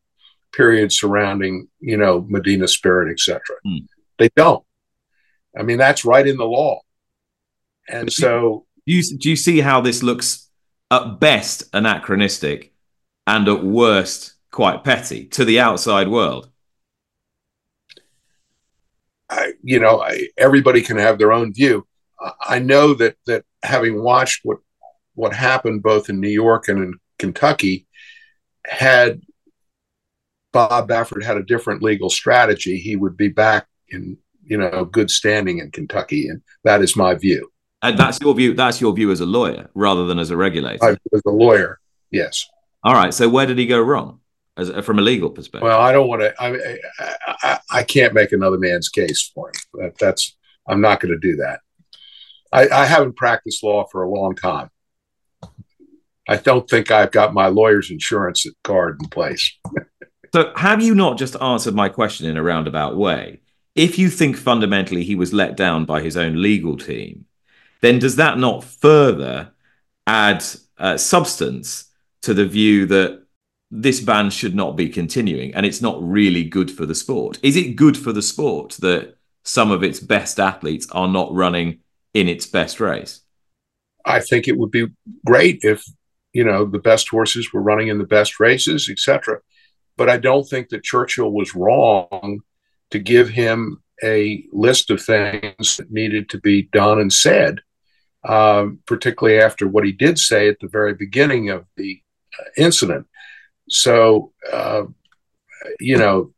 period 0.52 0.92
surrounding, 0.92 1.68
you 1.80 1.96
know, 1.96 2.26
Medina 2.28 2.68
Spirit, 2.68 3.10
etc. 3.10 3.40
Hmm. 3.64 3.78
They 4.18 4.28
don't. 4.36 4.64
I 5.58 5.62
mean, 5.62 5.78
that's 5.78 6.04
right 6.04 6.26
in 6.26 6.36
the 6.36 6.44
law. 6.44 6.80
And 7.88 8.06
but 8.06 8.12
so, 8.12 8.66
do 8.86 8.92
you, 8.92 9.18
do 9.18 9.30
you 9.30 9.36
see 9.36 9.60
how 9.60 9.80
this 9.80 10.02
looks 10.02 10.48
at 10.90 11.18
best 11.20 11.64
anachronistic 11.72 12.72
and 13.26 13.48
at 13.48 13.64
worst 13.64 14.34
quite 14.50 14.84
petty 14.84 15.26
to 15.26 15.44
the 15.44 15.60
outside 15.60 16.08
world? 16.08 16.50
I, 19.30 19.52
you 19.62 19.78
know, 19.78 20.02
I, 20.02 20.28
everybody 20.36 20.82
can 20.82 20.96
have 20.96 21.18
their 21.18 21.32
own 21.32 21.54
view. 21.54 21.86
I 22.40 22.58
know 22.58 22.94
that 22.94 23.16
that 23.26 23.44
having 23.62 24.02
watched 24.02 24.40
what 24.44 24.58
what 25.14 25.32
happened 25.32 25.82
both 25.82 26.10
in 26.10 26.20
New 26.20 26.28
York 26.28 26.68
and 26.68 26.82
in 26.82 26.94
Kentucky, 27.18 27.86
had 28.66 29.20
Bob 30.52 30.88
Baffert 30.88 31.24
had 31.24 31.36
a 31.36 31.42
different 31.42 31.82
legal 31.82 32.10
strategy, 32.10 32.78
he 32.78 32.96
would 32.96 33.16
be 33.16 33.28
back 33.28 33.66
in 33.88 34.18
you 34.44 34.56
know 34.56 34.84
good 34.84 35.10
standing 35.10 35.58
in 35.58 35.70
Kentucky, 35.70 36.28
and 36.28 36.42
that 36.64 36.82
is 36.82 36.96
my 36.96 37.14
view. 37.14 37.50
And 37.82 37.98
that's 37.98 38.18
your 38.20 38.34
view. 38.34 38.54
That's 38.54 38.80
your 38.80 38.92
view 38.92 39.10
as 39.10 39.20
a 39.20 39.26
lawyer 39.26 39.70
rather 39.74 40.06
than 40.06 40.18
as 40.18 40.30
a 40.30 40.36
regulator. 40.36 40.84
I, 40.84 40.90
as 41.14 41.22
a 41.26 41.30
lawyer, 41.30 41.80
yes. 42.10 42.46
All 42.82 42.94
right. 42.94 43.14
So 43.14 43.28
where 43.28 43.46
did 43.46 43.58
he 43.58 43.66
go 43.66 43.80
wrong, 43.80 44.20
as 44.60 44.84
from 44.84 44.98
a 44.98 45.02
legal 45.02 45.30
perspective? 45.30 45.62
Well, 45.62 45.80
I 45.80 45.92
don't 45.92 46.08
want 46.08 46.22
to. 46.22 46.34
I, 46.40 46.78
I, 47.42 47.58
I 47.70 47.82
can't 47.82 48.14
make 48.14 48.32
another 48.32 48.58
man's 48.58 48.88
case 48.88 49.30
for 49.34 49.48
him. 49.48 49.54
That, 49.74 49.98
that's 49.98 50.36
I'm 50.66 50.80
not 50.80 51.00
going 51.00 51.12
to 51.12 51.18
do 51.18 51.36
that. 51.36 51.60
I, 52.52 52.68
I 52.68 52.86
haven't 52.86 53.16
practiced 53.16 53.62
law 53.62 53.86
for 53.90 54.02
a 54.02 54.08
long 54.10 54.34
time. 54.34 54.70
I 56.28 56.36
don't 56.36 56.68
think 56.68 56.90
I've 56.90 57.10
got 57.10 57.34
my 57.34 57.48
lawyer's 57.48 57.90
insurance 57.90 58.46
card 58.62 58.98
in 59.00 59.08
place. 59.08 59.58
so, 60.32 60.52
have 60.56 60.82
you 60.82 60.94
not 60.94 61.18
just 61.18 61.40
answered 61.40 61.74
my 61.74 61.88
question 61.88 62.28
in 62.28 62.36
a 62.36 62.42
roundabout 62.42 62.96
way? 62.96 63.40
If 63.74 63.98
you 63.98 64.10
think 64.10 64.36
fundamentally 64.36 65.04
he 65.04 65.14
was 65.14 65.32
let 65.32 65.56
down 65.56 65.84
by 65.84 66.02
his 66.02 66.16
own 66.16 66.40
legal 66.40 66.76
team, 66.76 67.26
then 67.80 67.98
does 67.98 68.16
that 68.16 68.38
not 68.38 68.64
further 68.64 69.52
add 70.06 70.44
uh, 70.78 70.96
substance 70.96 71.86
to 72.22 72.34
the 72.34 72.46
view 72.46 72.86
that 72.86 73.24
this 73.70 74.00
ban 74.00 74.30
should 74.30 74.54
not 74.54 74.76
be 74.76 74.88
continuing 74.88 75.54
and 75.54 75.64
it's 75.64 75.80
not 75.80 76.02
really 76.02 76.44
good 76.44 76.70
for 76.70 76.86
the 76.86 76.94
sport? 76.94 77.38
Is 77.42 77.56
it 77.56 77.76
good 77.76 77.96
for 77.96 78.12
the 78.12 78.22
sport 78.22 78.76
that 78.80 79.16
some 79.44 79.70
of 79.70 79.82
its 79.82 80.00
best 80.00 80.40
athletes 80.40 80.86
are 80.90 81.08
not 81.08 81.32
running 81.32 81.80
in 82.14 82.28
its 82.28 82.46
best 82.46 82.80
race? 82.80 83.20
I 84.04 84.20
think 84.20 84.48
it 84.48 84.58
would 84.58 84.70
be 84.70 84.88
great 85.24 85.60
if 85.62 85.84
you 86.32 86.44
know 86.44 86.64
the 86.64 86.78
best 86.78 87.08
horses 87.08 87.52
were 87.52 87.62
running 87.62 87.88
in 87.88 87.98
the 87.98 88.04
best 88.04 88.40
races, 88.40 88.88
etc. 88.88 89.40
But 89.96 90.08
I 90.08 90.16
don't 90.16 90.48
think 90.48 90.70
that 90.70 90.84
Churchill 90.84 91.30
was 91.30 91.54
wrong 91.54 92.40
to 92.90 92.98
give 92.98 93.28
him 93.28 93.82
a 94.02 94.44
list 94.52 94.90
of 94.90 95.02
things 95.02 95.76
that 95.76 95.90
needed 95.90 96.30
to 96.30 96.40
be 96.40 96.62
done 96.72 97.00
and 97.00 97.12
said, 97.12 97.60
um, 98.24 98.80
particularly 98.86 99.38
after 99.38 99.68
what 99.68 99.84
he 99.84 99.92
did 99.92 100.18
say 100.18 100.48
at 100.48 100.58
the 100.60 100.68
very 100.68 100.94
beginning 100.94 101.50
of 101.50 101.66
the 101.76 102.00
uh, 102.38 102.44
incident. 102.56 103.06
So, 103.70 104.32
uh, 104.52 104.84
you 105.78 105.96
know, 105.96 106.32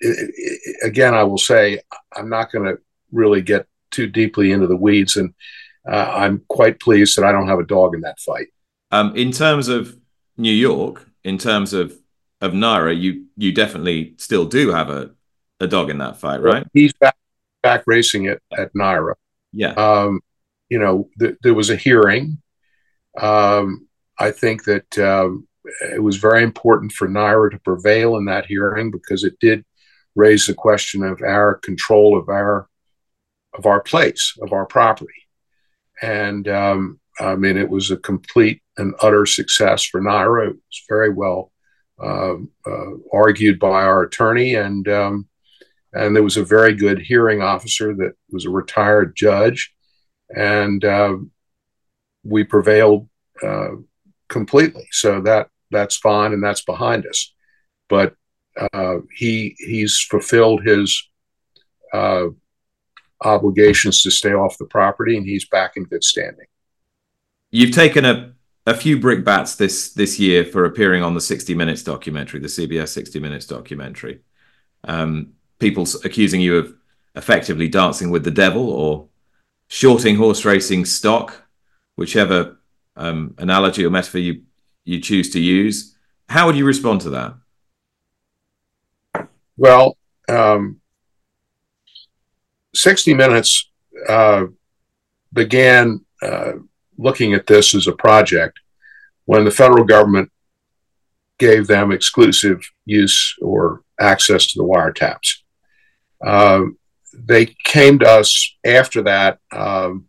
it, 0.00 0.30
it, 0.36 0.76
again, 0.86 1.14
I 1.14 1.24
will 1.24 1.38
say 1.38 1.80
I'm 2.16 2.28
not 2.28 2.52
going 2.52 2.64
to 2.64 2.80
really 3.10 3.42
get 3.42 3.66
too 3.90 4.06
deeply 4.06 4.52
into 4.52 4.66
the 4.66 4.76
weeds, 4.76 5.16
and 5.16 5.34
uh, 5.86 6.12
I'm 6.14 6.42
quite 6.48 6.80
pleased 6.80 7.16
that 7.16 7.24
I 7.24 7.32
don't 7.32 7.48
have 7.48 7.58
a 7.58 7.66
dog 7.66 7.94
in 7.94 8.00
that 8.02 8.20
fight. 8.20 8.48
Um, 8.90 9.14
in 9.16 9.32
terms 9.32 9.68
of 9.68 9.96
New 10.36 10.52
York, 10.52 11.08
in 11.24 11.38
terms 11.38 11.72
of 11.72 11.98
of 12.40 12.52
NYRA, 12.52 13.00
you 13.00 13.26
you 13.36 13.52
definitely 13.52 14.14
still 14.18 14.46
do 14.46 14.70
have 14.70 14.90
a, 14.90 15.10
a 15.60 15.66
dog 15.66 15.90
in 15.90 15.98
that 15.98 16.18
fight, 16.18 16.40
right? 16.40 16.66
He's 16.72 16.92
back 16.92 17.16
back 17.62 17.84
racing 17.86 18.26
it 18.26 18.42
at 18.56 18.72
NYRA. 18.74 19.14
Yeah. 19.52 19.72
Um, 19.72 20.20
you 20.68 20.78
know, 20.78 21.08
th- 21.18 21.36
there 21.42 21.54
was 21.54 21.70
a 21.70 21.76
hearing. 21.76 22.38
Um, 23.20 23.88
I 24.18 24.30
think 24.30 24.64
that 24.64 24.98
um, 24.98 25.46
it 25.64 26.02
was 26.02 26.16
very 26.16 26.42
important 26.42 26.92
for 26.92 27.08
NYRA 27.08 27.52
to 27.52 27.58
prevail 27.58 28.16
in 28.16 28.24
that 28.26 28.46
hearing 28.46 28.90
because 28.90 29.24
it 29.24 29.38
did 29.40 29.64
raise 30.14 30.46
the 30.46 30.54
question 30.54 31.02
of 31.02 31.22
our 31.22 31.54
control 31.54 32.18
of 32.18 32.28
our 32.28 32.68
of 33.54 33.66
our 33.66 33.80
place, 33.80 34.34
of 34.42 34.52
our 34.52 34.64
property. 34.64 35.12
And 36.00 36.48
um, 36.48 37.00
I 37.20 37.36
mean, 37.36 37.56
it 37.56 37.68
was 37.68 37.90
a 37.90 37.96
complete 37.96 38.62
and 38.78 38.94
utter 39.02 39.26
success 39.26 39.84
for 39.84 40.00
NYRA. 40.00 40.48
It 40.48 40.56
was 40.56 40.84
very 40.88 41.10
well 41.10 41.52
uh, 42.02 42.36
uh, 42.66 42.90
argued 43.12 43.58
by 43.58 43.82
our 43.82 44.02
attorney, 44.02 44.54
and 44.54 44.88
um, 44.88 45.28
and 45.92 46.16
there 46.16 46.22
was 46.22 46.38
a 46.38 46.44
very 46.44 46.74
good 46.74 46.98
hearing 46.98 47.42
officer 47.42 47.94
that 47.94 48.14
was 48.30 48.46
a 48.46 48.50
retired 48.50 49.14
judge, 49.14 49.72
and 50.34 50.84
uh, 50.84 51.16
we 52.24 52.44
prevailed 52.44 53.08
uh, 53.42 53.72
completely. 54.28 54.88
So 54.90 55.20
that 55.20 55.48
that's 55.72 55.96
fine, 55.96 56.32
and 56.32 56.42
that's 56.42 56.64
behind 56.64 57.06
us. 57.06 57.32
But 57.88 58.14
uh, 58.72 58.98
he 59.14 59.56
he's 59.58 59.98
fulfilled 59.98 60.62
his 60.62 61.08
uh, 61.92 62.26
obligations 63.22 64.02
to 64.02 64.10
stay 64.10 64.32
off 64.32 64.58
the 64.58 64.66
property, 64.66 65.16
and 65.16 65.26
he's 65.26 65.46
back 65.46 65.76
in 65.76 65.84
good 65.84 66.04
standing. 66.04 66.46
You've 67.50 67.74
taken 67.74 68.04
a, 68.04 68.32
a 68.66 68.74
few 68.74 68.98
brickbats 68.98 69.56
this 69.56 69.92
this 69.92 70.18
year 70.18 70.44
for 70.44 70.64
appearing 70.64 71.02
on 71.02 71.14
the 71.14 71.20
60 71.20 71.54
Minutes 71.54 71.82
documentary, 71.82 72.40
the 72.40 72.48
CBS 72.48 72.88
60 72.88 73.20
Minutes 73.20 73.46
documentary. 73.46 74.20
Um, 74.84 75.34
people 75.58 75.86
accusing 76.04 76.40
you 76.40 76.56
of 76.58 76.74
effectively 77.14 77.68
dancing 77.68 78.10
with 78.10 78.24
the 78.24 78.30
devil 78.30 78.70
or 78.70 79.08
shorting 79.68 80.16
horse 80.16 80.44
racing 80.44 80.84
stock, 80.84 81.46
whichever 81.96 82.58
um, 82.96 83.34
analogy 83.38 83.84
or 83.84 83.90
metaphor 83.90 84.20
you 84.20 84.42
you 84.84 85.00
choose 85.00 85.30
to 85.30 85.40
use. 85.40 85.96
How 86.28 86.46
would 86.46 86.56
you 86.56 86.64
respond 86.64 87.02
to 87.02 87.10
that? 87.10 87.34
Well, 89.56 89.96
um, 90.28 90.80
60 92.74 93.14
Minutes 93.14 93.70
uh, 94.08 94.46
began 95.32 96.04
uh, 96.22 96.52
looking 96.96 97.34
at 97.34 97.46
this 97.46 97.74
as 97.74 97.86
a 97.86 97.92
project 97.92 98.58
when 99.24 99.44
the 99.44 99.50
federal 99.50 99.84
government 99.84 100.30
gave 101.38 101.66
them 101.66 101.92
exclusive 101.92 102.60
use 102.84 103.34
or 103.42 103.82
access 104.00 104.46
to 104.46 104.58
the 104.58 104.64
wiretaps. 104.64 105.38
Um, 106.24 106.78
they 107.12 107.54
came 107.64 107.98
to 107.98 108.08
us 108.08 108.56
after 108.64 109.02
that. 109.02 109.38
Um, 109.50 110.06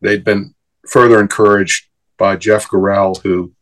they'd 0.00 0.24
been 0.24 0.54
further 0.88 1.20
encouraged 1.20 1.88
by 2.16 2.36
Jeff 2.36 2.68
Gural, 2.68 3.20
who 3.22 3.52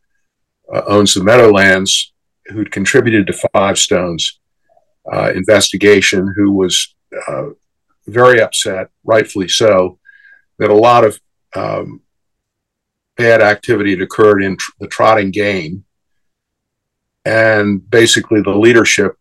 uh, 0.72 0.82
owns 0.86 1.14
the 1.14 1.24
Meadowlands, 1.24 2.12
who'd 2.46 2.72
contributed 2.72 3.26
to 3.26 3.48
Five 3.52 3.78
Stones 3.78 4.40
uh, 5.12 5.32
investigation, 5.34 6.32
who 6.36 6.52
was 6.52 6.94
uh, 7.28 7.50
very 8.06 8.40
upset, 8.40 8.88
rightfully 9.04 9.48
so, 9.48 9.98
that 10.58 10.70
a 10.70 10.74
lot 10.74 11.04
of 11.04 11.20
um, 11.54 12.00
bad 13.16 13.40
activity 13.40 13.90
had 13.90 14.02
occurred 14.02 14.42
in 14.42 14.56
tr- 14.56 14.72
the 14.80 14.86
trotting 14.86 15.30
game. 15.30 15.84
And 17.24 17.88
basically, 17.88 18.40
the 18.42 18.56
leadership 18.56 19.16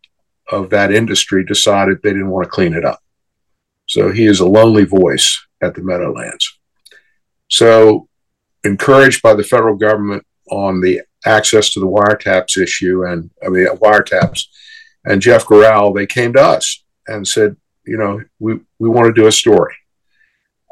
of 0.50 0.70
that 0.70 0.92
industry 0.92 1.44
decided 1.44 2.02
they 2.02 2.10
didn't 2.10 2.30
want 2.30 2.44
to 2.44 2.50
clean 2.50 2.72
it 2.72 2.84
up. 2.84 3.02
So 3.86 4.10
he 4.12 4.26
is 4.26 4.40
a 4.40 4.46
lonely 4.46 4.84
voice 4.84 5.44
at 5.60 5.74
the 5.74 5.82
Meadowlands. 5.82 6.58
So, 7.48 8.08
encouraged 8.64 9.22
by 9.22 9.34
the 9.34 9.44
federal 9.44 9.76
government 9.76 10.26
on 10.50 10.80
the 10.80 11.02
access 11.26 11.70
to 11.70 11.80
the 11.80 11.86
wiretaps 11.86 12.56
issue 12.56 13.04
and 13.04 13.30
I 13.44 13.48
mean 13.48 13.66
wiretaps, 13.66 14.44
and 15.04 15.22
Jeff 15.22 15.44
Gural, 15.44 15.94
they 15.94 16.06
came 16.06 16.32
to 16.34 16.40
us 16.40 16.84
and 17.06 17.26
said, 17.26 17.56
you 17.86 17.96
know, 17.96 18.20
we, 18.38 18.60
we 18.78 18.88
want 18.88 19.06
to 19.06 19.20
do 19.20 19.28
a 19.28 19.32
story. 19.32 19.74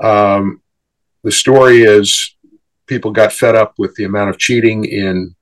Um, 0.02 0.60
the 1.22 1.30
story 1.30 1.82
is 1.82 2.36
people 2.86 3.12
got 3.12 3.32
fed 3.32 3.54
up 3.54 3.74
with 3.78 3.94
the 3.94 4.04
amount 4.04 4.30
of 4.30 4.38
cheating 4.38 4.84
in 4.84 5.34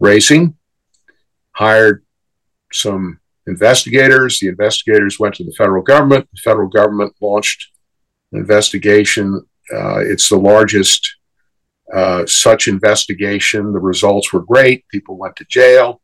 racing, 0.00 0.56
hired 1.52 2.04
some 2.72 3.20
investigators. 3.46 4.40
The 4.40 4.48
investigators 4.48 5.18
went 5.18 5.36
to 5.36 5.44
the 5.44 5.52
federal 5.52 5.82
government. 5.82 6.28
The 6.32 6.40
federal 6.42 6.68
government 6.68 7.14
launched 7.20 7.70
an 8.32 8.40
investigation. 8.40 9.46
Uh, 9.72 10.00
it's 10.00 10.28
the 10.28 10.36
largest 10.36 11.16
uh, 11.92 12.26
such 12.26 12.68
investigation. 12.68 13.72
The 13.72 13.80
results 13.80 14.32
were 14.32 14.42
great. 14.42 14.88
People 14.88 15.16
went 15.16 15.36
to 15.36 15.44
jail. 15.44 16.00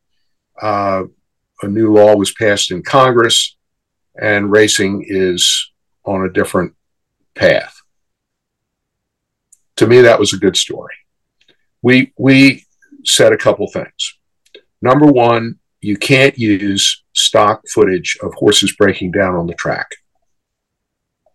Uh, 0.61 1.05
a 1.63 1.69
new 1.69 1.93
law 1.93 2.15
was 2.17 2.33
passed 2.33 2.71
in 2.71 2.83
Congress, 2.83 3.57
and 4.21 4.51
racing 4.51 5.05
is 5.07 5.71
on 6.05 6.25
a 6.25 6.33
different 6.33 6.75
path. 7.35 7.75
To 9.77 9.87
me, 9.87 10.01
that 10.03 10.19
was 10.19 10.33
a 10.33 10.39
good 10.39 10.57
story. 10.57 10.95
We 11.83 12.13
we 12.19 12.67
said 13.05 13.33
a 13.33 13.39
couple 13.39 13.67
things. 13.71 14.19
Number 14.83 15.07
one, 15.07 15.59
you 15.81 15.97
can't 15.97 16.39
use 16.39 17.03
stock 17.15 17.63
footage 17.73 18.19
of 18.23 18.35
horses 18.35 18.75
breaking 18.77 19.13
down 19.13 19.35
on 19.35 19.47
the 19.47 19.55
track. 19.55 19.89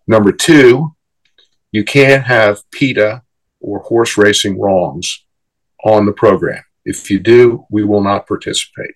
Number 0.07 0.31
two, 0.31 0.95
you 1.71 1.83
can't 1.83 2.23
have 2.23 2.61
PETA 2.71 3.23
or 3.59 3.79
horse 3.79 4.17
racing 4.17 4.59
wrongs 4.59 5.25
on 5.83 6.05
the 6.05 6.11
program. 6.11 6.63
If 6.85 7.09
you 7.09 7.19
do, 7.19 7.65
we 7.69 7.83
will 7.83 8.03
not 8.03 8.27
participate. 8.27 8.95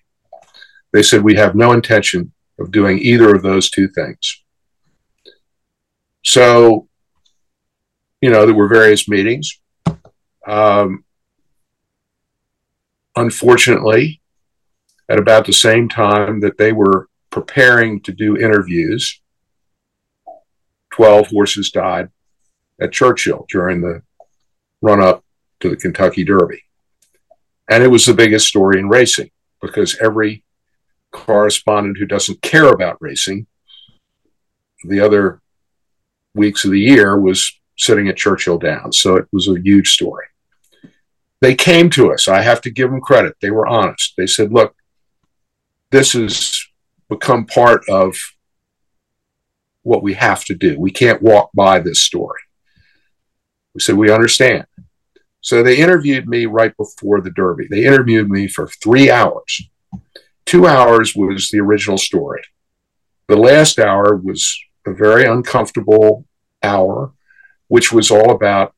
They 0.92 1.02
said 1.02 1.22
we 1.22 1.36
have 1.36 1.54
no 1.54 1.72
intention 1.72 2.32
of 2.58 2.70
doing 2.70 2.98
either 2.98 3.34
of 3.34 3.42
those 3.42 3.70
two 3.70 3.88
things. 3.88 4.42
So, 6.24 6.88
you 8.20 8.30
know, 8.30 8.44
there 8.44 8.54
were 8.54 8.68
various 8.68 9.08
meetings. 9.08 9.60
Um, 10.46 11.04
unfortunately, 13.16 14.20
at 15.08 15.18
about 15.18 15.46
the 15.46 15.52
same 15.52 15.88
time 15.88 16.40
that 16.40 16.58
they 16.58 16.72
were 16.72 17.08
preparing 17.30 18.00
to 18.02 18.12
do 18.12 18.36
interviews, 18.36 19.20
12 20.92 21.28
horses 21.28 21.70
died 21.70 22.08
at 22.80 22.92
Churchill 22.92 23.46
during 23.48 23.80
the 23.80 24.02
run 24.80 25.00
up 25.00 25.24
to 25.60 25.68
the 25.68 25.76
Kentucky 25.76 26.24
Derby. 26.24 26.62
And 27.68 27.82
it 27.82 27.88
was 27.88 28.06
the 28.06 28.14
biggest 28.14 28.48
story 28.48 28.78
in 28.78 28.88
racing 28.88 29.30
because 29.60 29.96
every 30.00 30.42
correspondent 31.12 31.98
who 31.98 32.06
doesn't 32.06 32.42
care 32.42 32.68
about 32.68 32.96
racing 33.00 33.46
the 34.84 35.00
other 35.00 35.40
weeks 36.34 36.64
of 36.64 36.70
the 36.70 36.80
year 36.80 37.18
was 37.18 37.60
sitting 37.76 38.08
at 38.08 38.16
Churchill 38.16 38.58
Downs. 38.58 38.98
So 38.98 39.16
it 39.16 39.26
was 39.32 39.48
a 39.48 39.60
huge 39.60 39.92
story. 39.92 40.26
They 41.40 41.54
came 41.54 41.90
to 41.90 42.12
us. 42.12 42.28
I 42.28 42.42
have 42.42 42.60
to 42.62 42.70
give 42.70 42.90
them 42.90 43.00
credit. 43.00 43.36
They 43.40 43.50
were 43.50 43.66
honest. 43.66 44.14
They 44.16 44.26
said, 44.26 44.52
look, 44.52 44.74
this 45.90 46.12
has 46.12 46.58
become 47.08 47.46
part 47.46 47.88
of 47.88 48.14
what 49.82 50.02
we 50.02 50.14
have 50.14 50.44
to 50.44 50.54
do. 50.54 50.78
We 50.78 50.90
can't 50.90 51.22
walk 51.22 51.50
by 51.54 51.80
this 51.80 52.00
story. 52.00 52.40
We 53.74 53.80
said, 53.80 53.96
we 53.96 54.10
understand. 54.10 54.66
So 55.40 55.62
they 55.62 55.78
interviewed 55.78 56.28
me 56.28 56.46
right 56.46 56.76
before 56.76 57.20
the 57.20 57.30
Derby. 57.30 57.66
They 57.70 57.84
interviewed 57.84 58.30
me 58.30 58.46
for 58.46 58.66
three 58.66 59.10
hours. 59.10 59.62
Two 60.44 60.66
hours 60.66 61.14
was 61.14 61.48
the 61.48 61.60
original 61.60 61.96
story. 61.96 62.42
The 63.28 63.36
last 63.36 63.78
hour 63.78 64.16
was 64.16 64.58
a 64.86 64.92
very 64.92 65.24
uncomfortable 65.24 66.26
hour, 66.62 67.12
which 67.68 67.92
was 67.92 68.10
all 68.10 68.32
about 68.32 68.74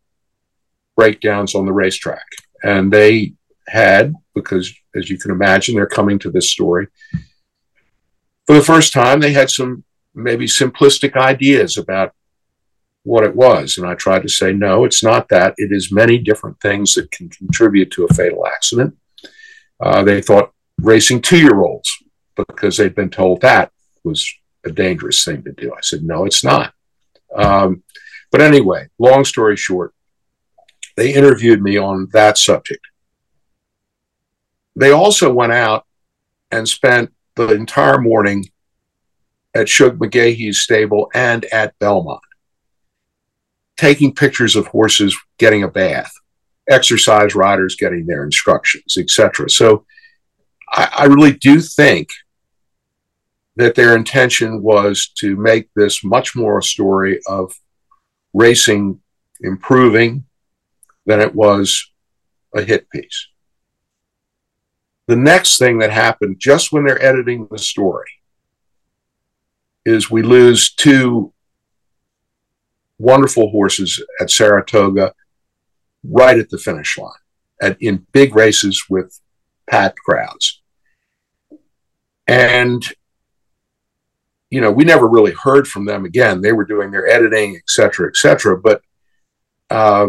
breakdowns 0.96 1.54
on 1.54 1.66
the 1.66 1.72
racetrack. 1.72 2.26
And 2.62 2.92
they 2.92 3.34
had, 3.66 4.14
because 4.34 4.72
as 4.94 5.10
you 5.10 5.18
can 5.18 5.30
imagine, 5.30 5.74
they're 5.74 5.86
coming 5.86 6.18
to 6.20 6.30
this 6.30 6.50
story. 6.50 6.88
For 8.46 8.54
the 8.54 8.62
first 8.62 8.92
time, 8.92 9.20
they 9.20 9.32
had 9.32 9.50
some 9.50 9.84
maybe 10.14 10.46
simplistic 10.46 11.16
ideas 11.16 11.78
about 11.78 12.12
what 13.04 13.24
it 13.24 13.34
was. 13.34 13.78
And 13.78 13.86
I 13.86 13.94
tried 13.94 14.22
to 14.22 14.28
say, 14.28 14.52
no, 14.52 14.84
it's 14.84 15.02
not 15.02 15.28
that. 15.28 15.54
It 15.56 15.72
is 15.72 15.92
many 15.92 16.18
different 16.18 16.60
things 16.60 16.94
that 16.94 17.10
can 17.10 17.28
contribute 17.28 17.90
to 17.92 18.04
a 18.04 18.14
fatal 18.14 18.46
accident. 18.46 18.96
Uh, 19.80 20.04
they 20.04 20.22
thought 20.22 20.52
racing 20.80 21.22
two 21.22 21.38
year 21.38 21.60
olds 21.60 21.90
because 22.36 22.76
they'd 22.76 22.94
been 22.94 23.10
told 23.10 23.40
that 23.40 23.72
was 24.04 24.32
a 24.64 24.70
dangerous 24.70 25.24
thing 25.24 25.42
to 25.42 25.52
do. 25.52 25.72
I 25.72 25.80
said, 25.80 26.02
no, 26.02 26.24
it's 26.24 26.44
not. 26.44 26.72
Um, 27.34 27.82
but 28.30 28.40
anyway, 28.40 28.88
long 28.98 29.24
story 29.24 29.56
short, 29.56 29.92
they 30.96 31.12
interviewed 31.12 31.62
me 31.62 31.76
on 31.76 32.08
that 32.12 32.38
subject. 32.38 32.84
They 34.76 34.90
also 34.90 35.32
went 35.32 35.52
out 35.52 35.86
and 36.50 36.68
spent 36.68 37.12
the 37.34 37.48
entire 37.48 37.98
morning 37.98 38.46
at 39.54 39.68
Shug 39.68 39.98
McGaughey's 39.98 40.60
stable 40.60 41.10
and 41.14 41.44
at 41.46 41.78
Belmont, 41.78 42.22
taking 43.76 44.14
pictures 44.14 44.56
of 44.56 44.66
horses 44.66 45.16
getting 45.38 45.62
a 45.62 45.68
bath, 45.68 46.12
exercise 46.68 47.34
riders 47.34 47.76
getting 47.76 48.06
their 48.06 48.24
instructions, 48.24 48.96
etc. 48.96 49.50
So 49.50 49.84
I, 50.70 50.88
I 50.98 51.04
really 51.06 51.32
do 51.32 51.60
think 51.60 52.08
that 53.56 53.74
their 53.74 53.94
intention 53.94 54.62
was 54.62 55.08
to 55.18 55.36
make 55.36 55.68
this 55.74 56.02
much 56.02 56.34
more 56.34 56.58
a 56.58 56.62
story 56.62 57.20
of 57.26 57.52
racing 58.32 59.00
improving 59.40 60.24
than 61.04 61.20
it 61.20 61.34
was 61.34 61.90
a 62.54 62.62
hit 62.62 62.88
piece. 62.90 63.28
The 65.08 65.16
next 65.16 65.58
thing 65.58 65.78
that 65.80 65.90
happened 65.90 66.36
just 66.38 66.72
when 66.72 66.84
they're 66.84 67.04
editing 67.04 67.48
the 67.50 67.58
story 67.58 68.10
is 69.84 70.10
we 70.10 70.22
lose 70.22 70.72
two 70.72 71.32
wonderful 73.10 73.50
horses 73.50 73.90
at 74.20 74.30
Saratoga 74.30 75.12
right 76.04 76.38
at 76.38 76.50
the 76.50 76.58
finish 76.58 76.96
line 76.96 77.22
at, 77.60 77.76
in 77.80 78.06
big 78.12 78.34
races 78.34 78.84
with 78.88 79.20
packed 79.68 79.98
crowds. 79.98 80.62
And, 82.26 82.82
you 84.50 84.60
know, 84.60 84.70
we 84.70 84.84
never 84.84 85.08
really 85.08 85.32
heard 85.32 85.66
from 85.66 85.84
them 85.84 86.04
again. 86.04 86.40
They 86.40 86.52
were 86.52 86.64
doing 86.64 86.90
their 86.90 87.08
editing, 87.08 87.56
et 87.56 87.68
cetera, 87.68 88.08
et 88.08 88.16
cetera. 88.16 88.56
But 88.58 88.82
uh, 89.70 90.08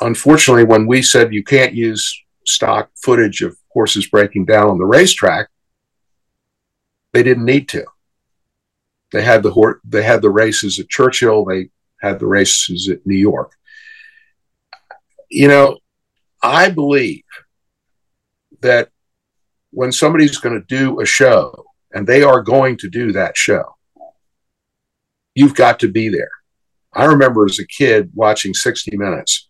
unfortunately, 0.00 0.64
when 0.64 0.86
we 0.86 1.02
said 1.02 1.32
you 1.32 1.44
can't 1.44 1.74
use 1.74 2.02
stock 2.46 2.90
footage 3.02 3.40
of 3.40 3.56
horses 3.70 4.06
breaking 4.08 4.44
down 4.44 4.68
on 4.68 4.78
the 4.78 4.84
racetrack, 4.84 5.48
they 7.12 7.22
didn't 7.22 7.46
need 7.46 7.68
to. 7.68 7.84
They 9.12 9.22
had 9.22 9.42
the 9.42 9.52
hor- 9.52 9.80
they 9.84 10.02
had 10.02 10.20
the 10.22 10.30
races 10.30 10.78
at 10.80 10.88
Churchill. 10.88 11.44
They 11.44 11.70
had 12.04 12.18
the 12.18 12.26
races 12.26 12.88
at 12.88 13.06
New 13.06 13.16
York. 13.16 13.52
You 15.30 15.48
know, 15.48 15.78
I 16.42 16.70
believe 16.70 17.24
that 18.60 18.90
when 19.70 19.90
somebody's 19.90 20.36
going 20.38 20.60
to 20.60 20.66
do 20.66 21.00
a 21.00 21.06
show, 21.06 21.64
and 21.92 22.06
they 22.06 22.22
are 22.22 22.42
going 22.42 22.76
to 22.78 22.90
do 22.90 23.12
that 23.12 23.36
show, 23.36 23.76
you've 25.34 25.54
got 25.54 25.80
to 25.80 25.88
be 25.88 26.08
there. 26.08 26.30
I 26.92 27.04
remember 27.06 27.44
as 27.44 27.58
a 27.58 27.66
kid 27.66 28.10
watching 28.14 28.52
60 28.52 28.96
Minutes, 28.96 29.48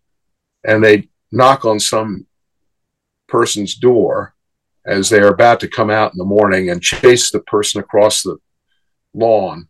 and 0.62 0.82
they'd 0.82 1.08
knock 1.32 1.64
on 1.64 1.80
some 1.80 2.26
person's 3.28 3.74
door 3.74 4.34
as 4.86 5.08
they 5.08 5.18
are 5.18 5.32
about 5.32 5.60
to 5.60 5.68
come 5.68 5.90
out 5.90 6.12
in 6.12 6.18
the 6.18 6.24
morning 6.24 6.70
and 6.70 6.82
chase 6.82 7.30
the 7.30 7.40
person 7.40 7.80
across 7.80 8.22
the 8.22 8.36
lawn, 9.12 9.68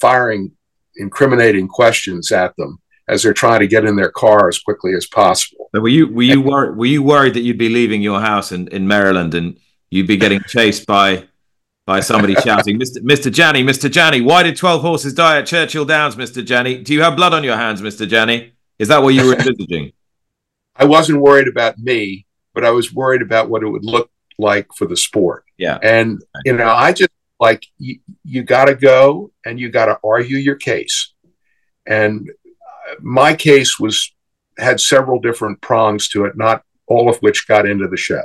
firing 0.00 0.52
incriminating 0.96 1.68
questions 1.68 2.30
at 2.32 2.54
them 2.56 2.80
as 3.08 3.22
they're 3.22 3.34
trying 3.34 3.60
to 3.60 3.66
get 3.66 3.84
in 3.84 3.96
their 3.96 4.10
car 4.10 4.48
as 4.48 4.58
quickly 4.58 4.94
as 4.94 5.06
possible. 5.06 5.68
Were 5.72 5.88
you 5.88 6.06
were 6.08 6.22
you 6.22 6.40
wor- 6.40 6.72
were 6.72 6.86
you 6.86 7.02
worried 7.02 7.34
that 7.34 7.40
you'd 7.40 7.58
be 7.58 7.68
leaving 7.68 8.02
your 8.02 8.20
house 8.20 8.52
in, 8.52 8.68
in 8.68 8.86
Maryland 8.86 9.34
and 9.34 9.58
you'd 9.90 10.06
be 10.06 10.16
getting 10.16 10.40
chased 10.46 10.86
by 10.86 11.28
by 11.86 12.00
somebody 12.00 12.34
shouting, 12.44 12.78
Mr. 12.78 12.98
Mr. 12.98 13.32
Janney, 13.32 13.62
Mr. 13.62 13.90
Janney, 13.90 14.20
why 14.20 14.42
did 14.42 14.56
12 14.56 14.82
horses 14.82 15.14
die 15.14 15.38
at 15.38 15.46
Churchill 15.46 15.84
Downs, 15.84 16.16
Mr. 16.16 16.44
Janney? 16.44 16.78
Do 16.78 16.94
you 16.94 17.02
have 17.02 17.16
blood 17.16 17.34
on 17.34 17.44
your 17.44 17.56
hands, 17.56 17.82
Mr. 17.82 18.06
Janney? 18.06 18.52
Is 18.78 18.88
that 18.88 19.02
what 19.02 19.14
you 19.14 19.26
were 19.26 19.34
envisaging? 19.34 19.92
I 20.76 20.84
wasn't 20.84 21.20
worried 21.20 21.48
about 21.48 21.78
me, 21.78 22.24
but 22.54 22.64
I 22.64 22.70
was 22.70 22.92
worried 22.92 23.20
about 23.22 23.50
what 23.50 23.62
it 23.62 23.68
would 23.68 23.84
look 23.84 24.10
like 24.38 24.66
for 24.74 24.86
the 24.86 24.96
sport. 24.96 25.44
Yeah. 25.58 25.78
And, 25.82 26.22
you 26.44 26.54
know, 26.54 26.70
I 26.70 26.92
just 26.92 27.10
like, 27.46 27.62
you, 27.84 27.94
you 28.32 28.40
got 28.56 28.66
to 28.66 28.76
go 28.92 29.02
and 29.44 29.54
you 29.60 29.68
got 29.78 29.86
to 29.86 29.96
argue 30.14 30.38
your 30.48 30.58
case. 30.70 30.96
And 31.86 32.30
my 33.00 33.34
case 33.34 33.72
was, 33.84 33.96
had 34.58 34.78
several 34.80 35.18
different 35.28 35.60
prongs 35.60 36.08
to 36.12 36.18
it, 36.26 36.36
not 36.36 36.62
all 36.86 37.06
of 37.12 37.16
which 37.24 37.48
got 37.48 37.66
into 37.66 37.88
the 37.88 37.96
show. 37.96 38.22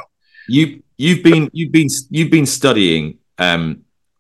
You, 0.48 0.84
you've 0.98 1.24
been, 1.24 1.50
you've 1.58 1.72
been, 1.72 1.88
you've 2.16 2.32
been 2.40 2.46
studying 2.46 3.18
um, 3.38 3.62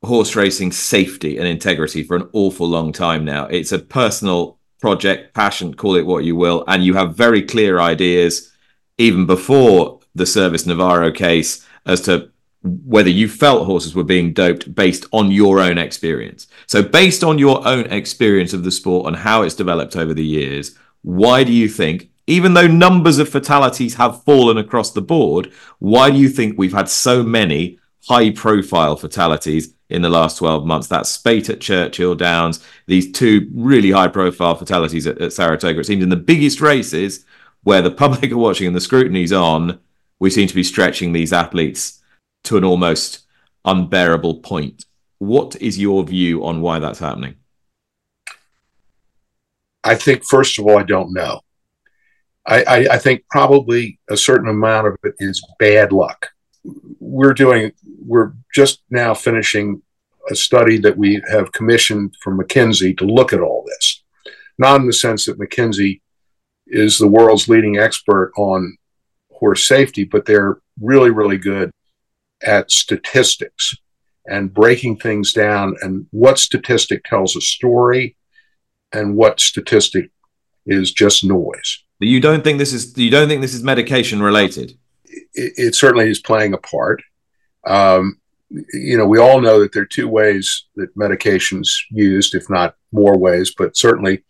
horse 0.03 0.35
racing 0.35 0.71
safety 0.71 1.37
and 1.37 1.47
integrity 1.47 2.01
for 2.03 2.15
an 2.17 2.29
awful 2.33 2.67
long 2.67 2.91
time 2.91 3.23
now. 3.23 3.45
It's 3.57 3.73
a 3.73 3.79
personal 3.79 4.57
project, 4.79 5.33
passion, 5.33 5.73
call 5.73 5.95
it 5.95 6.05
what 6.05 6.23
you 6.23 6.35
will, 6.35 6.63
and 6.67 6.83
you 6.83 6.93
have 6.93 7.15
very 7.15 7.41
clear 7.43 7.79
ideas 7.79 8.51
even 8.97 9.25
before 9.25 9.99
the 10.15 10.25
Servis 10.25 10.65
Navarro 10.65 11.11
case 11.11 11.65
as 11.85 12.01
to 12.01 12.31
whether 12.63 13.09
you 13.09 13.27
felt 13.27 13.65
horses 13.65 13.95
were 13.95 14.03
being 14.03 14.33
doped 14.33 14.73
based 14.73 15.05
on 15.11 15.31
your 15.31 15.59
own 15.59 15.77
experience. 15.77 16.47
So, 16.65 16.81
based 16.83 17.23
on 17.23 17.39
your 17.39 17.65
own 17.67 17.85
experience 17.85 18.53
of 18.53 18.63
the 18.63 18.71
sport 18.71 19.07
and 19.07 19.15
how 19.15 19.43
it's 19.43 19.55
developed 19.55 19.95
over 19.95 20.13
the 20.13 20.25
years, 20.25 20.77
why 21.01 21.43
do 21.43 21.53
you 21.53 21.69
think, 21.69 22.09
even 22.25 22.53
though 22.53 22.67
numbers 22.67 23.19
of 23.19 23.29
fatalities 23.29 23.95
have 23.95 24.23
fallen 24.23 24.57
across 24.57 24.91
the 24.91 25.01
board, 25.01 25.51
why 25.79 26.11
do 26.11 26.17
you 26.17 26.29
think 26.29 26.57
we've 26.57 26.73
had 26.73 26.89
so 26.89 27.23
many 27.23 27.79
high 28.07 28.31
profile 28.31 28.95
fatalities 28.95 29.73
in 29.89 30.01
the 30.01 30.09
last 30.09 30.37
12 30.37 30.65
months. 30.65 30.87
That 30.87 31.05
spate 31.05 31.49
at 31.49 31.61
Churchill 31.61 32.15
Downs, 32.15 32.63
these 32.85 33.11
two 33.11 33.49
really 33.53 33.91
high 33.91 34.07
profile 34.07 34.55
fatalities 34.55 35.07
at, 35.07 35.21
at, 35.21 35.33
Saratoga. 35.33 35.79
It 35.79 35.85
seems 35.85 36.03
in 36.03 36.09
the 36.09 36.15
biggest 36.15 36.61
races 36.61 37.25
where 37.63 37.81
the 37.81 37.91
public 37.91 38.31
are 38.31 38.37
watching 38.37 38.67
and 38.67 38.75
the 38.75 38.81
scrutiny's 38.81 39.33
on, 39.33 39.79
we 40.19 40.29
seem 40.29 40.47
to 40.47 40.55
be 40.55 40.63
stretching 40.63 41.13
these 41.13 41.33
athletes 41.33 42.01
to 42.47 42.57
an 42.57 42.63
almost 42.63 43.25
unbearable 43.65 44.39
point. 44.39 44.85
What 45.19 45.55
is 45.61 45.77
your 45.77 46.03
view 46.03 46.45
on 46.45 46.61
why 46.61 46.79
that's 46.79 46.99
happening? 46.99 47.35
I 49.83 49.95
think, 49.95 50.23
first 50.25 50.57
of 50.57 50.65
all, 50.65 50.77
I 50.77 50.83
don't 50.83 51.13
know. 51.13 51.41
I, 52.45 52.63
I, 52.63 52.77
I 52.93 52.97
think 52.97 53.25
probably 53.29 53.99
a 54.09 54.17
certain 54.17 54.49
amount 54.49 54.87
of 54.87 54.97
it 55.03 55.15
is 55.19 55.45
bad 55.59 55.91
luck. 55.91 56.27
We're 56.99 57.33
doing 57.33 57.71
we're 58.05 58.33
just 58.53 58.81
now 58.89 59.13
finishing 59.13 59.81
a 60.29 60.35
study 60.35 60.77
that 60.79 60.97
we 60.97 61.21
have 61.29 61.51
commissioned 61.51 62.15
from 62.21 62.37
McKinsey 62.37 62.97
to 62.97 63.05
look 63.05 63.33
at 63.33 63.41
all 63.41 63.65
this. 63.65 64.03
Not 64.57 64.79
in 64.81 64.87
the 64.87 64.93
sense 64.93 65.25
that 65.25 65.39
McKinsey 65.39 66.01
is 66.67 66.97
the 66.97 67.07
world's 67.07 67.47
leading 67.47 67.77
expert 67.77 68.31
on 68.37 68.77
horse 69.31 69.65
safety, 69.65 70.03
but 70.03 70.25
they're 70.25 70.57
really, 70.81 71.11
really 71.11 71.37
good 71.37 71.71
at 72.43 72.71
statistics 72.71 73.75
and 74.27 74.53
breaking 74.53 74.97
things 74.97 75.33
down 75.33 75.75
and 75.81 76.05
what 76.11 76.37
statistic 76.37 77.03
tells 77.05 77.35
a 77.35 77.41
story 77.41 78.15
and 78.91 79.15
what 79.15 79.39
statistic 79.39 80.11
is 80.65 80.91
just 80.91 81.23
noise. 81.23 81.83
You 81.99 82.19
don't 82.19 82.43
think 82.43 82.59
this 82.59 82.73
is 82.73 82.95
you 82.97 83.09
don't 83.09 83.27
think 83.27 83.41
this 83.41 83.53
is 83.53 83.63
medication 83.63 84.21
related? 84.21 84.77
It, 85.05 85.53
it 85.57 85.75
certainly 85.75 86.09
is 86.09 86.19
playing 86.19 86.53
a 86.53 86.57
part. 86.57 87.01
Um, 87.65 88.19
you 88.49 88.97
know, 88.97 89.05
we 89.05 89.19
all 89.19 89.41
know 89.41 89.59
that 89.59 89.73
there 89.73 89.83
are 89.83 89.87
two 89.87 90.07
ways 90.07 90.65
that 90.75 90.95
medications 90.95 91.67
used, 91.89 92.35
if 92.35 92.49
not 92.49 92.75
more 92.91 93.17
ways, 93.17 93.53
but 93.57 93.75
certainly 93.75 94.23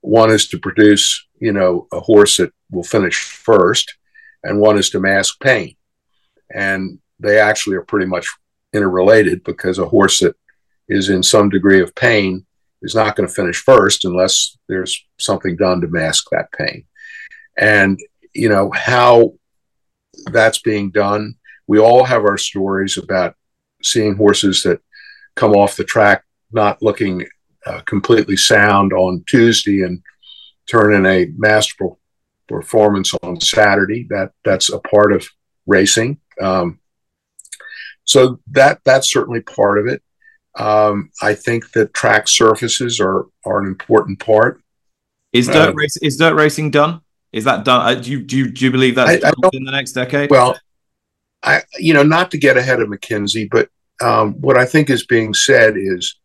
one 0.00 0.30
is 0.30 0.48
to 0.48 0.58
produce, 0.58 1.26
you 1.40 1.52
know, 1.52 1.88
a 1.92 1.98
horse 1.98 2.36
that 2.36 2.52
will 2.70 2.84
finish 2.84 3.22
first, 3.22 3.94
and 4.42 4.60
one 4.60 4.78
is 4.78 4.90
to 4.90 5.00
mask 5.00 5.40
pain. 5.40 5.76
And 6.54 6.98
they 7.24 7.38
actually 7.38 7.76
are 7.76 7.82
pretty 7.82 8.06
much 8.06 8.26
interrelated 8.72 9.42
because 9.44 9.78
a 9.78 9.86
horse 9.86 10.20
that 10.20 10.36
is 10.88 11.08
in 11.08 11.22
some 11.22 11.48
degree 11.48 11.80
of 11.80 11.94
pain 11.94 12.44
is 12.82 12.94
not 12.94 13.16
going 13.16 13.26
to 13.26 13.34
finish 13.34 13.62
first 13.62 14.04
unless 14.04 14.58
there's 14.68 15.06
something 15.18 15.56
done 15.56 15.80
to 15.80 15.88
mask 15.88 16.26
that 16.30 16.52
pain. 16.52 16.84
And, 17.56 17.98
you 18.34 18.48
know, 18.48 18.70
how 18.74 19.34
that's 20.30 20.58
being 20.58 20.90
done 20.90 21.36
we 21.66 21.78
all 21.78 22.04
have 22.04 22.24
our 22.24 22.38
stories 22.38 22.98
about 22.98 23.34
seeing 23.82 24.16
horses 24.16 24.62
that 24.62 24.80
come 25.34 25.52
off 25.52 25.76
the 25.76 25.84
track 25.84 26.24
not 26.52 26.82
looking 26.82 27.26
uh, 27.66 27.80
completely 27.80 28.36
sound 28.36 28.92
on 28.92 29.24
Tuesday 29.26 29.82
and 29.82 30.02
turn 30.68 30.94
in 30.94 31.06
a 31.06 31.30
masterful 31.36 31.98
performance 32.48 33.12
on 33.22 33.40
Saturday. 33.40 34.06
That 34.10 34.32
that's 34.44 34.70
a 34.70 34.78
part 34.78 35.12
of 35.12 35.26
racing. 35.66 36.18
Um, 36.40 36.78
so 38.04 38.40
that 38.52 38.80
that's 38.84 39.12
certainly 39.12 39.40
part 39.40 39.78
of 39.78 39.86
it. 39.86 40.02
Um, 40.56 41.10
I 41.20 41.34
think 41.34 41.72
that 41.72 41.94
track 41.94 42.28
surfaces 42.28 43.00
are 43.00 43.26
are 43.44 43.60
an 43.60 43.66
important 43.66 44.20
part. 44.20 44.60
Is 45.32 45.48
dirt 45.48 45.70
uh, 45.70 45.74
race 45.74 45.96
is 45.96 46.16
dirt 46.16 46.34
racing 46.34 46.70
done? 46.70 47.00
Is 47.32 47.44
that 47.44 47.64
done? 47.64 47.80
Uh, 47.80 48.00
do 48.00 48.10
you 48.12 48.22
do 48.22 48.36
you, 48.36 48.50
do 48.50 48.64
you 48.64 48.70
believe 48.70 48.94
that's 48.94 49.24
I, 49.24 49.28
I 49.28 49.32
in 49.52 49.64
the 49.64 49.72
next 49.72 49.92
decade? 49.92 50.30
Well, 50.30 50.56
I, 51.42 51.62
you 51.78 51.92
know, 51.92 52.02
not 52.02 52.30
to 52.30 52.38
get 52.38 52.56
ahead 52.56 52.80
of 52.80 52.88
McKinsey, 52.88 53.48
but 53.50 53.68
um, 54.00 54.34
what 54.40 54.56
I 54.56 54.64
think 54.64 54.88
is 54.88 55.06
being 55.06 55.34
said 55.34 55.74
is 55.76 56.18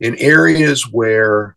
in 0.00 0.16
areas 0.16 0.90
where 0.90 1.56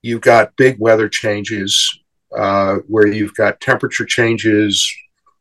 you've 0.00 0.22
got 0.22 0.56
big 0.56 0.78
weather 0.78 1.08
changes, 1.08 2.00
uh, 2.36 2.76
where 2.86 3.06
you've 3.06 3.34
got 3.34 3.60
temperature 3.60 4.06
changes, 4.06 4.90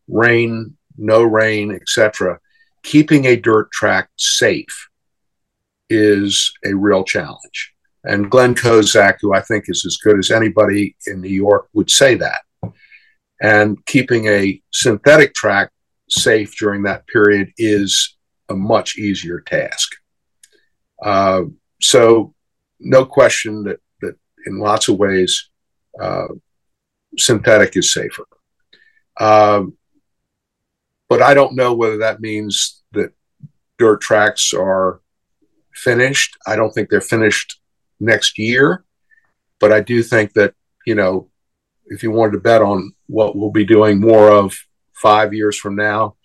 rain, 0.08 0.76
no 0.98 1.24
rain, 1.24 1.72
etc., 1.72 2.40
keeping 2.84 3.26
a 3.26 3.36
dirt 3.36 3.72
track 3.72 4.10
safe 4.18 4.90
is 5.90 6.52
a 6.66 6.74
real 6.74 7.04
challenge. 7.04 7.74
And 8.04 8.32
Glenn 8.32 8.56
Kozak, 8.56 9.18
who 9.22 9.34
I 9.34 9.42
think 9.42 9.66
is 9.68 9.86
as 9.86 9.98
good 9.98 10.18
as 10.18 10.32
anybody 10.32 10.96
in 11.06 11.22
New 11.22 11.30
York, 11.30 11.68
would 11.74 11.92
say 11.92 12.16
that. 12.16 12.42
And 13.42 13.84
keeping 13.86 14.28
a 14.28 14.62
synthetic 14.72 15.34
track 15.34 15.72
safe 16.10 16.56
during 16.58 16.84
that 16.84 17.08
period 17.08 17.52
is 17.58 18.18
a 18.50 18.56
much 18.56 18.98
easier 18.98 19.42
task. 19.42 19.90
Uh, 21.04 21.44
so, 21.82 22.34
no 22.80 23.06
question 23.06 23.64
that, 23.64 23.80
that 24.02 24.16
in 24.46 24.60
lots 24.60 24.88
of 24.88 24.98
ways, 24.98 25.50
uh, 26.00 26.28
synthetic 27.18 27.76
is 27.76 27.94
safer. 27.94 28.26
Um, 29.20 29.78
but 31.12 31.22
I 31.22 31.34
don't 31.34 31.58
know 31.58 31.74
whether 31.74 31.98
that 31.98 32.22
means 32.22 32.84
that 32.94 33.12
dirt 33.78 34.00
tracks 34.00 34.54
are 34.54 35.02
finished. 35.74 36.38
I 36.48 36.56
don't 36.56 36.72
think 36.72 36.90
they're 36.90 37.02
finished 37.02 37.60
next 38.00 38.38
year, 38.38 38.86
but 39.60 39.74
I 39.74 39.82
do 39.82 40.04
think 40.04 40.32
that, 40.36 40.54
you 40.86 40.96
know, 40.96 41.30
if 41.88 42.02
you 42.02 42.12
wanted 42.12 42.32
to 42.32 42.38
bet 42.38 42.62
on 42.62 42.94
what 43.08 43.36
we'll 43.36 43.52
be 43.52 43.66
doing 43.66 44.00
more 44.00 44.32
of 44.32 44.58
five 44.94 45.34
years 45.34 45.58
from 45.58 45.76
now, 45.76 46.16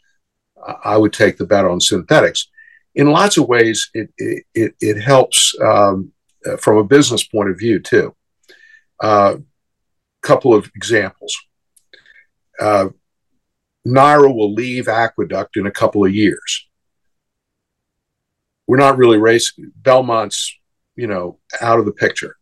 I 0.84 0.96
would 0.96 1.12
take 1.12 1.36
the 1.36 1.46
bet 1.46 1.64
on 1.64 1.80
synthetics. 1.80 2.46
In 2.94 3.10
lots 3.10 3.38
of 3.38 3.48
ways, 3.48 3.90
it 3.92 4.10
it, 4.54 4.76
it 4.80 5.02
helps 5.02 5.52
um, 5.60 6.12
from 6.60 6.76
a 6.76 6.84
business 6.84 7.24
point 7.26 7.50
of 7.50 7.58
view 7.58 7.80
too. 7.80 8.14
A 9.02 9.04
uh, 9.04 9.36
couple 10.22 10.54
of 10.54 10.70
examples. 10.76 11.34
Uh, 12.60 12.90
NYRA 13.86 14.34
will 14.34 14.52
leave 14.52 14.88
Aqueduct 14.88 15.56
in 15.56 15.66
a 15.66 15.70
couple 15.70 16.04
of 16.04 16.14
years. 16.14 16.68
We're 18.66 18.78
not 18.78 18.98
really 18.98 19.18
racing. 19.18 19.72
Belmont's, 19.76 20.52
you 20.96 21.06
know, 21.06 21.38
out 21.60 21.78
of 21.78 21.84
the 21.84 21.92
picture 21.92 22.36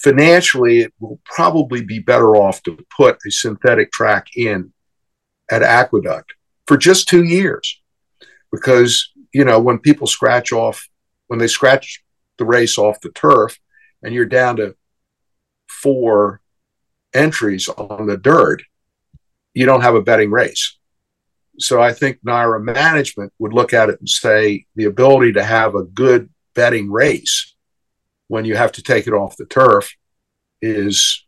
financially, 0.00 0.80
it 0.80 0.94
will 0.98 1.20
probably 1.24 1.84
be 1.84 1.98
better 1.98 2.34
off 2.34 2.62
to 2.62 2.78
put 2.96 3.18
a 3.26 3.30
synthetic 3.30 3.92
track 3.92 4.28
in 4.34 4.72
at 5.50 5.62
Aqueduct 5.62 6.32
for 6.66 6.76
just 6.76 7.08
two 7.08 7.24
years. 7.24 7.80
Because, 8.50 9.10
you 9.32 9.44
know, 9.44 9.60
when 9.60 9.78
people 9.78 10.06
scratch 10.06 10.52
off, 10.52 10.88
when 11.26 11.38
they 11.38 11.46
scratch 11.46 12.02
the 12.38 12.44
race 12.44 12.78
off 12.78 13.00
the 13.00 13.10
turf 13.10 13.58
and 14.02 14.14
you're 14.14 14.24
down 14.24 14.56
to 14.56 14.74
four 15.68 16.40
entries 17.12 17.68
on 17.68 18.06
the 18.06 18.16
dirt, 18.16 18.62
you 19.54 19.66
don't 19.66 19.82
have 19.82 19.94
a 19.94 20.02
betting 20.02 20.30
race. 20.30 20.76
so 21.58 21.80
I 21.80 21.92
think 21.92 22.18
NYRA 22.24 22.62
management 22.62 23.32
would 23.38 23.52
look 23.52 23.74
at 23.74 23.90
it 23.90 23.98
and 23.98 24.08
say 24.08 24.64
the 24.76 24.86
ability 24.86 25.32
to 25.34 25.44
have 25.44 25.74
a 25.74 25.84
good 25.84 26.30
betting 26.54 26.90
race 26.90 27.54
when 28.28 28.44
you 28.44 28.56
have 28.56 28.72
to 28.72 28.82
take 28.82 29.06
it 29.06 29.12
off 29.12 29.36
the 29.36 29.44
turf 29.44 29.94
is, 30.62 31.26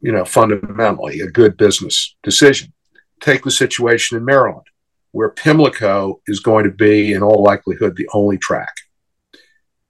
you 0.00 0.12
know, 0.12 0.24
fundamentally 0.24 1.20
a 1.20 1.30
good 1.30 1.56
business 1.56 2.16
decision. 2.22 2.72
Take 3.20 3.44
the 3.44 3.50
situation 3.50 4.18
in 4.18 4.24
Maryland, 4.24 4.66
where 5.12 5.30
Pimlico 5.30 6.20
is 6.26 6.40
going 6.40 6.64
to 6.64 6.70
be, 6.70 7.12
in 7.12 7.22
all 7.22 7.42
likelihood, 7.42 7.96
the 7.96 8.08
only 8.12 8.38
track. 8.38 8.74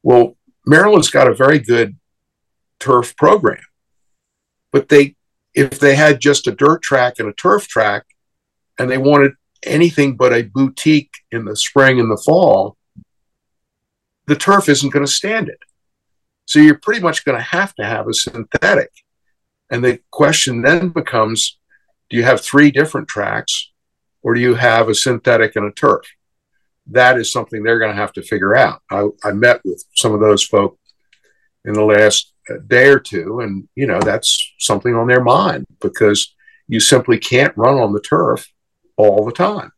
Well, 0.02 0.36
Maryland's 0.66 1.10
got 1.10 1.28
a 1.28 1.34
very 1.34 1.58
good 1.58 1.96
turf 2.78 3.16
program, 3.16 3.62
but 4.70 4.88
they, 4.88 5.16
if 5.54 5.78
they 5.78 5.94
had 5.94 6.20
just 6.20 6.46
a 6.46 6.52
dirt 6.52 6.82
track 6.82 7.14
and 7.18 7.28
a 7.28 7.34
turf 7.34 7.68
track, 7.68 8.04
and 8.78 8.90
they 8.90 8.98
wanted 8.98 9.32
anything 9.64 10.16
but 10.16 10.32
a 10.32 10.42
boutique 10.42 11.12
in 11.30 11.44
the 11.44 11.56
spring 11.56 12.00
and 12.00 12.10
the 12.10 12.22
fall, 12.24 12.76
the 14.26 14.36
turf 14.36 14.68
isn't 14.68 14.90
going 14.90 15.04
to 15.04 15.10
stand 15.10 15.48
it. 15.48 15.58
So 16.46 16.58
you're 16.58 16.78
pretty 16.78 17.00
much 17.00 17.24
going 17.24 17.38
to 17.38 17.44
have 17.44 17.74
to 17.76 17.84
have 17.84 18.08
a 18.08 18.14
synthetic. 18.14 18.90
And 19.70 19.84
the 19.84 20.00
question 20.10 20.62
then 20.62 20.88
becomes 20.88 21.58
do 22.10 22.16
you 22.16 22.24
have 22.24 22.42
three 22.42 22.70
different 22.70 23.08
tracks 23.08 23.70
or 24.22 24.34
do 24.34 24.40
you 24.40 24.54
have 24.54 24.88
a 24.88 24.94
synthetic 24.94 25.56
and 25.56 25.66
a 25.66 25.72
turf? 25.72 26.04
That 26.88 27.18
is 27.18 27.32
something 27.32 27.62
they're 27.62 27.78
going 27.78 27.90
to 27.90 27.96
have 27.96 28.12
to 28.14 28.22
figure 28.22 28.54
out. 28.54 28.82
I, 28.90 29.08
I 29.24 29.32
met 29.32 29.60
with 29.64 29.82
some 29.94 30.12
of 30.12 30.20
those 30.20 30.44
folk 30.44 30.78
in 31.64 31.72
the 31.72 31.84
last 31.84 32.31
day 32.66 32.88
or 32.88 32.98
two, 32.98 33.40
and 33.40 33.68
you 33.74 33.86
know 33.86 34.00
that's 34.00 34.52
something 34.58 34.94
on 34.94 35.06
their 35.06 35.22
mind 35.22 35.66
because 35.80 36.34
you 36.68 36.80
simply 36.80 37.18
can't 37.18 37.56
run 37.56 37.78
on 37.78 37.92
the 37.92 38.00
turf 38.00 38.50
all 38.96 39.24
the 39.24 39.32
time. 39.32 39.72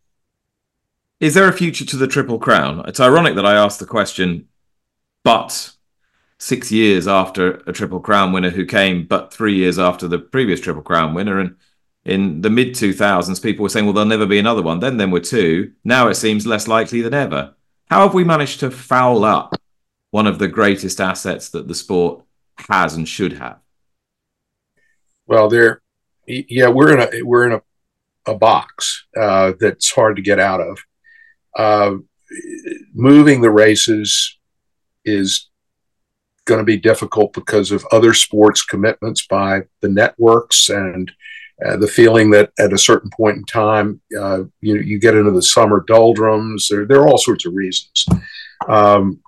Is 1.21 1.35
there 1.35 1.49
a 1.49 1.53
future 1.53 1.87
to 1.87 1.97
the 1.97 2.07
Triple 2.07 2.39
Crown? 2.39 2.83
It's 2.87 3.01
ironic 3.01 3.35
that 3.37 3.47
I 3.47 3.55
asked 3.55 3.79
the 3.79 3.87
question, 3.87 4.49
but 5.23 5.75
six 6.39 6.71
years 6.71 7.09
after 7.09 7.62
a 7.67 7.73
Triple 7.73 8.01
Crown 8.01 8.33
winner 8.33 8.51
who 8.51 8.67
came, 8.67 9.07
but 9.07 9.33
three 9.33 9.55
years 9.55 9.79
after 9.79 10.09
the 10.09 10.19
previous 10.19 10.61
Triple 10.61 10.83
Crown 10.83 11.15
winner. 11.15 11.39
And 11.39 11.57
in 12.05 12.43
the 12.43 12.51
mid 12.51 12.71
2000s, 12.71 13.43
people 13.43 13.62
were 13.62 13.69
saying, 13.69 13.87
well, 13.87 13.95
there'll 13.95 14.09
never 14.09 14.27
be 14.27 14.39
another 14.39 14.62
one. 14.62 14.81
Then 14.81 14.97
there 14.97 15.09
were 15.09 15.21
two. 15.21 15.73
Now 15.85 16.09
it 16.09 16.17
seems 16.17 16.47
less 16.47 16.69
likely 16.69 17.01
than 17.01 17.15
ever. 17.15 17.55
How 17.87 18.03
have 18.03 18.15
we 18.15 18.25
managed 18.25 18.61
to 18.61 18.71
foul 18.71 19.25
up 19.25 19.57
one 20.11 20.27
of 20.27 20.39
the 20.39 20.49
greatest 20.49 21.01
assets 21.01 21.49
that 21.51 21.69
the 21.69 21.75
sport 21.75 22.24
has 22.69 22.95
and 22.95 23.09
should 23.09 23.35
have? 23.35 23.59
Well, 25.27 25.49
there, 25.49 25.83
yeah, 26.27 26.69
we're 26.69 26.93
in 26.93 27.01
a 27.01 27.23
we're 27.23 27.47
in 27.47 27.53
a 27.53 27.63
a 28.27 28.35
box 28.35 29.07
uh, 29.17 29.53
that's 29.61 29.93
hard 29.93 30.17
to 30.17 30.23
get 30.23 30.39
out 30.39 30.61
of. 30.61 30.79
Uh, 31.57 31.97
moving 32.93 33.41
the 33.41 33.51
races 33.51 34.39
is 35.05 35.51
going 36.47 36.59
to 36.59 36.65
be 36.65 36.77
difficult 36.77 37.33
because 37.33 37.71
of 37.71 37.87
other 37.93 38.13
sports 38.13 38.63
commitments 38.63 39.27
by 39.27 39.63
the 39.81 39.89
networks 39.89 40.69
and 40.69 41.13
uh, 41.65 41.77
the 41.77 41.87
feeling 41.87 42.31
that 42.31 42.51
at 42.59 42.73
a 42.73 42.79
certain 42.79 43.11
point 43.17 43.37
in 43.37 43.45
time 43.45 44.01
uh, 44.19 44.43
you, 44.61 44.77
you 44.77 44.99
get 44.99 45.15
into 45.15 45.31
the 45.31 45.43
summer 45.43 45.85
doldrums. 45.87 46.69
There, 46.69 46.85
there 46.85 47.01
are 47.01 47.09
all 47.09 47.19
sorts 47.19 47.47
of 47.47 47.55
reasons. 47.55 48.07
Um, 48.69 49.21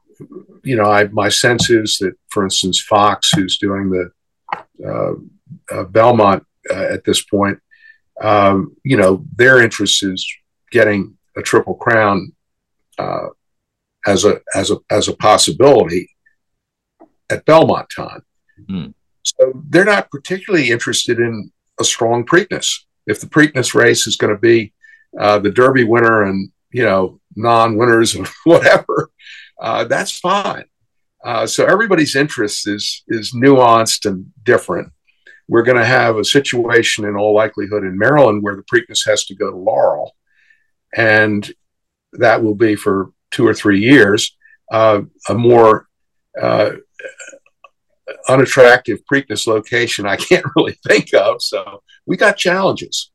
you 0.63 0.77
know, 0.77 0.91
I, 0.91 1.09
my 1.09 1.29
sense 1.29 1.71
is 1.71 1.99
that, 1.99 2.15
for 2.29 2.45
instance, 2.45 2.81
Fox, 2.81 3.31
who's 3.33 3.59
doing 3.59 3.91
the 3.91 4.11
uh, 4.87 5.13
uh, 5.71 5.85
Belmont 5.85 6.45
at 6.71 7.05
this 7.05 7.23
point, 7.23 7.59
um, 8.21 8.77
you 8.83 8.97
know, 8.97 9.25
their 9.37 9.63
interest 9.63 10.03
is 10.03 10.27
getting 10.71 11.17
a 11.37 11.43
triple 11.43 11.75
crown 11.75 12.33
uh, 12.99 13.29
as 14.07 14.25
a 14.25 14.41
as 14.55 14.71
a 14.71 14.77
as 14.91 15.09
a 15.09 15.17
possibility 15.17 16.11
at 17.31 17.45
Belmont 17.45 17.89
time. 17.95 18.23
Mm. 18.71 18.95
So 19.23 19.53
they're 19.69 19.85
not 19.85 20.11
particularly 20.11 20.71
interested 20.71 21.19
in 21.19 21.51
a 21.81 21.85
strong 21.85 22.25
Preakness. 22.25 22.85
If 23.07 23.21
the 23.21 23.27
Preakness 23.27 23.75
race 23.75 24.07
is 24.07 24.17
going 24.17 24.35
to 24.35 24.41
be 24.41 24.73
uh, 25.19 25.39
the 25.39 25.51
Derby 25.51 25.85
winner 25.85 26.25
and 26.25 26.51
you 26.71 26.85
know 26.85 27.21
non-winners 27.35 28.15
and 28.15 28.27
whatever, 28.45 29.11
uh, 29.61 29.85
that's 29.85 30.19
fine. 30.19 30.65
Uh, 31.25 31.47
so 31.47 31.65
everybody's 31.65 32.15
interest 32.15 32.69
is 32.69 33.03
is 33.09 33.33
nuanced 33.33 34.09
and 34.09 34.33
different 34.45 34.93
we're 35.49 35.63
going 35.63 35.79
to 35.79 35.85
have 35.85 36.17
a 36.17 36.25
situation 36.25 37.05
in 37.05 37.17
all 37.17 37.35
likelihood 37.35 37.85
in 37.85 37.99
Maryland 37.99 38.43
where 38.43 38.57
the 38.57 38.63
Preakness 38.63 39.07
has 39.07 39.25
to 39.27 39.35
go 39.35 39.51
to 39.51 39.57
Laurel, 39.57 40.15
and 40.95 41.51
that 42.15 42.43
will 42.43 42.55
be 42.55 42.75
for 42.75 43.13
two 43.31 43.47
or 43.47 43.55
three 43.55 43.81
years. 43.81 44.37
Uh, 44.71 45.03
a 45.29 45.35
more 45.35 45.87
uh, 46.41 46.73
unattractive 48.29 48.99
Preakness 49.11 49.47
location 49.47 50.07
I 50.07 50.17
can't 50.17 50.47
really 50.57 50.77
think 50.87 51.15
of. 51.15 51.41
So 51.41 51.83
we 52.07 52.17
got 52.17 52.37
challenges. 52.37 53.13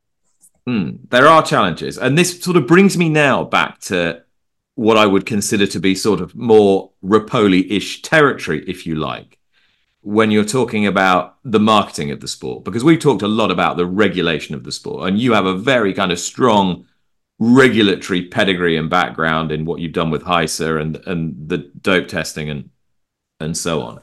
Hmm, 0.65 0.91
there 1.09 1.27
are 1.27 1.43
challenges, 1.43 1.97
and 1.97 2.17
this 2.17 2.39
sort 2.41 2.55
of 2.55 2.67
brings 2.67 2.97
me 2.97 3.09
now 3.09 3.43
back 3.43 3.79
to 3.81 4.23
what 4.75 4.97
I 4.97 5.05
would 5.05 5.25
consider 5.25 5.67
to 5.67 5.79
be 5.79 5.95
sort 5.95 6.21
of 6.21 6.35
more 6.35 6.91
Repole-ish 7.03 8.01
territory, 8.01 8.63
if 8.67 8.85
you 8.85 8.95
like 8.95 9.37
when 10.01 10.31
you're 10.31 10.43
talking 10.43 10.87
about 10.87 11.37
the 11.43 11.59
marketing 11.59 12.11
of 12.11 12.19
the 12.19 12.27
sport 12.27 12.63
because 12.63 12.83
we've 12.83 12.99
talked 12.99 13.21
a 13.21 13.27
lot 13.27 13.51
about 13.51 13.77
the 13.77 13.85
regulation 13.85 14.55
of 14.55 14.63
the 14.63 14.71
sport 14.71 15.07
and 15.07 15.19
you 15.19 15.33
have 15.33 15.45
a 15.45 15.55
very 15.55 15.93
kind 15.93 16.11
of 16.11 16.19
strong 16.19 16.85
regulatory 17.37 18.27
pedigree 18.27 18.77
and 18.77 18.89
background 18.89 19.51
in 19.51 19.65
what 19.65 19.79
you've 19.79 19.93
done 19.93 20.09
with 20.09 20.23
HISA 20.23 20.81
and 20.81 20.95
and 21.05 21.49
the 21.49 21.57
dope 21.81 22.07
testing 22.07 22.49
and 22.49 22.69
and 23.39 23.57
so 23.57 23.81
on. 23.81 24.01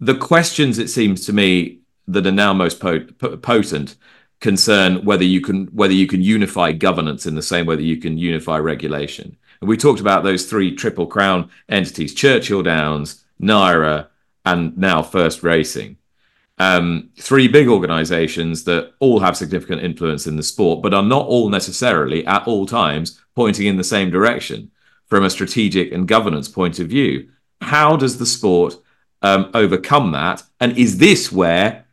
The 0.00 0.14
questions 0.14 0.78
it 0.78 0.88
seems 0.88 1.26
to 1.26 1.32
me 1.32 1.80
that 2.06 2.26
are 2.26 2.32
now 2.32 2.52
most 2.52 2.80
potent 2.80 3.96
concern 4.40 5.04
whether 5.04 5.24
you 5.24 5.40
can 5.40 5.66
whether 5.66 5.92
you 5.92 6.06
can 6.06 6.22
unify 6.22 6.72
governance 6.72 7.26
in 7.26 7.34
the 7.34 7.42
same 7.42 7.66
way 7.66 7.76
that 7.76 7.82
you 7.82 7.98
can 7.98 8.18
unify 8.18 8.58
regulation 8.58 9.36
we 9.60 9.76
talked 9.76 10.00
about 10.00 10.24
those 10.24 10.46
three 10.46 10.74
triple 10.74 11.06
crown 11.06 11.50
entities 11.68 12.14
churchill 12.14 12.62
downs 12.62 13.24
NYRA 13.40 14.08
and 14.44 14.76
now 14.76 15.02
First 15.02 15.42
Racing. 15.42 15.96
Um, 16.58 17.10
three 17.18 17.48
big 17.48 17.68
organizations 17.68 18.64
that 18.64 18.92
all 19.00 19.20
have 19.20 19.36
significant 19.36 19.82
influence 19.82 20.26
in 20.26 20.36
the 20.36 20.42
sport, 20.42 20.82
but 20.82 20.92
are 20.92 21.02
not 21.02 21.26
all 21.26 21.48
necessarily 21.48 22.26
at 22.26 22.46
all 22.46 22.66
times 22.66 23.20
pointing 23.34 23.66
in 23.66 23.76
the 23.78 23.84
same 23.84 24.10
direction 24.10 24.70
from 25.06 25.24
a 25.24 25.30
strategic 25.30 25.92
and 25.92 26.06
governance 26.06 26.48
point 26.48 26.78
of 26.78 26.88
view. 26.88 27.30
How 27.62 27.96
does 27.96 28.18
the 28.18 28.26
sport 28.26 28.76
um, 29.22 29.50
overcome 29.54 30.12
that? 30.12 30.42
And 30.60 30.76
is 30.76 30.98
this 30.98 31.32
where 31.32 31.86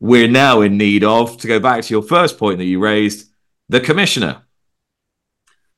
we're 0.00 0.28
now 0.28 0.60
in 0.60 0.76
need 0.76 1.02
of, 1.04 1.36
to 1.38 1.48
go 1.48 1.58
back 1.58 1.82
to 1.84 1.94
your 1.94 2.02
first 2.02 2.38
point 2.38 2.58
that 2.58 2.64
you 2.64 2.78
raised, 2.78 3.30
the 3.68 3.80
commissioner? 3.80 4.42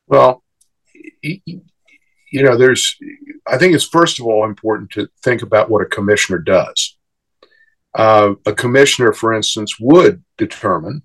Well, 0.07 0.43
you 1.23 2.43
know, 2.43 2.57
there's, 2.57 2.97
I 3.47 3.59
think 3.59 3.75
it's 3.75 3.85
first 3.85 4.19
of 4.19 4.27
all 4.27 4.45
important 4.45 4.91
to 4.93 5.09
think 5.23 5.43
about 5.43 5.71
what 5.71 5.83
a 5.83 5.87
commissioner 5.87 6.39
does. 6.39 6.97
Uh, 7.95 8.35
a 8.47 8.55
commissioner, 8.55 9.13
for 9.13 9.35
instance, 9.35 9.77
would 9.79 10.25
determine 10.39 11.03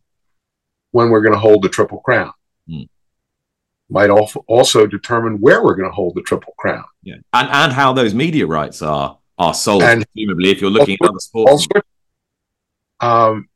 when 0.92 1.10
we're 1.10 1.22
going 1.22 1.34
to 1.34 1.40
hold 1.40 1.62
the 1.62 1.70
Triple 1.70 2.00
Crown. 2.00 2.32
Mm. 2.70 2.88
Might 3.90 4.10
also 4.10 4.88
determine 4.88 5.40
where 5.40 5.64
we're 5.64 5.76
going 5.76 5.90
to 5.90 5.96
hold 5.96 6.16
the 6.16 6.22
Triple 6.22 6.54
Crown. 6.58 6.84
Yeah, 7.04 7.16
and 7.34 7.50
and 7.50 7.72
how 7.72 7.94
those 7.94 8.14
media 8.14 8.46
rights 8.46 8.82
are 8.82 9.18
are 9.38 9.54
sold. 9.54 9.84
And 9.84 10.06
presumably, 10.14 10.50
if 10.50 10.60
you're 10.60 10.70
looking 10.70 10.98
at 11.02 11.10
other 11.10 11.20
sports. 11.20 11.68
Um, 13.00 13.48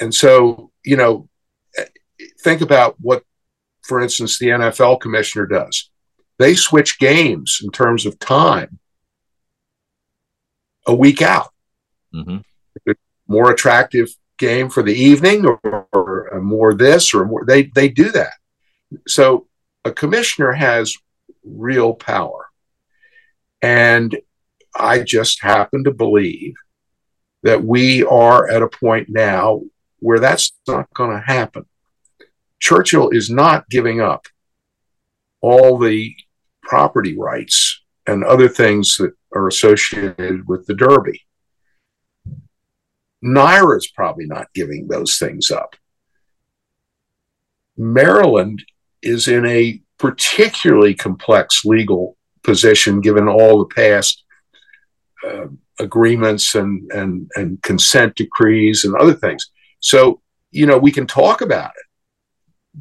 and 0.00 0.12
so, 0.12 0.70
you 0.84 0.96
know, 0.96 1.28
think 2.40 2.62
about 2.62 2.96
what, 3.00 3.22
for 3.82 4.00
instance, 4.00 4.38
the 4.38 4.46
NFL 4.46 5.00
commissioner 5.00 5.46
does 5.46 5.90
they 6.38 6.54
switch 6.54 6.98
games 6.98 7.60
in 7.62 7.70
terms 7.70 8.06
of 8.06 8.18
time 8.18 8.78
a 10.86 10.94
week 10.94 11.22
out. 11.22 11.50
Mm-hmm. 12.14 12.92
More 13.28 13.50
attractive 13.50 14.08
game 14.38 14.68
for 14.68 14.82
the 14.82 14.94
evening 14.94 15.46
or, 15.46 15.86
or 15.92 16.40
more 16.42 16.74
this 16.74 17.14
or 17.14 17.24
more 17.24 17.44
they 17.46 17.64
they 17.64 17.88
do 17.88 18.10
that. 18.12 18.34
So 19.08 19.46
a 19.84 19.92
commissioner 19.92 20.52
has 20.52 20.96
real 21.44 21.94
power. 21.94 22.46
And 23.62 24.16
I 24.74 25.00
just 25.00 25.42
happen 25.42 25.84
to 25.84 25.90
believe 25.90 26.54
that 27.42 27.64
we 27.64 28.04
are 28.04 28.48
at 28.48 28.62
a 28.62 28.68
point 28.68 29.08
now 29.08 29.62
where 30.00 30.18
that's 30.18 30.52
not 30.68 30.92
going 30.92 31.10
to 31.10 31.26
happen. 31.26 31.64
Churchill 32.58 33.10
is 33.10 33.30
not 33.30 33.68
giving 33.68 34.00
up 34.00 34.26
all 35.40 35.78
the 35.78 36.14
property 36.66 37.16
rights 37.16 37.82
and 38.06 38.24
other 38.24 38.48
things 38.48 38.96
that 38.98 39.12
are 39.34 39.48
associated 39.48 40.46
with 40.46 40.66
the 40.66 40.74
Derby. 40.74 41.22
NYRA 43.24 43.78
is 43.78 43.88
probably 43.88 44.26
not 44.26 44.52
giving 44.54 44.86
those 44.86 45.18
things 45.18 45.50
up. 45.50 45.74
Maryland 47.76 48.62
is 49.02 49.28
in 49.28 49.46
a 49.46 49.80
particularly 49.98 50.94
complex 50.94 51.64
legal 51.64 52.16
position 52.42 53.00
given 53.00 53.28
all 53.28 53.58
the 53.58 53.74
past 53.74 54.24
uh, 55.26 55.46
agreements 55.80 56.54
and, 56.54 56.90
and, 56.92 57.30
and 57.34 57.62
consent 57.62 58.14
decrees 58.14 58.84
and 58.84 58.94
other 58.96 59.14
things. 59.14 59.50
So, 59.80 60.20
you 60.50 60.66
know, 60.66 60.78
we 60.78 60.92
can 60.92 61.06
talk 61.06 61.40
about 61.40 61.70
it, 61.76 61.86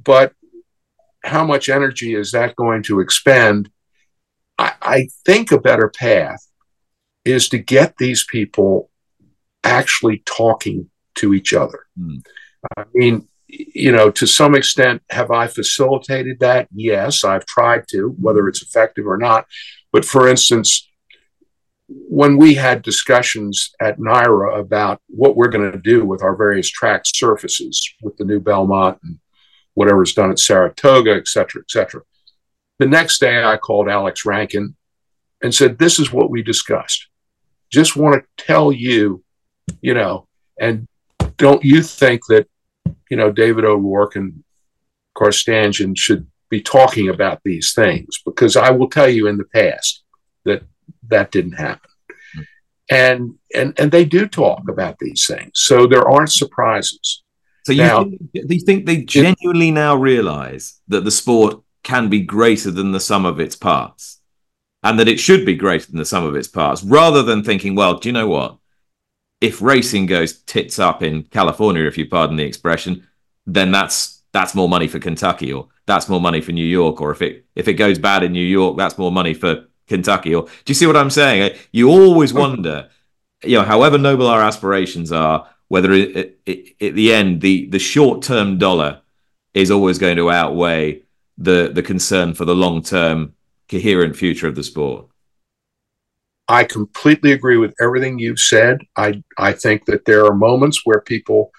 but 0.03 0.33
how 1.23 1.43
much 1.43 1.69
energy 1.69 2.13
is 2.13 2.31
that 2.31 2.55
going 2.55 2.83
to 2.83 2.99
expend? 2.99 3.69
I, 4.57 4.73
I 4.81 5.07
think 5.25 5.51
a 5.51 5.59
better 5.59 5.89
path 5.89 6.45
is 7.23 7.49
to 7.49 7.57
get 7.57 7.97
these 7.97 8.23
people 8.23 8.89
actually 9.63 10.21
talking 10.25 10.89
to 11.15 11.33
each 11.33 11.53
other. 11.53 11.87
Mm. 11.99 12.25
I 12.77 12.83
mean, 12.93 13.27
you 13.47 13.91
know, 13.91 14.11
to 14.11 14.25
some 14.27 14.55
extent, 14.55 15.01
have 15.09 15.31
I 15.31 15.47
facilitated 15.47 16.39
that? 16.39 16.67
Yes, 16.73 17.23
I've 17.23 17.45
tried 17.45 17.87
to, 17.89 18.15
whether 18.19 18.47
it's 18.47 18.61
effective 18.61 19.07
or 19.07 19.17
not. 19.17 19.45
But 19.91 20.05
for 20.05 20.27
instance, 20.27 20.89
when 21.87 22.37
we 22.37 22.55
had 22.55 22.81
discussions 22.81 23.73
at 23.79 23.99
NYRA 23.99 24.59
about 24.59 24.99
what 25.07 25.35
we're 25.35 25.49
going 25.49 25.71
to 25.71 25.77
do 25.77 26.03
with 26.05 26.23
our 26.23 26.35
various 26.35 26.69
track 26.69 27.03
surfaces 27.05 27.79
with 28.01 28.17
the 28.17 28.25
new 28.25 28.39
Belmont 28.39 28.99
and 29.03 29.19
whatever's 29.75 30.13
done 30.13 30.31
at 30.31 30.39
Saratoga, 30.39 31.13
et 31.15 31.27
cetera, 31.27 31.61
et 31.61 31.69
cetera, 31.69 32.01
the 32.79 32.85
next 32.85 33.19
day 33.19 33.43
I 33.43 33.57
called 33.57 33.89
Alex 33.89 34.25
Rankin 34.25 34.75
and 35.41 35.53
said, 35.53 35.77
This 35.77 35.99
is 35.99 36.11
what 36.11 36.29
we 36.29 36.41
discussed. 36.41 37.07
Just 37.71 37.95
want 37.95 38.15
to 38.15 38.43
tell 38.43 38.71
you, 38.71 39.23
you 39.81 39.93
know, 39.93 40.27
and 40.59 40.87
don't 41.37 41.63
you 41.63 41.81
think 41.81 42.21
that, 42.29 42.47
you 43.09 43.17
know, 43.17 43.31
David 43.31 43.65
O'Rourke 43.65 44.15
and 44.15 44.43
Carstanjen 45.17 45.97
should 45.97 46.27
be 46.49 46.61
talking 46.61 47.09
about 47.09 47.41
these 47.43 47.73
things? 47.73 48.21
Because 48.25 48.55
I 48.55 48.71
will 48.71 48.89
tell 48.89 49.09
you 49.09 49.27
in 49.27 49.37
the 49.37 49.45
past 49.45 50.03
that 50.45 50.63
that 51.07 51.31
didn't 51.31 51.53
happen. 51.53 51.89
And 52.89 53.33
and 53.53 53.77
and 53.79 53.91
they 53.91 54.05
do 54.05 54.27
talk 54.27 54.69
about 54.69 54.97
these 54.99 55.25
things. 55.25 55.51
So 55.55 55.87
there 55.87 56.07
aren't 56.07 56.31
surprises. 56.31 57.23
So 57.65 57.71
you, 57.71 57.81
now, 57.81 58.03
think, 58.03 58.21
you 58.33 58.59
think 58.59 58.85
they 58.85 59.01
genuinely 59.01 59.69
it, 59.69 59.73
now 59.73 59.95
realize 59.95 60.79
that 60.87 61.03
the 61.03 61.09
sport 61.09 61.61
can 61.85 62.09
be 62.09 62.19
greater 62.19 62.71
than 62.71 62.91
the 62.91 62.99
sum 62.99 63.25
of 63.25 63.39
its 63.39 63.55
parts? 63.55 64.19
And 64.83 64.99
that 64.99 65.07
it 65.07 65.19
should 65.19 65.45
be 65.45 65.55
greater 65.55 65.89
than 65.89 65.99
the 65.99 66.05
sum 66.05 66.25
of 66.25 66.35
its 66.35 66.49
parts, 66.49 66.83
rather 66.83 67.23
than 67.23 67.43
thinking, 67.43 67.75
well, 67.75 67.97
do 67.97 68.09
you 68.09 68.13
know 68.13 68.27
what? 68.27 68.57
If 69.39 69.61
racing 69.61 70.07
goes 70.07 70.41
tits 70.41 70.79
up 70.79 71.01
in 71.01 71.23
California, 71.23 71.85
if 71.85 71.97
you 71.97 72.07
pardon 72.07 72.35
the 72.35 72.43
expression, 72.43 73.07
then 73.45 73.71
that's 73.71 74.23
that's 74.31 74.55
more 74.55 74.67
money 74.67 74.87
for 74.87 74.99
Kentucky, 74.99 75.53
or 75.53 75.69
that's 75.85 76.09
more 76.09 76.19
money 76.19 76.41
for 76.41 76.51
New 76.51 76.65
York, 76.65 76.99
or 76.99 77.11
if 77.11 77.21
it 77.21 77.45
if 77.55 77.67
it 77.67 77.73
goes 77.73 77.97
bad 77.97 78.23
in 78.23 78.33
New 78.33 78.45
York, 78.45 78.77
that's 78.77 78.97
more 78.97 79.11
money 79.11 79.33
for 79.33 79.65
Kentucky. 79.87 80.35
Or 80.35 80.43
do 80.43 80.67
you 80.67 80.75
see 80.75 80.87
what 80.87 80.97
I'm 80.97 81.09
saying? 81.09 81.43
Uh, 81.43 81.57
you 81.71 81.89
always 81.89 82.35
oh. 82.35 82.39
wonder, 82.39 82.89
you 83.43 83.57
know, 83.57 83.63
however 83.63 83.97
noble 83.97 84.27
our 84.27 84.41
aspirations 84.41 85.11
are, 85.11 85.47
whether 85.67 85.91
it, 85.93 86.39
it, 86.45 86.75
at 86.81 86.95
the 86.95 87.13
end 87.13 87.41
the 87.41 87.67
the 87.67 87.79
short 87.79 88.23
term 88.23 88.57
dollar 88.57 89.01
is 89.53 89.71
always 89.71 89.97
going 89.97 90.17
to 90.17 90.29
outweigh 90.29 91.01
the 91.37 91.71
the 91.73 91.83
concern 91.83 92.33
for 92.33 92.45
the 92.45 92.55
long 92.55 92.81
term 92.81 93.33
coherent 93.69 94.15
future 94.15 94.47
of 94.47 94.55
the 94.55 94.63
sport. 94.63 95.07
I 96.47 96.63
completely 96.63 97.31
agree 97.31 97.57
with 97.57 97.73
everything 97.81 98.19
you've 98.19 98.39
said. 98.39 98.79
I 98.95 99.23
I 99.37 99.53
think 99.53 99.85
that 99.85 100.05
there 100.05 100.25
are 100.25 100.35
moments 100.35 100.81
where 100.85 101.01
people 101.01 101.51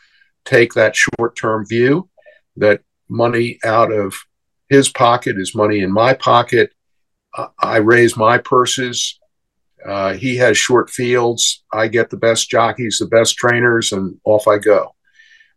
take 0.45 0.75
that 0.75 0.95
short 0.95 1.37
term 1.37 1.67
view 1.67 2.09
that 2.57 2.81
money 3.09 3.59
out 3.65 3.93
of 3.93 4.15
his 4.69 4.89
pocket 4.89 5.37
is 5.39 5.55
money 5.55 5.81
in 5.81 5.93
my 5.93 6.15
pocket 6.15 6.73
I 7.59 7.79
raise 7.79 8.17
my 8.17 8.39
purses. 8.39 9.19
Uh, 9.85 10.15
he 10.15 10.37
has 10.37 10.57
short 10.57 10.91
fields. 10.91 11.65
I 11.73 11.89
get 11.89 12.11
the 12.11 12.17
best 12.17 12.51
jockeys, 12.51 12.99
the 12.99 13.07
best 13.07 13.37
trainers, 13.37 13.93
and 13.93 14.19
off 14.25 14.49
I 14.49 14.59
go. 14.59 14.95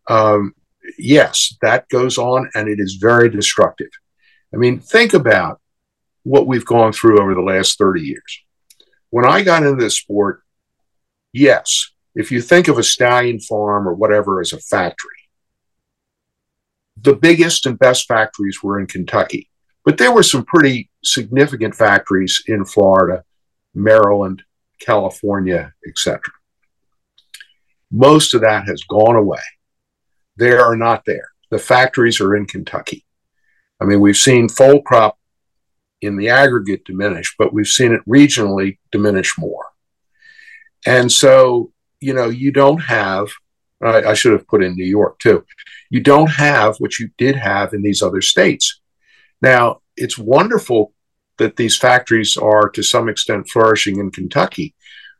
Um, 0.07 0.53
yes, 0.97 1.55
that 1.61 1.87
goes 1.89 2.17
on, 2.17 2.49
and 2.53 2.67
it 2.67 2.79
is 2.79 2.95
very 2.95 3.29
destructive. 3.29 3.89
I 4.53 4.57
mean, 4.57 4.79
think 4.79 5.13
about 5.13 5.59
what 6.23 6.47
we've 6.47 6.65
gone 6.65 6.93
through 6.93 7.21
over 7.21 7.33
the 7.33 7.41
last 7.41 7.77
30 7.77 8.01
years. 8.01 8.41
When 9.09 9.25
I 9.25 9.41
got 9.41 9.63
into 9.63 9.81
this 9.81 9.97
sport, 9.97 10.41
yes, 11.33 11.91
if 12.15 12.31
you 12.31 12.41
think 12.41 12.67
of 12.67 12.77
a 12.77 12.83
stallion 12.83 13.39
farm 13.39 13.87
or 13.87 13.93
whatever 13.93 14.41
as 14.41 14.53
a 14.53 14.59
factory, 14.59 15.11
the 17.01 17.15
biggest 17.15 17.65
and 17.65 17.79
best 17.79 18.07
factories 18.07 18.61
were 18.61 18.79
in 18.79 18.87
Kentucky. 18.87 19.49
But 19.85 19.97
there 19.97 20.11
were 20.11 20.23
some 20.23 20.43
pretty 20.43 20.89
significant 21.03 21.75
factories 21.75 22.43
in 22.47 22.65
Florida, 22.65 23.23
Maryland, 23.73 24.43
California, 24.79 25.73
etc. 25.87 26.21
Most 27.91 28.33
of 28.33 28.41
that 28.41 28.67
has 28.67 28.83
gone 28.83 29.15
away. 29.15 29.39
They 30.37 30.51
are 30.51 30.75
not 30.75 31.05
there. 31.05 31.29
The 31.49 31.59
factories 31.59 32.21
are 32.21 32.35
in 32.35 32.45
Kentucky. 32.45 33.05
I 33.81 33.85
mean, 33.85 33.99
we've 33.99 34.17
seen 34.17 34.49
foal 34.49 34.81
crop 34.81 35.17
in 36.01 36.17
the 36.17 36.29
aggregate 36.29 36.85
diminish, 36.85 37.35
but 37.37 37.53
we've 37.53 37.67
seen 37.67 37.93
it 37.93 38.01
regionally 38.07 38.77
diminish 38.91 39.37
more. 39.37 39.65
And 40.85 41.11
so, 41.11 41.71
you 41.99 42.13
know, 42.13 42.29
you 42.29 42.51
don't 42.51 42.79
have, 42.79 43.27
I, 43.81 44.03
I 44.03 44.13
should 44.13 44.31
have 44.31 44.47
put 44.47 44.63
in 44.63 44.75
New 44.75 44.85
York 44.85 45.19
too, 45.19 45.45
you 45.89 46.01
don't 46.01 46.29
have 46.29 46.77
what 46.77 46.99
you 46.99 47.09
did 47.17 47.35
have 47.35 47.73
in 47.73 47.81
these 47.81 48.01
other 48.01 48.21
states. 48.21 48.79
Now, 49.41 49.81
it's 49.97 50.17
wonderful 50.17 50.93
that 51.37 51.55
these 51.55 51.77
factories 51.77 52.37
are 52.37 52.69
to 52.69 52.83
some 52.83 53.09
extent 53.09 53.49
flourishing 53.49 53.99
in 53.99 54.11
Kentucky, 54.11 54.75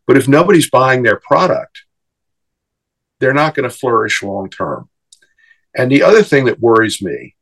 but 0.06 0.18
if 0.18 0.28
nobody's 0.28 0.70
buying 0.70 1.04
their 1.04 1.20
product, 1.20 1.84
they're 3.20 3.34
not 3.34 3.56
going 3.56 3.70
to 3.70 3.76
flourish 3.76 4.24
long 4.24 4.50
term. 4.50 4.90
And 5.76 5.92
the 5.92 6.04
other 6.04 6.24
thing 6.24 6.46
that 6.46 6.60
worries 6.60 7.02
me 7.02 7.36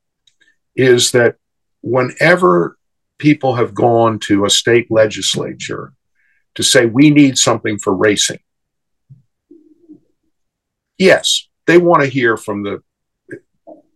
is 0.77 1.11
that 1.11 1.35
whenever 1.81 2.77
people 3.17 3.55
have 3.55 3.73
gone 3.73 4.19
to 4.19 4.45
a 4.45 4.49
state 4.49 4.87
legislature 4.89 5.93
to 6.55 6.63
say 6.63 6.85
we 6.85 7.09
need 7.09 7.37
something 7.37 7.77
for 7.79 7.93
racing, 7.93 8.39
yes, 10.97 11.47
they 11.65 11.77
want 11.77 12.03
to 12.03 12.09
hear 12.09 12.37
from 12.37 12.63
the 12.63 12.81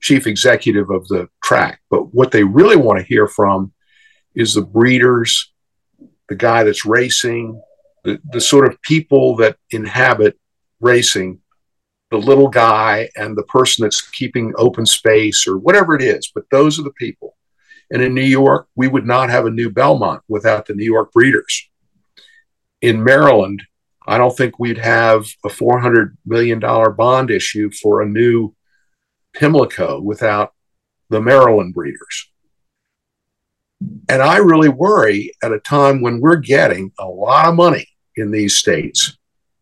chief 0.02 0.26
executive 0.26 0.90
of 0.90 1.08
the 1.08 1.30
track. 1.44 1.80
But 1.90 2.14
what 2.14 2.32
they 2.32 2.44
really 2.44 2.76
want 2.76 3.00
to 3.00 3.06
hear 3.06 3.28
from 3.28 3.72
is 4.36 4.54
the 4.54 4.64
breeders, 4.64 5.54
the 6.28 6.36
guy 6.36 6.64
that's 6.64 6.86
racing, 6.86 7.62
the, 8.04 8.20
the 8.32 8.42
sort 8.42 8.68
of 8.68 8.82
people 8.82 9.36
that 9.38 9.58
inhabit 9.70 10.40
racing, 10.80 11.41
the 12.12 12.18
little 12.18 12.50
guy 12.50 13.10
and 13.16 13.36
the 13.36 13.44
person 13.44 13.84
that's 13.84 14.10
keeping 14.12 14.54
open 14.58 14.86
space 14.86 15.48
or 15.48 15.58
whatever 15.58 15.96
it 15.96 16.02
is. 16.02 16.30
But 16.36 16.44
those 16.52 16.78
are 16.78 16.84
the 16.84 16.92
people. 16.92 17.38
And 17.90 18.02
in 18.02 18.14
New 18.14 18.22
York, 18.22 18.68
we 18.76 18.88
would 18.88 19.06
not 19.06 19.30
have 19.30 19.46
a 19.46 19.52
new 19.52 19.70
Belmont 19.70 20.22
without 20.28 20.66
the 20.66 20.74
New 20.74 20.86
York 20.86 21.12
breeders. 21.14 21.70
In 22.82 23.04
Maryland, 23.04 23.64
I 24.06 24.18
don't 24.18 24.36
think 24.36 24.60
we'd 24.60 24.78
have 24.78 25.26
a 25.46 25.50
$400 25.50 26.18
million 26.26 26.60
bond 26.60 27.32
issue 27.32 27.72
for 27.72 28.02
a 28.02 28.10
new 28.10 28.54
Pimlico 29.34 30.02
without 30.02 30.54
the 31.10 31.22
Maryland 31.22 31.74
breeders. 31.74 32.30
And 34.10 34.22
I 34.22 34.38
really 34.38 34.70
worry 34.70 35.32
at 35.44 35.54
a 35.54 35.60
time 35.60 36.02
when 36.02 36.20
we're 36.20 36.36
getting 36.36 36.92
a 37.00 37.08
lot 37.08 37.48
of 37.48 37.56
money 37.56 37.88
in 38.16 38.32
these 38.32 38.56
states 38.56 39.18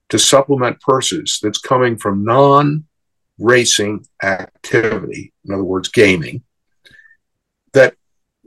to 0.10 0.20
supplement 0.20 0.82
purses 0.82 1.40
that's 1.42 1.60
coming 1.60 1.98
from 1.98 2.24
non 2.26 2.86
racing 3.38 4.06
activity, 4.22 5.34
in 5.46 5.54
other 5.54 5.64
words, 5.64 5.90
gaming, 5.90 6.44
that 7.74 7.96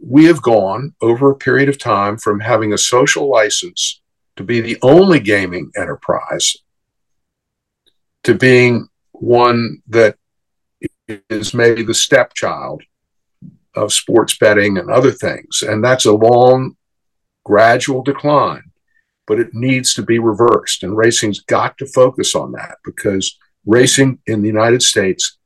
we 0.01 0.25
have 0.25 0.43
gone 0.43 0.95
over 1.01 1.31
a 1.31 1.37
period 1.37 1.69
of 1.69 1.79
time 1.79 2.19
from 2.19 2.41
having 2.41 2.73
a 2.73 2.79
social 2.79 3.31
license 3.31 4.01
to 4.37 4.43
be 4.43 4.61
the 4.61 4.79
only 4.83 5.21
gaming 5.21 5.71
enterprise 5.77 6.57
to 8.25 8.35
being 8.35 8.89
one 9.13 9.83
that 9.89 10.17
is 11.31 11.55
maybe 11.55 11.83
the 11.83 11.95
stepchild 11.95 12.83
of 13.75 13.93
sports 13.93 14.37
betting 14.37 14.79
and 14.79 14.91
other 14.91 15.11
things. 15.11 15.63
And 15.63 15.85
that's 15.85 16.05
a 16.05 16.13
long, 16.13 16.77
gradual 17.45 18.03
decline, 18.03 18.72
but 19.27 19.39
it 19.39 19.55
needs 19.55 19.95
to 19.95 20.03
be 20.03 20.19
reversed. 20.19 20.83
And 20.83 20.97
racing's 20.97 21.41
got 21.41 21.79
to 21.79 21.87
focus 21.87 22.35
on 22.35 22.53
that 22.53 22.79
because 22.85 23.39
racing 23.65 24.19
in 24.27 24.43
the 24.43 24.49
United 24.49 24.83
States 24.83 25.39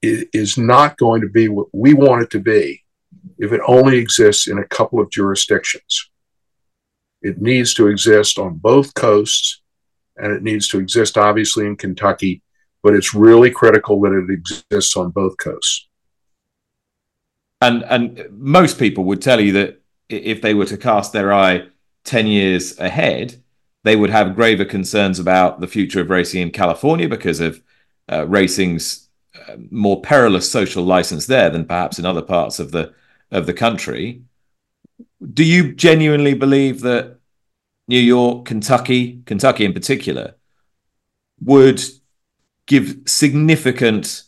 is 0.00 0.56
not 0.56 0.96
going 0.96 1.20
to 1.20 1.28
be 1.28 1.48
what 1.48 1.66
we 1.72 1.92
want 1.92 2.22
it 2.22 2.30
to 2.30 2.40
be 2.40 2.84
if 3.38 3.52
it 3.52 3.60
only 3.66 3.98
exists 3.98 4.46
in 4.46 4.58
a 4.58 4.66
couple 4.66 5.00
of 5.00 5.10
jurisdictions. 5.10 6.10
It 7.20 7.40
needs 7.40 7.74
to 7.74 7.88
exist 7.88 8.38
on 8.38 8.54
both 8.54 8.94
coasts, 8.94 9.60
and 10.16 10.32
it 10.32 10.42
needs 10.42 10.68
to 10.68 10.78
exist, 10.78 11.18
obviously, 11.18 11.66
in 11.66 11.76
Kentucky 11.76 12.42
but 12.82 12.94
it's 12.94 13.14
really 13.14 13.50
critical 13.50 14.00
that 14.02 14.12
it 14.12 14.30
exists 14.30 14.96
on 14.96 15.10
both 15.10 15.36
coasts. 15.36 15.88
and 17.60 17.82
and 17.84 18.24
most 18.30 18.78
people 18.78 19.04
would 19.04 19.20
tell 19.20 19.40
you 19.40 19.52
that 19.52 19.82
if 20.08 20.40
they 20.40 20.54
were 20.54 20.64
to 20.64 20.76
cast 20.76 21.12
their 21.12 21.32
eye 21.32 21.66
10 22.08 22.26
years 22.26 22.78
ahead, 22.80 23.42
they 23.84 23.94
would 23.94 24.10
have 24.10 24.34
graver 24.34 24.64
concerns 24.64 25.18
about 25.18 25.60
the 25.60 25.68
future 25.68 26.00
of 26.00 26.10
racing 26.10 26.40
in 26.40 26.50
California 26.50 27.08
because 27.08 27.38
of 27.38 27.62
uh, 28.10 28.26
racing's 28.26 29.08
uh, 29.46 29.56
more 29.70 30.00
perilous 30.00 30.50
social 30.50 30.82
license 30.82 31.26
there 31.26 31.50
than 31.50 31.66
perhaps 31.66 31.98
in 31.98 32.06
other 32.06 32.22
parts 32.22 32.58
of 32.58 32.72
the 32.72 32.94
of 33.30 33.44
the 33.44 33.52
country. 33.52 34.22
Do 35.34 35.44
you 35.44 35.74
genuinely 35.74 36.32
believe 36.32 36.80
that 36.80 37.18
New 37.88 38.00
York, 38.00 38.46
Kentucky, 38.46 39.22
Kentucky 39.26 39.66
in 39.66 39.74
particular, 39.74 40.34
would 41.42 41.82
give 42.64 43.02
significant 43.04 44.22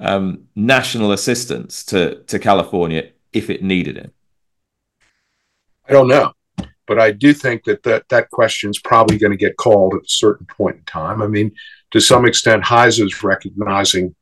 um, 0.00 0.48
national 0.56 1.12
assistance 1.12 1.84
to 1.84 2.16
to 2.24 2.38
California 2.40 3.10
if 3.32 3.48
it 3.48 3.62
needed 3.62 3.96
it? 3.96 4.12
I 5.88 5.92
don't 5.92 6.08
know, 6.08 6.32
but 6.92 7.00
I 7.00 7.10
do 7.10 7.32
think 7.32 7.64
that 7.64 7.82
that, 7.84 8.06
that 8.10 8.28
question 8.28 8.68
is 8.68 8.78
probably 8.78 9.16
going 9.16 9.30
to 9.32 9.38
get 9.38 9.56
called 9.56 9.94
at 9.94 10.02
a 10.02 10.08
certain 10.08 10.44
point 10.44 10.76
in 10.76 10.84
time. 10.84 11.22
I 11.22 11.26
mean, 11.26 11.50
to 11.92 12.00
some 12.00 12.26
extent, 12.26 12.64
HISA 12.64 13.06
is 13.06 13.24
recognizing 13.24 14.14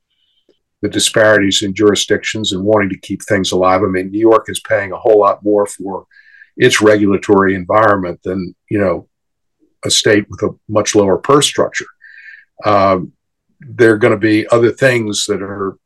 the 0.80 0.88
disparities 0.88 1.62
in 1.62 1.74
jurisdictions 1.74 2.52
and 2.52 2.62
wanting 2.62 2.90
to 2.90 3.00
keep 3.00 3.24
things 3.24 3.50
alive. 3.50 3.82
I 3.82 3.86
mean, 3.88 4.12
New 4.12 4.20
York 4.20 4.44
is 4.46 4.60
paying 4.60 4.92
a 4.92 4.96
whole 4.96 5.18
lot 5.18 5.42
more 5.42 5.66
for 5.66 6.06
its 6.56 6.80
regulatory 6.80 7.56
environment 7.56 8.20
than 8.22 8.54
you 8.68 8.78
know 8.78 9.08
a 9.84 9.90
state 9.90 10.30
with 10.30 10.40
a 10.44 10.54
much 10.68 10.94
lower 10.94 11.18
purse 11.18 11.46
structure. 11.46 11.86
Um, 12.64 13.14
there 13.58 13.94
are 13.94 13.98
going 13.98 14.12
to 14.12 14.16
be 14.16 14.46
other 14.46 14.70
things 14.70 15.26
that 15.26 15.42
are 15.42 15.76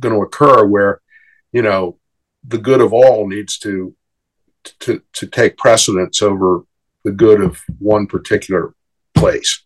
going 0.00 0.16
to 0.16 0.22
occur 0.22 0.66
where 0.66 1.02
you 1.52 1.62
know 1.62 2.00
the 2.42 2.58
good 2.58 2.80
of 2.80 2.92
all 2.92 3.28
needs 3.28 3.58
to 3.58 3.94
to 4.80 5.02
to 5.14 5.26
take 5.26 5.56
precedence 5.56 6.22
over 6.22 6.64
the 7.04 7.12
good 7.12 7.40
of 7.40 7.60
one 7.78 8.06
particular 8.06 8.74
place. 9.14 9.64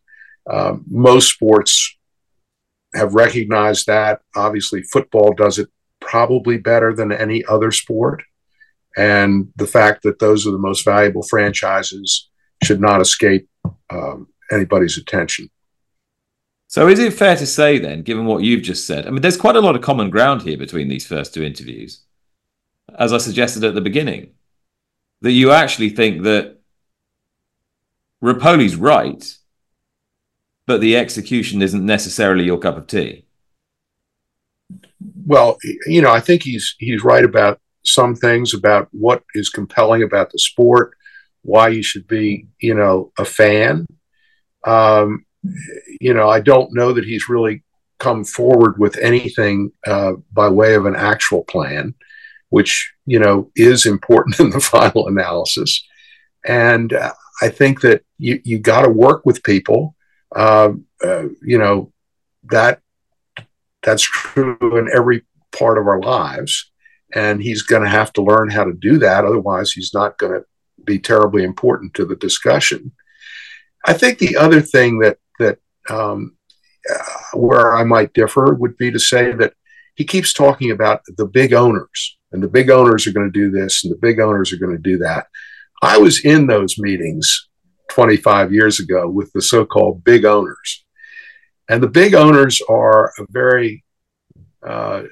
Um, 0.50 0.84
most 0.88 1.30
sports 1.30 1.96
have 2.94 3.14
recognized 3.14 3.86
that. 3.86 4.20
Obviously, 4.36 4.82
football 4.82 5.32
does 5.34 5.58
it 5.58 5.68
probably 6.00 6.58
better 6.58 6.94
than 6.94 7.12
any 7.12 7.44
other 7.46 7.70
sport. 7.70 8.22
And 8.96 9.48
the 9.56 9.66
fact 9.66 10.02
that 10.02 10.18
those 10.18 10.46
are 10.46 10.52
the 10.52 10.58
most 10.58 10.84
valuable 10.84 11.22
franchises 11.22 12.28
should 12.62 12.80
not 12.80 13.00
escape 13.00 13.48
um, 13.90 14.28
anybody's 14.52 14.96
attention. 14.96 15.50
So, 16.68 16.88
is 16.88 16.98
it 16.98 17.12
fair 17.12 17.36
to 17.36 17.46
say 17.46 17.78
then, 17.78 18.02
given 18.02 18.26
what 18.26 18.42
you've 18.42 18.62
just 18.62 18.86
said, 18.86 19.06
I 19.06 19.10
mean, 19.10 19.22
there's 19.22 19.36
quite 19.36 19.56
a 19.56 19.60
lot 19.60 19.76
of 19.76 19.82
common 19.82 20.10
ground 20.10 20.42
here 20.42 20.56
between 20.56 20.88
these 20.88 21.06
first 21.06 21.34
two 21.34 21.42
interviews, 21.42 22.02
as 22.98 23.12
I 23.12 23.18
suggested 23.18 23.64
at 23.64 23.74
the 23.74 23.80
beginning, 23.80 24.30
that 25.24 25.32
you 25.32 25.50
actually 25.50 25.90
think 25.90 26.22
that 26.22 26.58
Repole's 28.22 28.76
right 28.76 29.22
but 30.66 30.80
the 30.80 30.96
execution 30.96 31.62
isn't 31.62 31.84
necessarily 31.84 32.44
your 32.44 32.58
cup 32.58 32.76
of 32.76 32.86
tea. 32.86 33.26
Well, 35.26 35.58
you 35.86 36.00
know, 36.00 36.10
I 36.10 36.20
think 36.20 36.42
he's 36.42 36.74
he's 36.78 37.04
right 37.04 37.24
about 37.24 37.60
some 37.84 38.14
things 38.14 38.54
about 38.54 38.88
what 38.92 39.22
is 39.34 39.50
compelling 39.50 40.02
about 40.02 40.30
the 40.30 40.38
sport, 40.38 40.96
why 41.42 41.68
you 41.68 41.82
should 41.82 42.06
be, 42.06 42.46
you 42.58 42.74
know, 42.74 43.12
a 43.18 43.24
fan. 43.24 43.86
Um, 44.64 45.26
you 46.00 46.14
know, 46.14 46.28
I 46.28 46.40
don't 46.40 46.72
know 46.72 46.92
that 46.94 47.04
he's 47.04 47.28
really 47.28 47.62
come 47.98 48.24
forward 48.24 48.78
with 48.78 48.96
anything 48.96 49.70
uh, 49.86 50.12
by 50.32 50.48
way 50.48 50.74
of 50.74 50.86
an 50.86 50.96
actual 50.96 51.44
plan, 51.44 51.94
which 52.54 52.92
you 53.04 53.18
know 53.18 53.50
is 53.56 53.84
important 53.84 54.38
in 54.44 54.50
the 54.50 54.60
final 54.60 55.08
analysis. 55.08 55.70
And 56.46 56.92
uh, 56.92 57.14
I 57.42 57.48
think 57.48 57.80
that 57.80 58.02
you 58.18 58.40
you 58.44 58.56
got 58.58 58.82
to 58.82 58.90
work 59.06 59.26
with 59.26 59.42
people 59.42 59.96
uh, 60.34 60.72
uh, 61.08 61.26
you 61.42 61.58
know 61.58 61.92
that 62.44 62.80
that's 63.82 64.02
true 64.02 64.78
in 64.78 64.88
every 64.98 65.22
part 65.58 65.78
of 65.78 65.86
our 65.86 66.00
lives. 66.00 66.70
And 67.14 67.40
he's 67.40 67.62
going 67.62 67.84
to 67.84 67.96
have 67.98 68.12
to 68.14 68.22
learn 68.22 68.50
how 68.50 68.64
to 68.64 68.72
do 68.72 68.98
that 68.98 69.24
otherwise 69.24 69.70
he's 69.70 69.94
not 69.94 70.18
going 70.18 70.32
to 70.32 70.44
be 70.84 70.98
terribly 70.98 71.44
important 71.44 71.94
to 71.94 72.04
the 72.04 72.16
discussion. 72.16 72.92
I 73.86 73.92
think 73.92 74.18
the 74.18 74.36
other 74.36 74.60
thing 74.60 74.98
that 75.00 75.18
that 75.38 75.58
um, 75.90 76.36
uh, 76.92 77.38
where 77.46 77.74
i 77.80 77.82
might 77.82 78.12
differ 78.12 78.46
would 78.54 78.76
be 78.76 78.90
to 78.90 78.98
say 78.98 79.32
that 79.32 79.54
he 79.94 80.04
keeps 80.04 80.32
talking 80.32 80.70
about 80.70 81.00
the 81.16 81.26
big 81.26 81.52
owners 81.52 82.18
and 82.34 82.42
the 82.42 82.48
big 82.48 82.68
owners 82.68 83.06
are 83.06 83.12
going 83.12 83.30
to 83.30 83.40
do 83.40 83.50
this 83.50 83.84
and 83.84 83.92
the 83.92 83.98
big 83.98 84.20
owners 84.20 84.52
are 84.52 84.58
going 84.58 84.76
to 84.76 84.82
do 84.82 84.98
that 84.98 85.28
i 85.82 85.96
was 85.96 86.22
in 86.24 86.46
those 86.46 86.76
meetings 86.78 87.48
25 87.94 88.52
years 88.52 88.80
ago 88.80 89.08
with 89.08 89.32
the 89.32 89.40
so 89.40 89.64
called 89.64 90.02
big 90.02 90.24
owners. 90.24 90.84
And 91.68 91.80
the 91.80 91.88
big 91.88 92.14
owners 92.14 92.60
are 92.68 93.12
a 93.18 93.26
very 93.30 93.84
uh, 94.66 95.04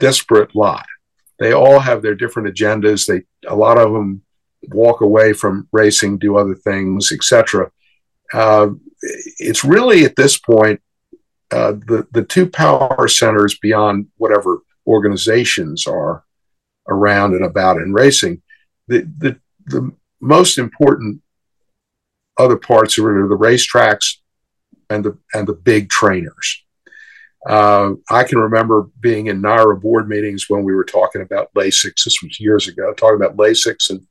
disparate 0.00 0.56
lot. 0.56 0.86
They 1.38 1.52
all 1.52 1.78
have 1.78 2.00
their 2.00 2.14
different 2.14 2.48
agendas. 2.48 3.06
They 3.06 3.22
a 3.48 3.54
lot 3.54 3.76
of 3.76 3.92
them 3.92 4.22
walk 4.68 5.02
away 5.02 5.34
from 5.34 5.68
racing, 5.72 6.18
do 6.18 6.36
other 6.36 6.54
things, 6.54 7.12
etc. 7.12 7.70
Uh, 8.32 8.68
it's 9.38 9.64
really 9.64 10.04
at 10.04 10.16
this 10.16 10.38
point 10.38 10.80
uh, 11.50 11.72
the 11.72 12.06
the 12.12 12.24
two 12.24 12.48
power 12.48 13.08
centers 13.08 13.58
beyond 13.58 14.06
whatever 14.16 14.58
organizations 14.86 15.86
are 15.86 16.24
around 16.88 17.34
and 17.34 17.44
about 17.44 17.78
in 17.78 17.92
racing. 17.92 18.42
The 18.88 19.08
the 19.18 19.40
the 19.66 19.92
most 20.20 20.58
important 20.58 21.22
other 22.38 22.56
parts 22.56 22.98
are 22.98 23.28
the 23.28 23.36
racetracks 23.36 24.16
and 24.90 25.04
the 25.04 25.18
and 25.34 25.46
the 25.46 25.54
big 25.54 25.88
trainers. 25.88 26.64
Uh, 27.46 27.94
I 28.08 28.22
can 28.22 28.38
remember 28.38 28.88
being 29.00 29.26
in 29.26 29.42
NYRA 29.42 29.80
board 29.80 30.08
meetings 30.08 30.48
when 30.48 30.62
we 30.62 30.74
were 30.74 30.84
talking 30.84 31.22
about 31.22 31.52
Lasix. 31.54 32.04
This 32.04 32.22
was 32.22 32.38
years 32.38 32.68
ago, 32.68 32.92
talking 32.94 33.16
about 33.16 33.36
Lasix, 33.36 33.90
and 33.90 34.06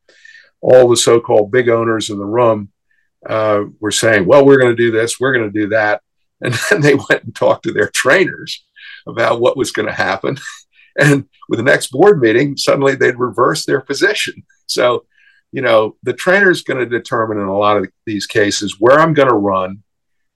all 0.59 0.89
the 0.89 0.97
so-called 0.97 1.49
big 1.49 1.69
owners 1.69 2.09
in 2.09 2.17
the 2.17 2.25
room 2.25 2.69
uh, 3.25 3.63
were 3.79 3.91
saying, 3.91 4.25
"Well, 4.25 4.45
we're 4.45 4.59
going 4.59 4.75
to 4.75 4.83
do 4.83 4.91
this, 4.91 5.19
we're 5.19 5.33
going 5.33 5.51
to 5.51 5.59
do 5.59 5.69
that," 5.69 6.01
and 6.41 6.53
then 6.69 6.81
they 6.81 6.95
went 6.95 7.23
and 7.23 7.35
talked 7.35 7.63
to 7.63 7.71
their 7.71 7.89
trainers 7.89 8.63
about 9.07 9.41
what 9.41 9.57
was 9.57 9.71
going 9.71 9.87
to 9.87 9.93
happen. 9.93 10.37
And 10.99 11.29
with 11.47 11.57
the 11.57 11.63
next 11.63 11.87
board 11.91 12.19
meeting, 12.19 12.57
suddenly 12.57 12.95
they'd 12.95 13.17
reverse 13.17 13.63
their 13.63 13.79
position. 13.79 14.43
So 14.65 15.05
you 15.51 15.61
know, 15.61 15.97
the 16.03 16.13
trainer 16.13 16.49
is 16.49 16.61
going 16.61 16.79
to 16.79 16.85
determine 16.85 17.37
in 17.37 17.45
a 17.45 17.57
lot 17.57 17.77
of 17.77 17.87
these 18.05 18.25
cases 18.25 18.79
where 18.79 18.99
I'm 18.99 19.13
going 19.13 19.27
to 19.27 19.35
run, 19.35 19.83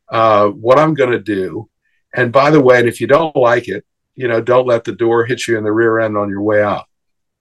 uh, 0.09 0.47
what 0.47 0.77
I'm 0.77 0.93
going 0.93 1.11
to 1.11 1.19
do. 1.19 1.69
And 2.13 2.31
by 2.31 2.51
the 2.51 2.61
way, 2.61 2.79
and 2.79 2.87
if 2.87 2.99
you 3.01 3.07
don't 3.07 3.35
like 3.35 3.67
it, 3.67 3.85
you 4.15 4.27
know, 4.27 4.41
don't 4.41 4.67
let 4.67 4.83
the 4.83 4.93
door 4.93 5.25
hit 5.25 5.47
you 5.47 5.57
in 5.57 5.63
the 5.63 5.71
rear 5.71 5.99
end 5.99 6.17
on 6.17 6.29
your 6.29 6.41
way 6.41 6.61
out. 6.61 6.85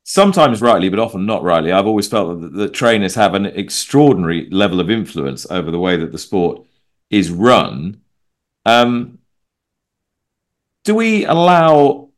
Sometimes 0.04 0.60
rightly, 0.60 0.88
but 0.88 0.98
often 0.98 1.24
not 1.24 1.42
rightly. 1.42 1.72
I've 1.72 1.86
always 1.86 2.08
felt 2.08 2.40
that 2.40 2.52
the 2.52 2.68
trainers 2.68 3.14
have 3.14 3.34
an 3.34 3.46
extraordinary 3.46 4.48
level 4.50 4.80
of 4.80 4.90
influence 4.90 5.46
over 5.50 5.70
the 5.70 5.78
way 5.78 5.96
that 5.96 6.12
the 6.12 6.18
sport 6.18 6.64
is 7.10 7.30
run. 7.30 8.02
Um, 8.66 9.18
do 10.84 10.94
we 10.94 11.24
allow 11.24 12.10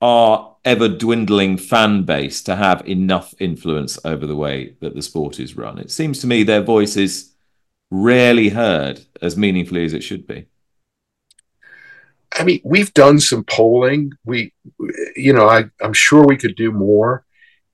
our 0.00 0.50
ever 0.64 0.88
dwindling 0.88 1.56
fan 1.56 2.02
base 2.02 2.42
to 2.42 2.56
have 2.56 2.86
enough 2.86 3.34
influence 3.38 3.98
over 4.04 4.26
the 4.26 4.36
way 4.36 4.74
that 4.80 4.94
the 4.94 5.02
sport 5.02 5.40
is 5.40 5.56
run. 5.56 5.78
It 5.78 5.90
seems 5.90 6.20
to 6.20 6.26
me 6.26 6.42
their 6.42 6.62
voice 6.62 6.96
is 6.96 7.32
rarely 7.90 8.50
heard 8.50 9.00
as 9.22 9.36
meaningfully 9.36 9.84
as 9.84 9.94
it 9.94 10.02
should 10.02 10.26
be. 10.26 10.46
I 12.32 12.44
mean, 12.44 12.60
we've 12.64 12.94
done 12.94 13.18
some 13.18 13.42
polling. 13.44 14.12
We, 14.24 14.52
you 15.16 15.32
know, 15.32 15.48
I, 15.48 15.64
am 15.82 15.92
sure 15.92 16.24
we 16.24 16.36
could 16.36 16.54
do 16.54 16.70
more. 16.70 17.24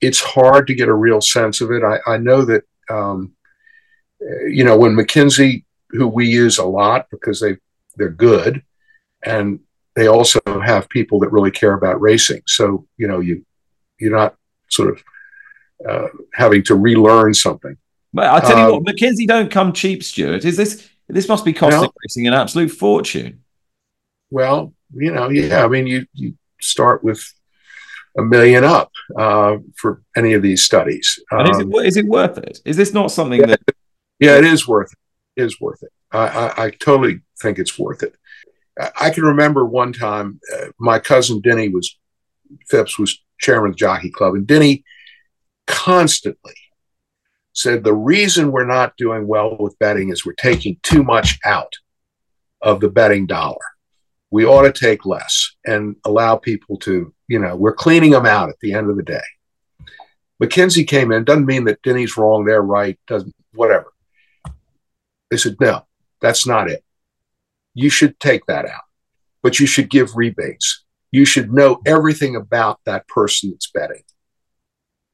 It's 0.00 0.20
hard 0.20 0.66
to 0.68 0.74
get 0.74 0.88
a 0.88 0.94
real 0.94 1.20
sense 1.20 1.60
of 1.60 1.70
it. 1.72 1.82
I, 1.82 1.98
I 2.06 2.16
know 2.16 2.44
that, 2.44 2.62
um, 2.88 3.32
you 4.48 4.64
know, 4.64 4.78
when 4.78 4.96
McKinsey, 4.96 5.64
who 5.90 6.06
we 6.06 6.26
use 6.26 6.58
a 6.58 6.64
lot 6.64 7.06
because 7.10 7.40
they 7.40 7.56
they're 7.96 8.08
good, 8.08 8.62
and 9.22 9.60
they 9.96 10.06
also 10.06 10.40
have 10.46 10.88
people 10.88 11.18
that 11.20 11.32
really 11.32 11.50
care 11.50 11.74
about 11.74 12.00
racing. 12.00 12.42
So 12.46 12.86
you 12.96 13.08
know 13.08 13.20
you 13.20 13.44
you're 13.98 14.16
not 14.16 14.36
sort 14.70 14.90
of 14.90 15.02
uh, 15.88 16.08
having 16.34 16.62
to 16.64 16.74
relearn 16.74 17.34
something. 17.34 17.76
But 18.12 18.26
I 18.28 18.40
tell 18.40 18.58
you 18.58 18.76
um, 18.76 18.84
what, 18.84 18.94
McKinsey 18.94 19.26
don't 19.26 19.50
come 19.50 19.72
cheap, 19.72 20.04
Stuart. 20.04 20.44
Is 20.44 20.56
this 20.56 20.88
this 21.08 21.28
must 21.28 21.44
be 21.44 21.52
costing 21.52 21.90
racing 22.04 22.26
an 22.26 22.34
absolute 22.34 22.70
fortune? 22.70 23.42
Well, 24.30 24.74
you 24.94 25.12
know, 25.12 25.28
yeah. 25.28 25.64
I 25.64 25.68
mean, 25.68 25.86
you 25.86 26.06
you 26.12 26.34
start 26.60 27.02
with 27.02 27.22
a 28.18 28.22
million 28.22 28.64
up 28.64 28.90
uh, 29.18 29.56
for 29.76 30.02
any 30.16 30.32
of 30.32 30.42
these 30.42 30.62
studies. 30.62 31.18
Um, 31.30 31.46
is, 31.46 31.58
it, 31.58 31.62
um, 31.62 31.72
it, 31.74 32.06
worth 32.06 32.38
it? 32.38 32.60
Is 32.64 32.76
this 32.76 32.92
not 32.92 33.10
something 33.10 33.40
yeah, 33.40 33.46
that? 33.46 33.60
Yeah, 34.18 34.38
it 34.38 34.44
is 34.44 34.66
worth 34.66 34.92
it. 34.92 35.40
It 35.40 35.44
is 35.44 35.60
worth 35.60 35.82
it. 35.82 35.90
I, 36.12 36.26
I, 36.26 36.64
I 36.64 36.70
totally 36.70 37.20
think 37.40 37.58
it's 37.58 37.78
worth 37.78 38.02
it. 38.02 38.14
I 38.78 39.10
can 39.10 39.24
remember 39.24 39.64
one 39.64 39.92
time 39.92 40.40
uh, 40.54 40.66
my 40.78 40.98
cousin 40.98 41.40
Dinny 41.40 41.68
was 41.72 41.96
Phipps 42.68 42.98
was 42.98 43.22
chairman 43.38 43.70
of 43.70 43.76
the 43.76 43.78
Jockey 43.78 44.10
Club, 44.10 44.34
and 44.34 44.46
Dinny 44.46 44.84
constantly 45.66 46.54
said 47.52 47.82
the 47.82 47.94
reason 47.94 48.52
we're 48.52 48.66
not 48.66 48.96
doing 48.96 49.26
well 49.26 49.56
with 49.58 49.78
betting 49.78 50.10
is 50.10 50.24
we're 50.24 50.34
taking 50.34 50.78
too 50.82 51.02
much 51.02 51.38
out 51.44 51.72
of 52.60 52.80
the 52.80 52.88
betting 52.88 53.26
dollar. 53.26 53.56
We 54.30 54.44
ought 54.44 54.62
to 54.62 54.72
take 54.72 55.06
less 55.06 55.54
and 55.64 55.96
allow 56.04 56.36
people 56.36 56.76
to, 56.80 57.14
you 57.28 57.38
know, 57.38 57.56
we're 57.56 57.74
cleaning 57.74 58.10
them 58.10 58.26
out 58.26 58.50
at 58.50 58.60
the 58.60 58.74
end 58.74 58.90
of 58.90 58.96
the 58.96 59.02
day. 59.02 59.22
McKinsey 60.42 60.86
came 60.86 61.12
in, 61.12 61.24
doesn't 61.24 61.46
mean 61.46 61.64
that 61.64 61.80
Dinny's 61.82 62.16
wrong, 62.16 62.44
they're 62.44 62.60
right, 62.60 62.98
doesn't, 63.06 63.34
whatever. 63.54 63.86
They 65.30 65.38
said, 65.38 65.56
no, 65.58 65.86
that's 66.20 66.46
not 66.46 66.70
it. 66.70 66.84
You 67.76 67.90
should 67.90 68.18
take 68.18 68.46
that 68.46 68.64
out, 68.64 68.80
but 69.42 69.60
you 69.60 69.66
should 69.66 69.90
give 69.90 70.16
rebates. 70.16 70.82
You 71.10 71.26
should 71.26 71.52
know 71.52 71.82
everything 71.84 72.34
about 72.34 72.80
that 72.86 73.06
person 73.06 73.50
that's 73.50 73.70
betting. 73.70 74.02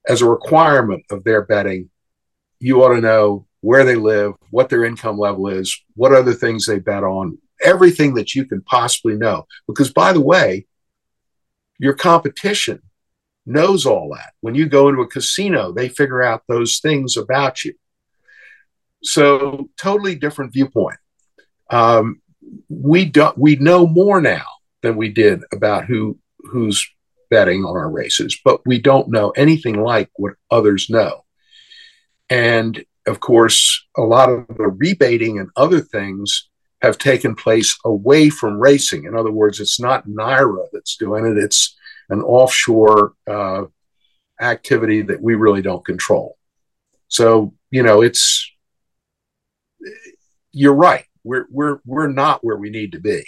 As 0.07 0.23
a 0.23 0.31
requirement 0.31 1.05
of 1.11 1.25
their 1.25 1.43
betting, 1.45 1.91
you 2.61 2.85
ought 2.85 2.95
to 2.95 3.01
know 3.01 3.49
where 3.63 3.85
they 3.85 3.97
live, 3.97 4.35
what 4.51 4.69
their 4.69 4.85
income 4.85 5.19
level 5.19 5.49
is, 5.49 5.77
what 5.95 6.15
other 6.15 6.35
things 6.35 6.65
they 6.65 6.79
bet 6.79 7.03
on, 7.03 7.37
everything 7.61 8.15
that 8.15 8.33
you 8.33 8.45
can 8.45 8.63
possibly 8.63 9.17
know. 9.17 9.45
Because, 9.67 9.93
by 9.93 10.13
the 10.13 10.21
way, 10.21 10.67
your 11.81 11.95
competition 11.95 12.81
knows 13.45 13.87
all 13.87 14.15
that. 14.15 14.35
When 14.41 14.55
you 14.55 14.69
go 14.69 14.89
into 14.89 15.03
a 15.03 15.09
casino, 15.09 15.73
they 15.73 15.89
figure 15.89 16.23
out 16.23 16.45
those 16.47 16.79
things 16.79 17.17
about 17.17 17.65
you. 17.65 17.75
So, 19.03 19.69
totally 19.77 20.15
different 20.15 20.53
viewpoint. 20.53 20.99
Um, 21.73 22.22
we 22.69 23.05
don't. 23.05 23.37
We 23.39 23.57
know 23.57 23.87
more 23.87 24.21
now 24.21 24.45
than 24.83 24.97
we 24.97 25.09
did 25.09 25.43
about 25.53 25.85
who 25.85 26.19
who's 26.39 26.87
betting 27.31 27.65
on 27.65 27.77
our 27.77 27.91
races, 27.91 28.39
but 28.45 28.61
we 28.67 28.79
don't 28.79 29.09
know 29.09 29.31
anything 29.31 29.83
like 29.83 30.11
what 30.17 30.35
others 30.51 30.91
know. 30.91 31.25
And 32.29 32.85
of 33.07 33.21
course, 33.21 33.85
a 33.97 34.03
lot 34.03 34.31
of 34.31 34.47
the 34.49 34.69
rebating 34.69 35.39
and 35.39 35.51
other 35.57 35.81
things 35.81 36.49
have 36.83 36.99
taken 36.99 37.35
place 37.35 37.79
away 37.85 38.29
from 38.29 38.59
racing. 38.59 39.05
In 39.05 39.17
other 39.17 39.31
words, 39.31 39.61
it's 39.61 39.81
not 39.81 40.07
NYRA 40.07 40.67
that's 40.73 40.97
doing 40.97 41.27
it, 41.27 41.39
it's 41.39 41.77
an 42.11 42.21
offshore 42.21 43.15
uh, 43.31 43.63
activity 44.41 45.03
that 45.03 45.23
we 45.23 45.35
really 45.35 45.63
don't 45.63 45.85
control. 45.85 46.37
So, 47.09 47.55
you 47.71 47.83
know, 47.83 48.03
it's, 48.03 48.51
you're 50.53 50.75
right. 50.75 51.05
We're, 51.25 51.47
we're, 51.51 51.79
we're 51.85 52.09
not 52.09 52.45
where 52.45 52.57
we 52.57 52.71
need 52.71 52.93
to 52.93 53.01
be. 53.01 53.25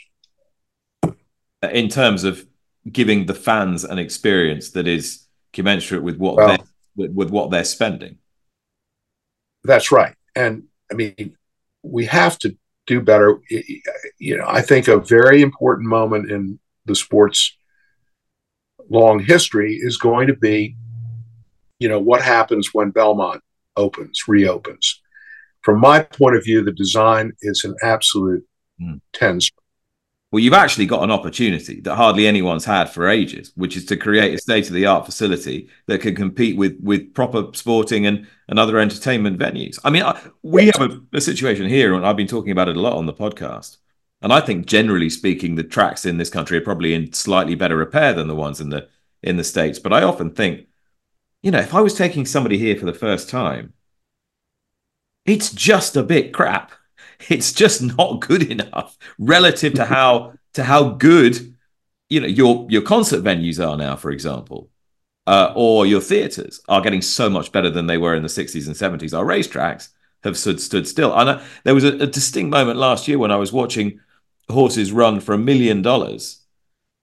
In 1.62 1.88
terms 1.88 2.24
of 2.24 2.46
giving 2.90 3.26
the 3.26 3.34
fans 3.34 3.84
an 3.84 3.98
experience 3.98 4.70
that 4.70 4.86
is 4.86 5.26
commensurate 5.52 6.02
with 6.02 6.18
what 6.18 6.36
well, 6.36 6.58
with, 6.96 7.12
with 7.12 7.30
what 7.30 7.50
they're 7.50 7.64
spending. 7.64 8.18
That's 9.62 9.90
right. 9.90 10.14
And 10.36 10.64
I 10.90 10.94
mean, 10.94 11.36
we 11.82 12.04
have 12.06 12.38
to 12.40 12.56
do 12.86 13.00
better. 13.00 13.40
You 14.18 14.36
know, 14.36 14.46
I 14.46 14.60
think 14.60 14.88
a 14.88 14.98
very 14.98 15.40
important 15.42 15.88
moment 15.88 16.30
in 16.30 16.58
the 16.84 16.94
sport's 16.94 17.56
long 18.90 19.20
history 19.20 19.76
is 19.80 19.96
going 19.96 20.26
to 20.26 20.36
be, 20.36 20.76
you 21.78 21.88
know, 21.88 21.98
what 21.98 22.20
happens 22.20 22.74
when 22.74 22.90
Belmont 22.90 23.42
opens, 23.76 24.28
reopens. 24.28 25.00
From 25.64 25.80
my 25.80 26.02
point 26.02 26.36
of 26.36 26.44
view, 26.44 26.62
the 26.62 26.72
design 26.72 27.32
is 27.42 27.64
an 27.64 27.74
absolute 27.82 28.44
mm. 28.80 29.00
10 29.14 29.40
well, 30.34 30.42
you've 30.42 30.52
actually 30.52 30.86
got 30.86 31.04
an 31.04 31.12
opportunity 31.12 31.80
that 31.82 31.94
hardly 31.94 32.26
anyone's 32.26 32.64
had 32.64 32.90
for 32.90 33.06
ages, 33.06 33.52
which 33.54 33.76
is 33.76 33.84
to 33.84 33.96
create 33.96 34.34
a 34.34 34.38
state 34.38 34.66
of 34.66 34.74
the 34.74 34.84
art 34.84 35.04
facility 35.04 35.68
that 35.86 36.00
can 36.00 36.16
compete 36.16 36.56
with 36.56 36.76
with 36.82 37.14
proper 37.14 37.50
sporting 37.52 38.04
and, 38.06 38.26
and 38.48 38.58
other 38.58 38.80
entertainment 38.80 39.38
venues. 39.38 39.78
I 39.84 39.90
mean, 39.90 40.02
I, 40.02 40.20
we 40.42 40.66
have 40.66 40.80
a, 40.80 41.00
a 41.12 41.20
situation 41.20 41.68
here, 41.68 41.94
and 41.94 42.04
I've 42.04 42.16
been 42.16 42.26
talking 42.26 42.50
about 42.50 42.68
it 42.68 42.76
a 42.76 42.80
lot 42.80 42.96
on 42.96 43.06
the 43.06 43.12
podcast. 43.12 43.76
And 44.22 44.32
I 44.32 44.40
think, 44.40 44.66
generally 44.66 45.08
speaking, 45.08 45.54
the 45.54 45.62
tracks 45.62 46.04
in 46.04 46.18
this 46.18 46.30
country 46.30 46.58
are 46.58 46.62
probably 46.62 46.94
in 46.94 47.12
slightly 47.12 47.54
better 47.54 47.76
repair 47.76 48.12
than 48.12 48.26
the 48.26 48.34
ones 48.34 48.60
in 48.60 48.70
the 48.70 48.88
in 49.22 49.36
the 49.36 49.44
states. 49.44 49.78
But 49.78 49.92
I 49.92 50.02
often 50.02 50.30
think, 50.30 50.66
you 51.44 51.52
know, 51.52 51.60
if 51.60 51.74
I 51.74 51.80
was 51.80 51.94
taking 51.94 52.26
somebody 52.26 52.58
here 52.58 52.74
for 52.74 52.86
the 52.86 52.92
first 52.92 53.28
time, 53.28 53.72
it's 55.26 55.50
just 55.50 55.96
a 55.96 56.02
bit 56.02 56.32
crap 56.32 56.72
it's 57.28 57.52
just 57.52 57.82
not 57.82 58.20
good 58.20 58.42
enough 58.50 58.96
relative 59.18 59.74
to 59.74 59.84
how 59.84 60.34
to 60.52 60.64
how 60.64 60.90
good 60.90 61.54
you 62.08 62.20
know 62.20 62.26
your 62.26 62.66
your 62.68 62.82
concert 62.82 63.22
venues 63.22 63.64
are 63.64 63.76
now, 63.76 63.96
for 63.96 64.10
example, 64.10 64.70
uh, 65.26 65.52
or 65.54 65.86
your 65.86 66.00
theaters 66.00 66.60
are 66.68 66.80
getting 66.80 67.02
so 67.02 67.30
much 67.30 67.52
better 67.52 67.70
than 67.70 67.86
they 67.86 67.98
were 67.98 68.14
in 68.14 68.22
the 68.22 68.28
60s 68.28 68.66
and 68.66 68.76
70s. 68.76 69.16
Our 69.16 69.24
racetracks 69.24 69.88
have 70.22 70.36
stood 70.38 70.60
stood 70.60 70.86
still. 70.86 71.16
And 71.18 71.30
uh, 71.30 71.42
there 71.64 71.74
was 71.74 71.84
a, 71.84 71.94
a 71.98 72.06
distinct 72.06 72.50
moment 72.50 72.78
last 72.78 73.08
year 73.08 73.18
when 73.18 73.30
I 73.30 73.36
was 73.36 73.52
watching 73.52 74.00
horses 74.48 74.92
run 74.92 75.20
for 75.20 75.34
a 75.34 75.38
million 75.38 75.82
dollars 75.82 76.42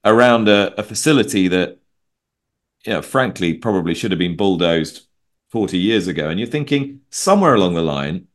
around 0.05 0.47
a, 0.47 0.79
a 0.79 0.83
facility 0.83 1.47
that, 1.47 1.79
you 2.85 2.93
know, 2.93 3.01
frankly, 3.01 3.53
probably 3.53 3.93
should 3.93 4.11
have 4.11 4.19
been 4.19 4.37
bulldozed 4.37 5.07
40 5.51 5.77
years 5.77 6.07
ago. 6.07 6.29
And 6.29 6.39
you're 6.39 6.49
thinking 6.49 7.01
somewhere 7.09 7.53
along 7.53 7.73
the 7.73 7.81
line, 7.81 8.27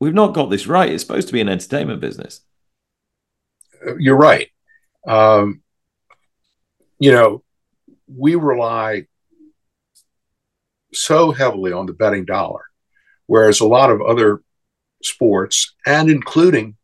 we've 0.00 0.14
not 0.14 0.34
got 0.34 0.50
this 0.50 0.66
right. 0.66 0.90
It's 0.90 1.02
supposed 1.02 1.28
to 1.28 1.32
be 1.32 1.40
an 1.40 1.48
entertainment 1.48 2.00
business. 2.00 2.40
You're 3.98 4.16
right. 4.16 4.48
Um, 5.06 5.62
you 6.98 7.12
know, 7.12 7.44
we 8.08 8.34
rely 8.34 9.06
so 10.92 11.30
heavily 11.30 11.72
on 11.72 11.86
the 11.86 11.92
betting 11.92 12.24
dollar, 12.24 12.62
whereas 13.26 13.60
a 13.60 13.66
lot 13.66 13.90
of 13.90 14.02
other 14.02 14.42
sports, 15.02 15.74
and 15.86 16.10
including 16.10 16.76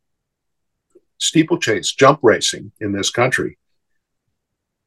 steeplechase, 1.18 1.92
jump 1.92 2.20
racing 2.22 2.70
in 2.80 2.92
this 2.92 3.10
country, 3.10 3.58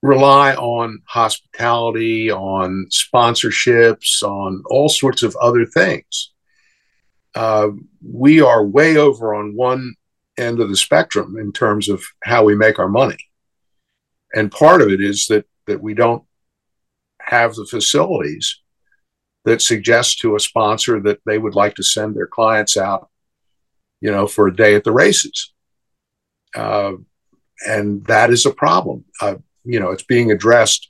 rely 0.02 0.56
on 0.56 1.00
hospitality, 1.06 2.32
on 2.32 2.88
sponsorships, 2.92 4.22
on 4.24 4.64
all 4.70 4.90
sorts 4.90 5.24
of 5.24 5.36
other 5.38 5.66
things 5.66 6.32
uh, 7.38 7.70
we 8.04 8.42
are 8.42 8.66
way 8.66 8.98
over 8.98 9.36
on 9.36 9.56
one 9.56 9.94
end 10.40 10.60
of 10.60 10.70
the 10.70 10.76
spectrum 10.76 11.38
in 11.38 11.52
terms 11.52 11.88
of 11.88 12.04
how 12.24 12.44
we 12.44 12.56
make 12.56 12.80
our 12.80 12.90
money. 12.90 13.18
And 14.34 14.52
part 14.52 14.82
of 14.82 14.90
it 14.90 15.02
is 15.02 15.28
that 15.28 15.46
that 15.68 15.82
we 15.82 15.94
don't 15.94 16.24
have 17.22 17.54
the 17.54 17.66
facilities 17.66 18.62
that 19.46 19.62
suggest 19.62 20.20
to 20.20 20.36
a 20.36 20.40
sponsor 20.40 21.00
that 21.02 21.20
they 21.26 21.38
would 21.38 21.54
like 21.54 21.76
to 21.76 21.84
send 21.84 22.16
their 22.16 22.26
clients 22.26 22.76
out, 22.76 23.10
you 24.02 24.10
know, 24.10 24.26
for 24.26 24.48
a 24.48 24.56
day 24.56 24.74
at 24.74 24.84
the 24.84 24.92
races. 24.92 25.54
Uh, 26.56 26.94
and 27.68 28.04
that 28.06 28.32
is 28.32 28.46
a 28.46 28.52
problem. 28.52 29.06
Uh, 29.22 29.36
you 29.68 29.80
know, 29.80 29.92
it's 29.92 30.04
being 30.04 30.32
addressed 30.32 30.90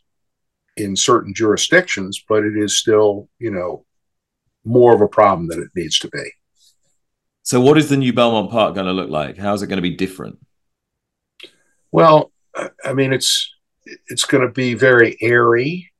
in 0.77 0.95
certain 0.95 1.33
jurisdictions, 1.33 2.23
but 2.29 2.43
it 2.43 2.55
is 2.55 2.77
still, 2.77 3.27
you 3.39 3.49
know, 3.49 3.85
more 4.63 4.93
of 4.93 5.01
a 5.01 5.07
problem 5.07 5.47
than 5.47 5.61
it 5.61 5.69
needs 5.75 5.97
to 5.99 6.09
be. 6.09 6.31
So, 7.41 7.59
what 7.59 7.77
is 7.77 7.89
the 7.89 7.97
new 7.97 8.13
Belmont 8.13 8.51
Park 8.51 8.75
going 8.75 8.85
to 8.85 8.93
look 8.93 9.09
like? 9.09 9.37
How 9.37 9.53
is 9.53 9.61
it 9.61 9.67
going 9.67 9.77
to 9.77 9.81
be 9.81 9.95
different? 9.95 10.37
Well, 11.91 12.31
I 12.85 12.93
mean, 12.93 13.13
it's 13.13 13.53
it's 14.07 14.25
going 14.25 14.45
to 14.45 14.51
be 14.51 14.73
very 14.73 15.17
airy. 15.21 15.91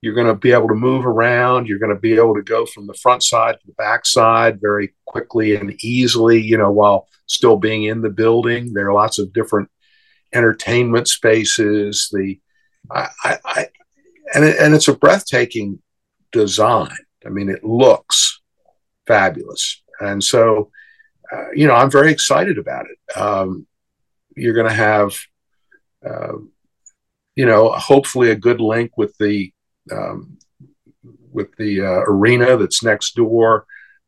You're 0.00 0.14
going 0.14 0.28
to 0.28 0.34
be 0.34 0.52
able 0.52 0.68
to 0.68 0.74
move 0.74 1.06
around. 1.06 1.66
You're 1.66 1.80
going 1.80 1.94
to 1.94 2.00
be 2.00 2.14
able 2.14 2.34
to 2.34 2.42
go 2.42 2.64
from 2.66 2.86
the 2.86 2.94
front 2.94 3.22
side 3.22 3.56
to 3.60 3.66
the 3.66 3.72
back 3.74 4.06
side 4.06 4.60
very 4.60 4.94
quickly 5.06 5.56
and 5.56 5.74
easily. 5.84 6.40
You 6.40 6.56
know, 6.56 6.70
while 6.70 7.06
still 7.26 7.56
being 7.56 7.84
in 7.84 8.00
the 8.00 8.10
building, 8.10 8.72
there 8.72 8.88
are 8.88 8.94
lots 8.94 9.18
of 9.18 9.32
different 9.32 9.70
entertainment 10.32 11.08
spaces. 11.08 12.08
The 12.12 12.38
I, 12.90 13.08
I, 13.24 13.38
I 13.44 13.66
and 14.34 14.44
it, 14.44 14.58
and 14.60 14.74
it's 14.74 14.88
a 14.88 14.96
breathtaking 14.96 15.80
design. 16.32 16.96
I 17.24 17.30
mean, 17.30 17.48
it 17.48 17.64
looks 17.64 18.40
fabulous. 19.06 19.82
And 20.00 20.22
so, 20.22 20.70
uh, 21.32 21.50
you 21.54 21.66
know, 21.66 21.74
I'm 21.74 21.90
very 21.90 22.12
excited 22.12 22.58
about 22.58 22.86
it. 22.86 23.18
Um, 23.18 23.66
you're 24.36 24.54
going 24.54 24.68
to 24.68 24.72
have, 24.72 25.16
uh, 26.08 26.34
you 27.34 27.46
know, 27.46 27.70
hopefully 27.70 28.30
a 28.30 28.36
good 28.36 28.60
link 28.60 28.96
with 28.96 29.16
the 29.18 29.52
um, 29.90 30.38
with 31.32 31.54
the 31.56 31.80
uh, 31.80 32.00
arena 32.06 32.56
that's 32.56 32.82
next 32.82 33.14
door. 33.14 33.66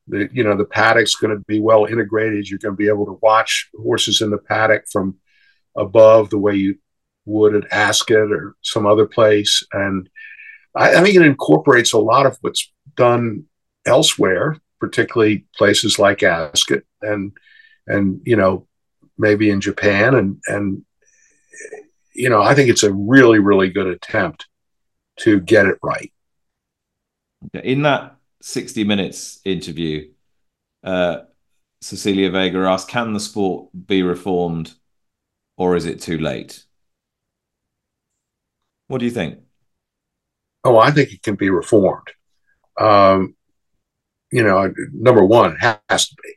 The 0.09 0.28
you 0.32 0.44
know 0.44 0.56
the 0.56 0.64
paddock's 0.64 1.14
going 1.14 1.36
to 1.36 1.44
be 1.47 1.60
well 1.60 1.84
integrated. 1.84 2.48
You're 2.48 2.59
going 2.59 2.74
to 2.74 2.76
be 2.76 2.88
able 2.88 3.06
to 3.06 3.18
watch 3.22 3.68
horses 3.76 4.20
in 4.20 4.30
the 4.30 4.38
paddock 4.38 4.84
from 4.90 5.18
above 5.76 6.30
the 6.30 6.38
way 6.38 6.55
you 6.55 6.78
would 7.24 7.55
at 7.55 7.72
Ascot 7.72 8.32
or 8.32 8.56
some 8.62 8.86
other 8.86 9.06
place, 9.06 9.64
and 9.72 10.09
I, 10.74 10.97
I 10.97 11.02
think 11.02 11.16
it 11.16 11.22
incorporates 11.22 11.92
a 11.92 11.98
lot 11.98 12.26
of 12.26 12.36
what's 12.40 12.72
done 12.97 13.44
elsewhere, 13.86 14.56
particularly 14.78 15.47
places 15.56 15.98
like 15.98 16.22
Ascot 16.22 16.82
and 17.02 17.32
and 17.86 18.20
you 18.24 18.36
know 18.36 18.66
maybe 19.18 19.51
in 19.51 19.60
Japan. 19.60 20.14
And 20.14 20.40
and 20.47 20.84
you 22.14 22.28
know 22.28 22.42
I 22.42 22.55
think 22.55 22.70
it's 22.70 22.82
a 22.82 22.92
really 22.92 23.38
really 23.38 23.70
good 23.70 23.86
attempt 23.86 24.47
to 25.20 25.40
get 25.40 25.66
it 25.66 25.78
right. 25.82 26.12
In 27.55 27.82
that 27.82 28.16
60 28.42 28.84
minutes 28.84 29.40
interview, 29.44 30.10
uh, 30.84 31.20
Cecilia 31.80 32.30
Vega 32.30 32.59
asked, 32.60 32.88
Can 32.88 33.12
the 33.12 33.20
sport 33.20 33.68
be 33.86 34.02
reformed 34.02 34.74
or 35.60 35.76
is 35.76 35.84
it 35.84 36.00
too 36.00 36.16
late? 36.16 36.64
What 38.88 38.98
do 38.98 39.04
you 39.04 39.10
think? 39.10 39.40
Oh, 40.64 40.78
I 40.78 40.90
think 40.90 41.12
it 41.12 41.22
can 41.22 41.34
be 41.34 41.50
reformed. 41.50 42.08
Um, 42.80 43.36
you 44.32 44.42
know, 44.42 44.72
number 44.94 45.22
one 45.22 45.56
has 45.56 46.08
to 46.08 46.16
be 46.22 46.32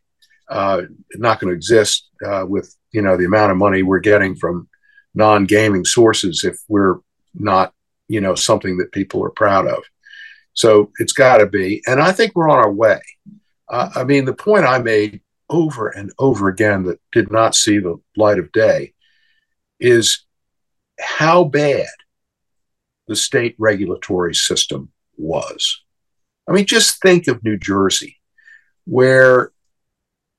uh, 0.49 0.81
not 1.15 1.39
going 1.39 1.51
to 1.51 1.55
exist 1.55 2.09
uh, 2.25 2.43
with 2.45 2.75
you 2.91 3.01
know 3.01 3.15
the 3.15 3.23
amount 3.23 3.53
of 3.53 3.57
money 3.57 3.81
we're 3.81 3.99
getting 3.99 4.35
from 4.35 4.67
non-gaming 5.15 5.85
sources 5.85 6.43
if 6.43 6.57
we're 6.67 6.97
not 7.33 7.73
you 8.09 8.19
know 8.19 8.35
something 8.35 8.77
that 8.77 8.91
people 8.91 9.23
are 9.23 9.29
proud 9.29 9.67
of. 9.67 9.81
So 10.51 10.91
it's 10.99 11.13
got 11.13 11.37
to 11.37 11.45
be, 11.45 11.81
and 11.87 12.01
I 12.01 12.11
think 12.11 12.35
we're 12.35 12.49
on 12.49 12.59
our 12.59 12.73
way. 12.73 12.99
Uh, 13.69 13.89
I 13.95 14.03
mean, 14.03 14.25
the 14.25 14.33
point 14.33 14.65
I 14.65 14.79
made 14.79 15.21
over 15.49 15.87
and 15.87 16.11
over 16.19 16.49
again 16.49 16.83
that 16.83 16.99
did 17.13 17.31
not 17.31 17.55
see 17.55 17.79
the 17.79 17.95
light 18.17 18.37
of 18.37 18.51
day 18.51 18.92
is 19.79 20.25
how 20.99 21.43
bad 21.43 21.87
the 23.07 23.15
state 23.15 23.55
regulatory 23.57 24.33
system 24.33 24.91
was. 25.17 25.81
I 26.47 26.51
mean, 26.51 26.65
just 26.65 27.01
think 27.01 27.27
of 27.27 27.43
New 27.43 27.57
Jersey, 27.57 28.17
where 28.85 29.51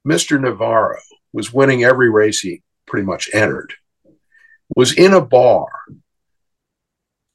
Mr. 0.07 0.41
Navarro 0.41 1.01
was 1.33 1.53
winning 1.53 1.85
every 1.85 2.11
race 2.11 2.41
he 2.41 2.63
pretty 2.87 3.07
much 3.07 3.31
entered, 3.33 3.75
was 4.77 4.93
in 4.97 5.13
a 5.13 5.21
bar 5.21 5.69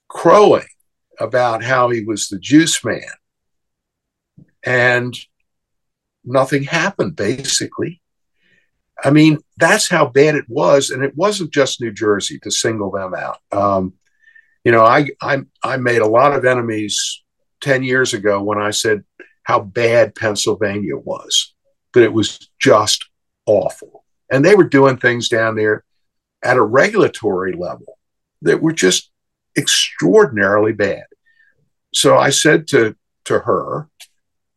crowing 0.07 0.67
about 1.19 1.63
how 1.63 1.89
he 1.89 2.03
was 2.03 2.27
the 2.27 2.39
juice 2.39 2.83
man. 2.83 3.01
And 4.63 5.17
nothing 6.23 6.63
happened, 6.63 7.15
basically. 7.15 8.01
I 9.03 9.11
mean, 9.11 9.39
that's 9.57 9.87
how 9.87 10.07
bad 10.07 10.35
it 10.35 10.45
was. 10.47 10.89
And 10.89 11.03
it 11.03 11.15
wasn't 11.15 11.53
just 11.53 11.81
New 11.81 11.91
Jersey 11.91 12.39
to 12.39 12.51
single 12.51 12.91
them 12.91 13.13
out. 13.13 13.37
Um, 13.51 13.93
you 14.63 14.71
know, 14.71 14.83
I, 14.83 15.07
I, 15.21 15.39
I 15.63 15.77
made 15.77 16.01
a 16.01 16.07
lot 16.07 16.33
of 16.33 16.45
enemies 16.45 17.23
10 17.61 17.83
years 17.83 18.13
ago 18.13 18.41
when 18.41 18.57
I 18.57 18.71
said 18.71 19.03
how 19.43 19.61
bad 19.61 20.15
Pennsylvania 20.15 20.97
was, 20.97 21.55
that 21.93 22.03
it 22.03 22.13
was 22.13 22.49
just 22.59 23.05
awful. 23.45 24.03
And 24.31 24.43
they 24.43 24.55
were 24.55 24.67
doing 24.67 24.97
things 24.97 25.29
down 25.29 25.55
there 25.55 25.83
at 26.43 26.57
a 26.57 26.61
regulatory 26.61 27.53
level 27.53 27.97
that 28.41 28.61
were 28.61 28.73
just 28.73 29.11
extraordinarily 29.57 30.73
bad. 30.73 31.05
So 31.93 32.17
I 32.17 32.29
said 32.29 32.67
to, 32.67 32.95
to 33.25 33.39
her, 33.39 33.89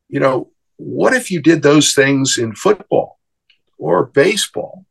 you 0.09 0.21
know, 0.21 0.51
what 0.77 1.15
if 1.15 1.31
you 1.31 1.41
did 1.41 1.63
those 1.63 1.95
things 1.95 2.39
in 2.39 2.55
football 2.55 3.19
or 3.83 4.07
baseball? 4.07 4.87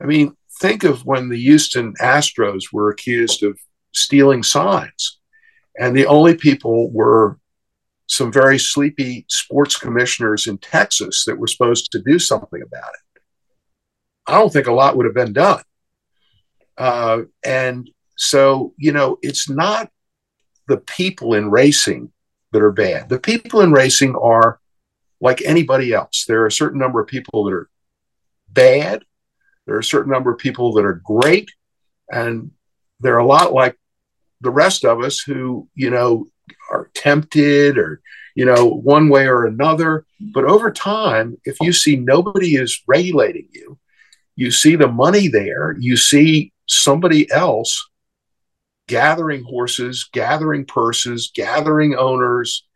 I 0.00 0.04
mean, 0.04 0.36
think 0.60 0.84
of 0.84 1.06
when 1.06 1.28
the 1.28 1.38
Houston 1.38 1.94
Astros 1.94 2.64
were 2.72 2.90
accused 2.90 3.42
of 3.42 3.58
stealing 3.92 4.42
signs, 4.42 5.18
and 5.78 5.96
the 5.96 6.06
only 6.06 6.34
people 6.34 6.90
were 6.90 7.38
some 8.08 8.30
very 8.30 8.58
sleepy 8.58 9.24
sports 9.28 9.76
commissioners 9.76 10.46
in 10.46 10.58
Texas 10.58 11.24
that 11.24 11.38
were 11.38 11.46
supposed 11.46 11.90
to 11.92 12.02
do 12.02 12.18
something 12.18 12.62
about 12.62 12.90
it. 12.94 13.22
I 14.26 14.38
don't 14.38 14.52
think 14.52 14.66
a 14.66 14.72
lot 14.72 14.96
would 14.96 15.06
have 15.06 15.14
been 15.14 15.32
done. 15.32 15.62
Uh, 16.78 17.22
and 17.44 17.88
so, 18.16 18.74
you 18.76 18.92
know, 18.92 19.18
it's 19.22 19.48
not 19.48 19.90
the 20.68 20.78
people 20.78 21.34
in 21.34 21.50
racing 21.50 22.12
that 22.52 22.62
are 22.62 22.72
bad. 22.72 23.08
The 23.08 23.18
people 23.18 23.60
in 23.60 23.72
racing 23.72 24.14
are 24.14 24.60
like 25.20 25.42
anybody 25.42 25.92
else. 25.92 26.24
There 26.26 26.42
are 26.42 26.46
a 26.46 26.52
certain 26.52 26.78
number 26.78 27.00
of 27.00 27.06
people 27.06 27.44
that 27.44 27.54
are 27.54 27.68
bad, 28.48 29.04
there 29.66 29.76
are 29.76 29.80
a 29.80 29.84
certain 29.84 30.12
number 30.12 30.32
of 30.32 30.38
people 30.38 30.72
that 30.74 30.84
are 30.84 31.02
great, 31.04 31.50
and 32.10 32.50
they're 33.00 33.18
a 33.18 33.26
lot 33.26 33.52
like 33.52 33.76
the 34.40 34.50
rest 34.50 34.84
of 34.84 35.02
us 35.02 35.20
who, 35.20 35.68
you 35.74 35.90
know, 35.90 36.28
are 36.70 36.90
tempted 36.94 37.78
or, 37.78 38.00
you 38.34 38.44
know, 38.44 38.66
one 38.66 39.08
way 39.08 39.26
or 39.26 39.46
another. 39.46 40.06
But 40.20 40.44
over 40.44 40.70
time, 40.70 41.36
if 41.44 41.56
you 41.60 41.72
see 41.72 41.96
nobody 41.96 42.54
is 42.54 42.82
regulating 42.86 43.48
you, 43.52 43.78
you 44.36 44.50
see 44.50 44.76
the 44.76 44.88
money 44.88 45.28
there, 45.28 45.76
you 45.78 45.96
see 45.96 46.52
somebody 46.66 47.30
else 47.30 47.88
gathering 48.86 49.42
horses, 49.42 50.08
gathering 50.12 50.64
purses, 50.64 51.32
gathering 51.34 51.96
owners, 51.96 52.66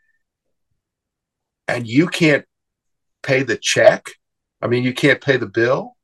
and 1.68 1.86
you 1.86 2.08
can't 2.08 2.44
pay 3.22 3.42
the 3.42 3.56
check. 3.56 4.06
I 4.62 4.66
mean, 4.66 4.84
you 4.84 4.92
can't 4.92 5.20
pay 5.20 5.36
the 5.36 5.46
bill. 5.46 5.96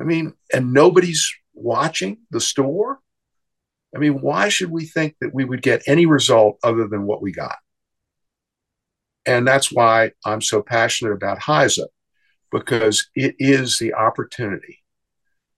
I 0.00 0.04
mean, 0.04 0.34
and 0.52 0.72
nobody's 0.72 1.32
watching 1.54 2.18
the 2.30 2.40
store. 2.40 3.00
I 3.94 3.98
mean, 3.98 4.20
why 4.20 4.48
should 4.48 4.70
we 4.70 4.86
think 4.86 5.16
that 5.20 5.34
we 5.34 5.44
would 5.44 5.62
get 5.62 5.82
any 5.86 6.06
result 6.06 6.58
other 6.62 6.88
than 6.88 7.04
what 7.06 7.22
we 7.22 7.32
got? 7.32 7.56
And 9.26 9.46
that's 9.46 9.70
why 9.70 10.12
I'm 10.24 10.40
so 10.40 10.62
passionate 10.62 11.12
about 11.12 11.40
HISA, 11.40 11.86
because 12.50 13.08
it 13.14 13.36
is 13.38 13.78
the 13.78 13.94
opportunity 13.94 14.82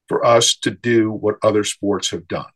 for 0.09 0.25
us 0.25 0.57
to 0.57 0.71
do 0.71 1.11
what 1.11 1.37
other 1.43 1.65
sports 1.65 2.11
have 2.11 2.29
done 2.29 2.47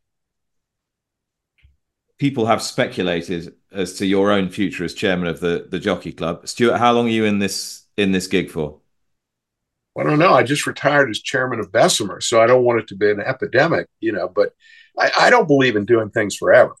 people 2.19 2.45
have 2.45 2.61
speculated 2.61 3.55
as 3.71 3.93
to 3.93 4.05
your 4.05 4.31
own 4.31 4.49
future 4.49 4.83
as 4.83 4.93
chairman 4.93 5.27
of 5.27 5.39
the 5.39 5.67
the 5.69 5.79
jockey 5.79 6.11
club. 6.11 6.47
Stuart, 6.47 6.77
how 6.77 6.91
long 6.93 7.07
are 7.07 7.11
you 7.11 7.25
in 7.25 7.39
this 7.39 7.85
in 7.97 8.11
this 8.11 8.27
gig 8.27 8.51
for? 8.51 8.79
I 9.99 10.03
don't 10.03 10.19
know. 10.19 10.33
I 10.33 10.43
just 10.43 10.67
retired 10.67 11.09
as 11.09 11.21
chairman 11.21 11.59
of 11.59 11.71
Bessemer, 11.71 12.21
so 12.21 12.41
I 12.41 12.47
don't 12.47 12.63
want 12.63 12.79
it 12.79 12.87
to 12.87 12.95
be 12.95 13.09
an 13.09 13.19
epidemic, 13.19 13.87
you 13.99 14.11
know. 14.11 14.29
But 14.29 14.53
I, 14.97 15.11
I 15.19 15.29
don't 15.29 15.47
believe 15.47 15.75
in 15.75 15.85
doing 15.85 16.09
things 16.09 16.35
forever. 16.35 16.75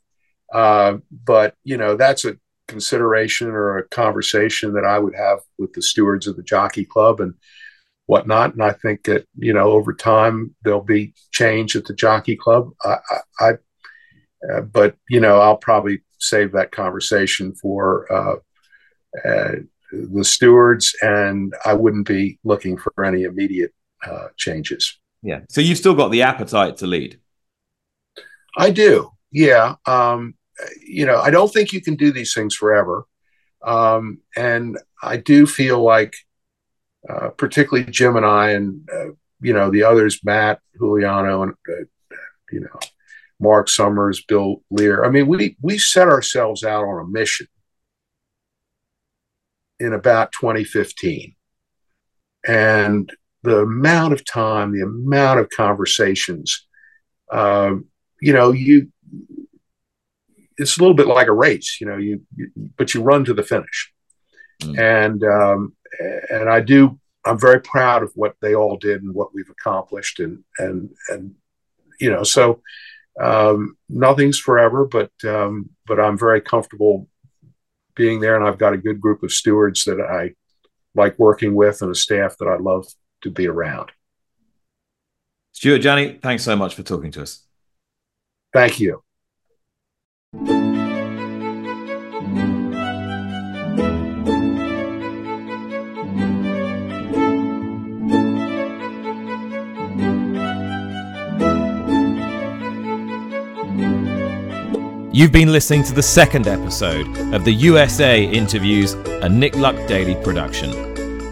Uh, 0.53 0.97
but 1.11 1.55
you 1.63 1.77
know, 1.77 1.95
that's 1.95 2.25
a 2.25 2.37
consideration 2.67 3.49
or 3.49 3.77
a 3.77 3.87
conversation 3.89 4.73
that 4.73 4.85
I 4.85 4.99
would 4.99 5.15
have 5.15 5.39
with 5.57 5.73
the 5.73 5.81
stewards 5.81 6.27
of 6.27 6.35
the 6.35 6.43
jockey 6.43 6.85
club 6.85 7.19
and 7.19 7.33
whatnot. 8.05 8.53
And 8.53 8.63
I 8.63 8.71
think 8.71 9.03
that 9.03 9.27
you 9.37 9.53
know, 9.53 9.71
over 9.71 9.93
time, 9.93 10.55
there'll 10.63 10.81
be 10.81 11.13
change 11.31 11.75
at 11.75 11.85
the 11.85 11.93
jockey 11.93 12.35
club. 12.35 12.71
I, 12.83 12.97
I, 13.39 13.51
uh, 14.51 14.61
but 14.61 14.95
you 15.09 15.19
know, 15.19 15.39
I'll 15.39 15.57
probably 15.57 16.01
save 16.19 16.53
that 16.53 16.71
conversation 16.71 17.53
for 17.53 18.11
uh, 18.11 18.35
uh, 19.27 19.51
the 19.91 20.23
stewards, 20.23 20.95
and 21.01 21.53
I 21.65 21.73
wouldn't 21.73 22.07
be 22.07 22.39
looking 22.43 22.77
for 22.77 23.03
any 23.03 23.23
immediate 23.23 23.73
uh, 24.05 24.27
changes. 24.37 24.99
Yeah. 25.21 25.41
So 25.49 25.61
you've 25.61 25.77
still 25.77 25.95
got 25.95 26.09
the 26.09 26.21
appetite 26.21 26.77
to 26.77 26.87
lead. 26.87 27.19
I 28.57 28.71
do. 28.71 29.11
Yeah. 29.31 29.75
Um, 29.85 30.35
you 30.85 31.05
know, 31.05 31.19
I 31.19 31.29
don't 31.29 31.51
think 31.51 31.73
you 31.73 31.81
can 31.81 31.95
do 31.95 32.11
these 32.11 32.33
things 32.33 32.55
forever, 32.55 33.05
um, 33.65 34.19
and 34.35 34.77
I 35.01 35.17
do 35.17 35.45
feel 35.45 35.81
like, 35.81 36.15
uh, 37.09 37.29
particularly 37.29 37.89
Jim 37.89 38.17
and 38.17 38.25
I, 38.25 38.51
and 38.51 38.89
you 39.41 39.53
know 39.53 39.71
the 39.71 39.83
others, 39.83 40.19
Matt, 40.23 40.59
Iuliano, 40.79 41.43
and 41.43 41.87
you 42.51 42.59
know 42.59 42.79
Mark 43.39 43.69
Summers, 43.69 44.21
Bill 44.25 44.61
Lear. 44.69 45.05
I 45.05 45.09
mean, 45.09 45.27
we 45.27 45.55
we 45.61 45.77
set 45.77 46.09
ourselves 46.09 46.65
out 46.65 46.83
on 46.83 47.05
a 47.05 47.07
mission 47.07 47.47
in 49.79 49.93
about 49.93 50.31
2015, 50.31 51.35
and 52.47 53.11
the 53.43 53.59
amount 53.59 54.13
of 54.13 54.25
time, 54.25 54.71
the 54.71 54.83
amount 54.83 55.39
of 55.39 55.49
conversations, 55.49 56.67
um, 57.31 57.85
you 58.21 58.33
know, 58.33 58.51
you 58.51 58.91
it's 60.57 60.77
a 60.77 60.81
little 60.81 60.95
bit 60.95 61.07
like 61.07 61.27
a 61.27 61.33
race, 61.33 61.77
you 61.79 61.87
know, 61.87 61.97
you, 61.97 62.21
you 62.35 62.51
but 62.77 62.93
you 62.93 63.01
run 63.01 63.23
to 63.25 63.33
the 63.33 63.43
finish, 63.43 63.93
mm. 64.61 64.77
and 64.77 65.23
um, 65.23 65.75
and 66.29 66.49
I 66.49 66.59
do. 66.59 66.99
I'm 67.25 67.39
very 67.39 67.61
proud 67.61 68.03
of 68.03 68.11
what 68.15 68.35
they 68.41 68.55
all 68.55 68.77
did 68.77 69.03
and 69.03 69.13
what 69.13 69.33
we've 69.33 69.49
accomplished, 69.49 70.19
and 70.19 70.43
and 70.57 70.89
and 71.09 71.35
you 71.99 72.11
know, 72.11 72.23
so 72.23 72.61
um, 73.19 73.77
nothing's 73.89 74.39
forever, 74.39 74.85
but 74.85 75.11
um, 75.25 75.69
but 75.85 75.99
I'm 75.99 76.17
very 76.17 76.41
comfortable 76.41 77.07
being 77.99 78.21
there, 78.21 78.37
and 78.37 78.47
I've 78.47 78.57
got 78.57 78.73
a 78.73 78.77
good 78.77 78.99
group 79.01 79.21
of 79.23 79.31
stewards 79.31 79.83
that 79.83 79.99
I 79.99 80.33
like 80.95 81.19
working 81.19 81.53
with, 81.53 81.81
and 81.81 81.91
a 81.91 81.95
staff 81.95 82.37
that 82.39 82.47
I 82.47 82.55
love 82.55 82.87
to 83.21 83.29
be 83.29 83.45
around. 83.45 83.91
Stuart 85.51 85.79
Janney, 85.79 86.17
thanks 86.23 86.43
so 86.43 86.55
much 86.55 86.73
for 86.73 86.83
talking 86.83 87.11
to 87.11 87.21
us. 87.23 87.45
Thank 88.53 88.79
you. 88.79 89.03
You've 105.19 105.33
been 105.33 105.51
listening 105.51 105.83
to 105.83 105.93
the 105.93 106.01
second 106.01 106.47
episode 106.47 107.33
of 107.33 107.43
the 107.43 107.51
USA 107.51 108.23
Interviews, 108.23 108.93
a 108.93 109.27
Nick 109.27 109.57
Luck 109.57 109.75
Daily 109.85 110.15
production. 110.23 110.71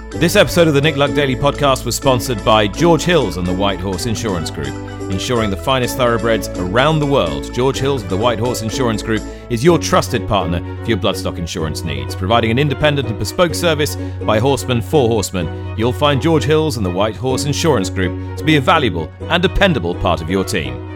This 0.10 0.36
episode 0.36 0.68
of 0.68 0.74
the 0.74 0.82
Nick 0.82 0.98
Luck 0.98 1.14
Daily 1.14 1.38
podcast 1.38 1.86
was 1.86 1.96
sponsored 1.96 2.44
by 2.44 2.68
George 2.68 3.04
Hills 3.04 3.38
and 3.38 3.48
the 3.48 3.56
White 3.56 3.80
Horse 3.80 4.06
Insurance 4.06 4.52
Group. 4.52 4.76
Insuring 5.10 5.50
the 5.50 5.56
finest 5.56 5.96
thoroughbreds 5.96 6.50
around 6.50 7.00
the 7.00 7.06
world, 7.06 7.54
George 7.54 7.78
Hills 7.78 8.04
of 8.04 8.10
the 8.10 8.18
White 8.18 8.40
Horse 8.40 8.62
Insurance 8.62 9.02
Group 9.02 9.22
is 9.50 9.64
your 9.64 9.80
trusted 9.80 10.28
partner 10.28 10.60
for 10.84 10.90
your 10.90 10.98
bloodstock 10.98 11.38
insurance 11.38 11.86
needs. 11.86 12.14
Providing 12.14 12.52
an 12.52 12.60
independent 12.60 13.08
and 13.08 13.18
bespoke 13.18 13.56
service 13.56 13.96
by 14.26 14.38
horsemen 14.38 14.82
for 14.82 15.08
horsemen, 15.08 15.78
you'll 15.78 15.94
find 15.94 16.22
George 16.22 16.44
Hills 16.44 16.76
and 16.76 16.86
the 16.86 16.92
White 16.92 17.16
Horse 17.16 17.46
Insurance 17.46 17.90
Group 17.90 18.38
to 18.38 18.44
be 18.44 18.58
a 18.58 18.62
valuable 18.62 19.10
and 19.30 19.42
dependable 19.42 19.96
part 19.96 20.22
of 20.22 20.30
your 20.30 20.44
team. 20.44 20.87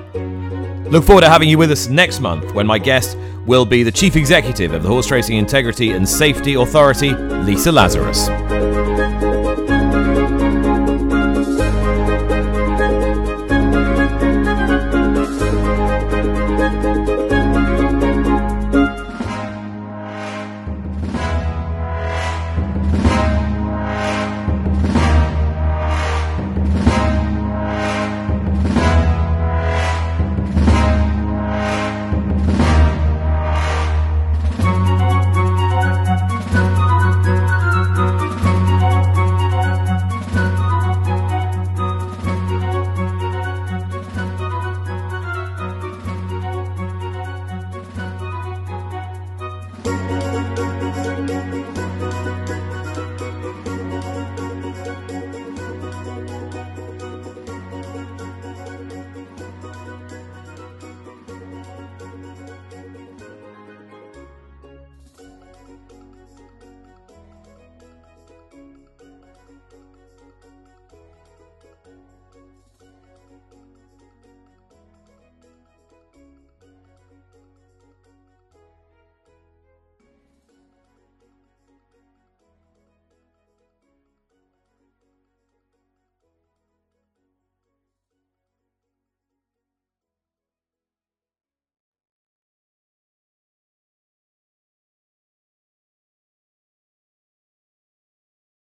Look 0.91 1.05
forward 1.05 1.21
to 1.21 1.29
having 1.29 1.47
you 1.47 1.57
with 1.57 1.71
us 1.71 1.87
next 1.87 2.19
month 2.19 2.53
when 2.53 2.67
my 2.67 2.77
guest 2.77 3.17
will 3.45 3.65
be 3.65 3.81
the 3.81 3.93
Chief 3.93 4.17
Executive 4.17 4.73
of 4.73 4.83
the 4.83 4.89
Horse 4.89 5.09
Racing 5.09 5.37
Integrity 5.37 5.91
and 5.91 6.07
Safety 6.07 6.55
Authority, 6.55 7.13
Lisa 7.13 7.71
Lazarus. 7.71 8.27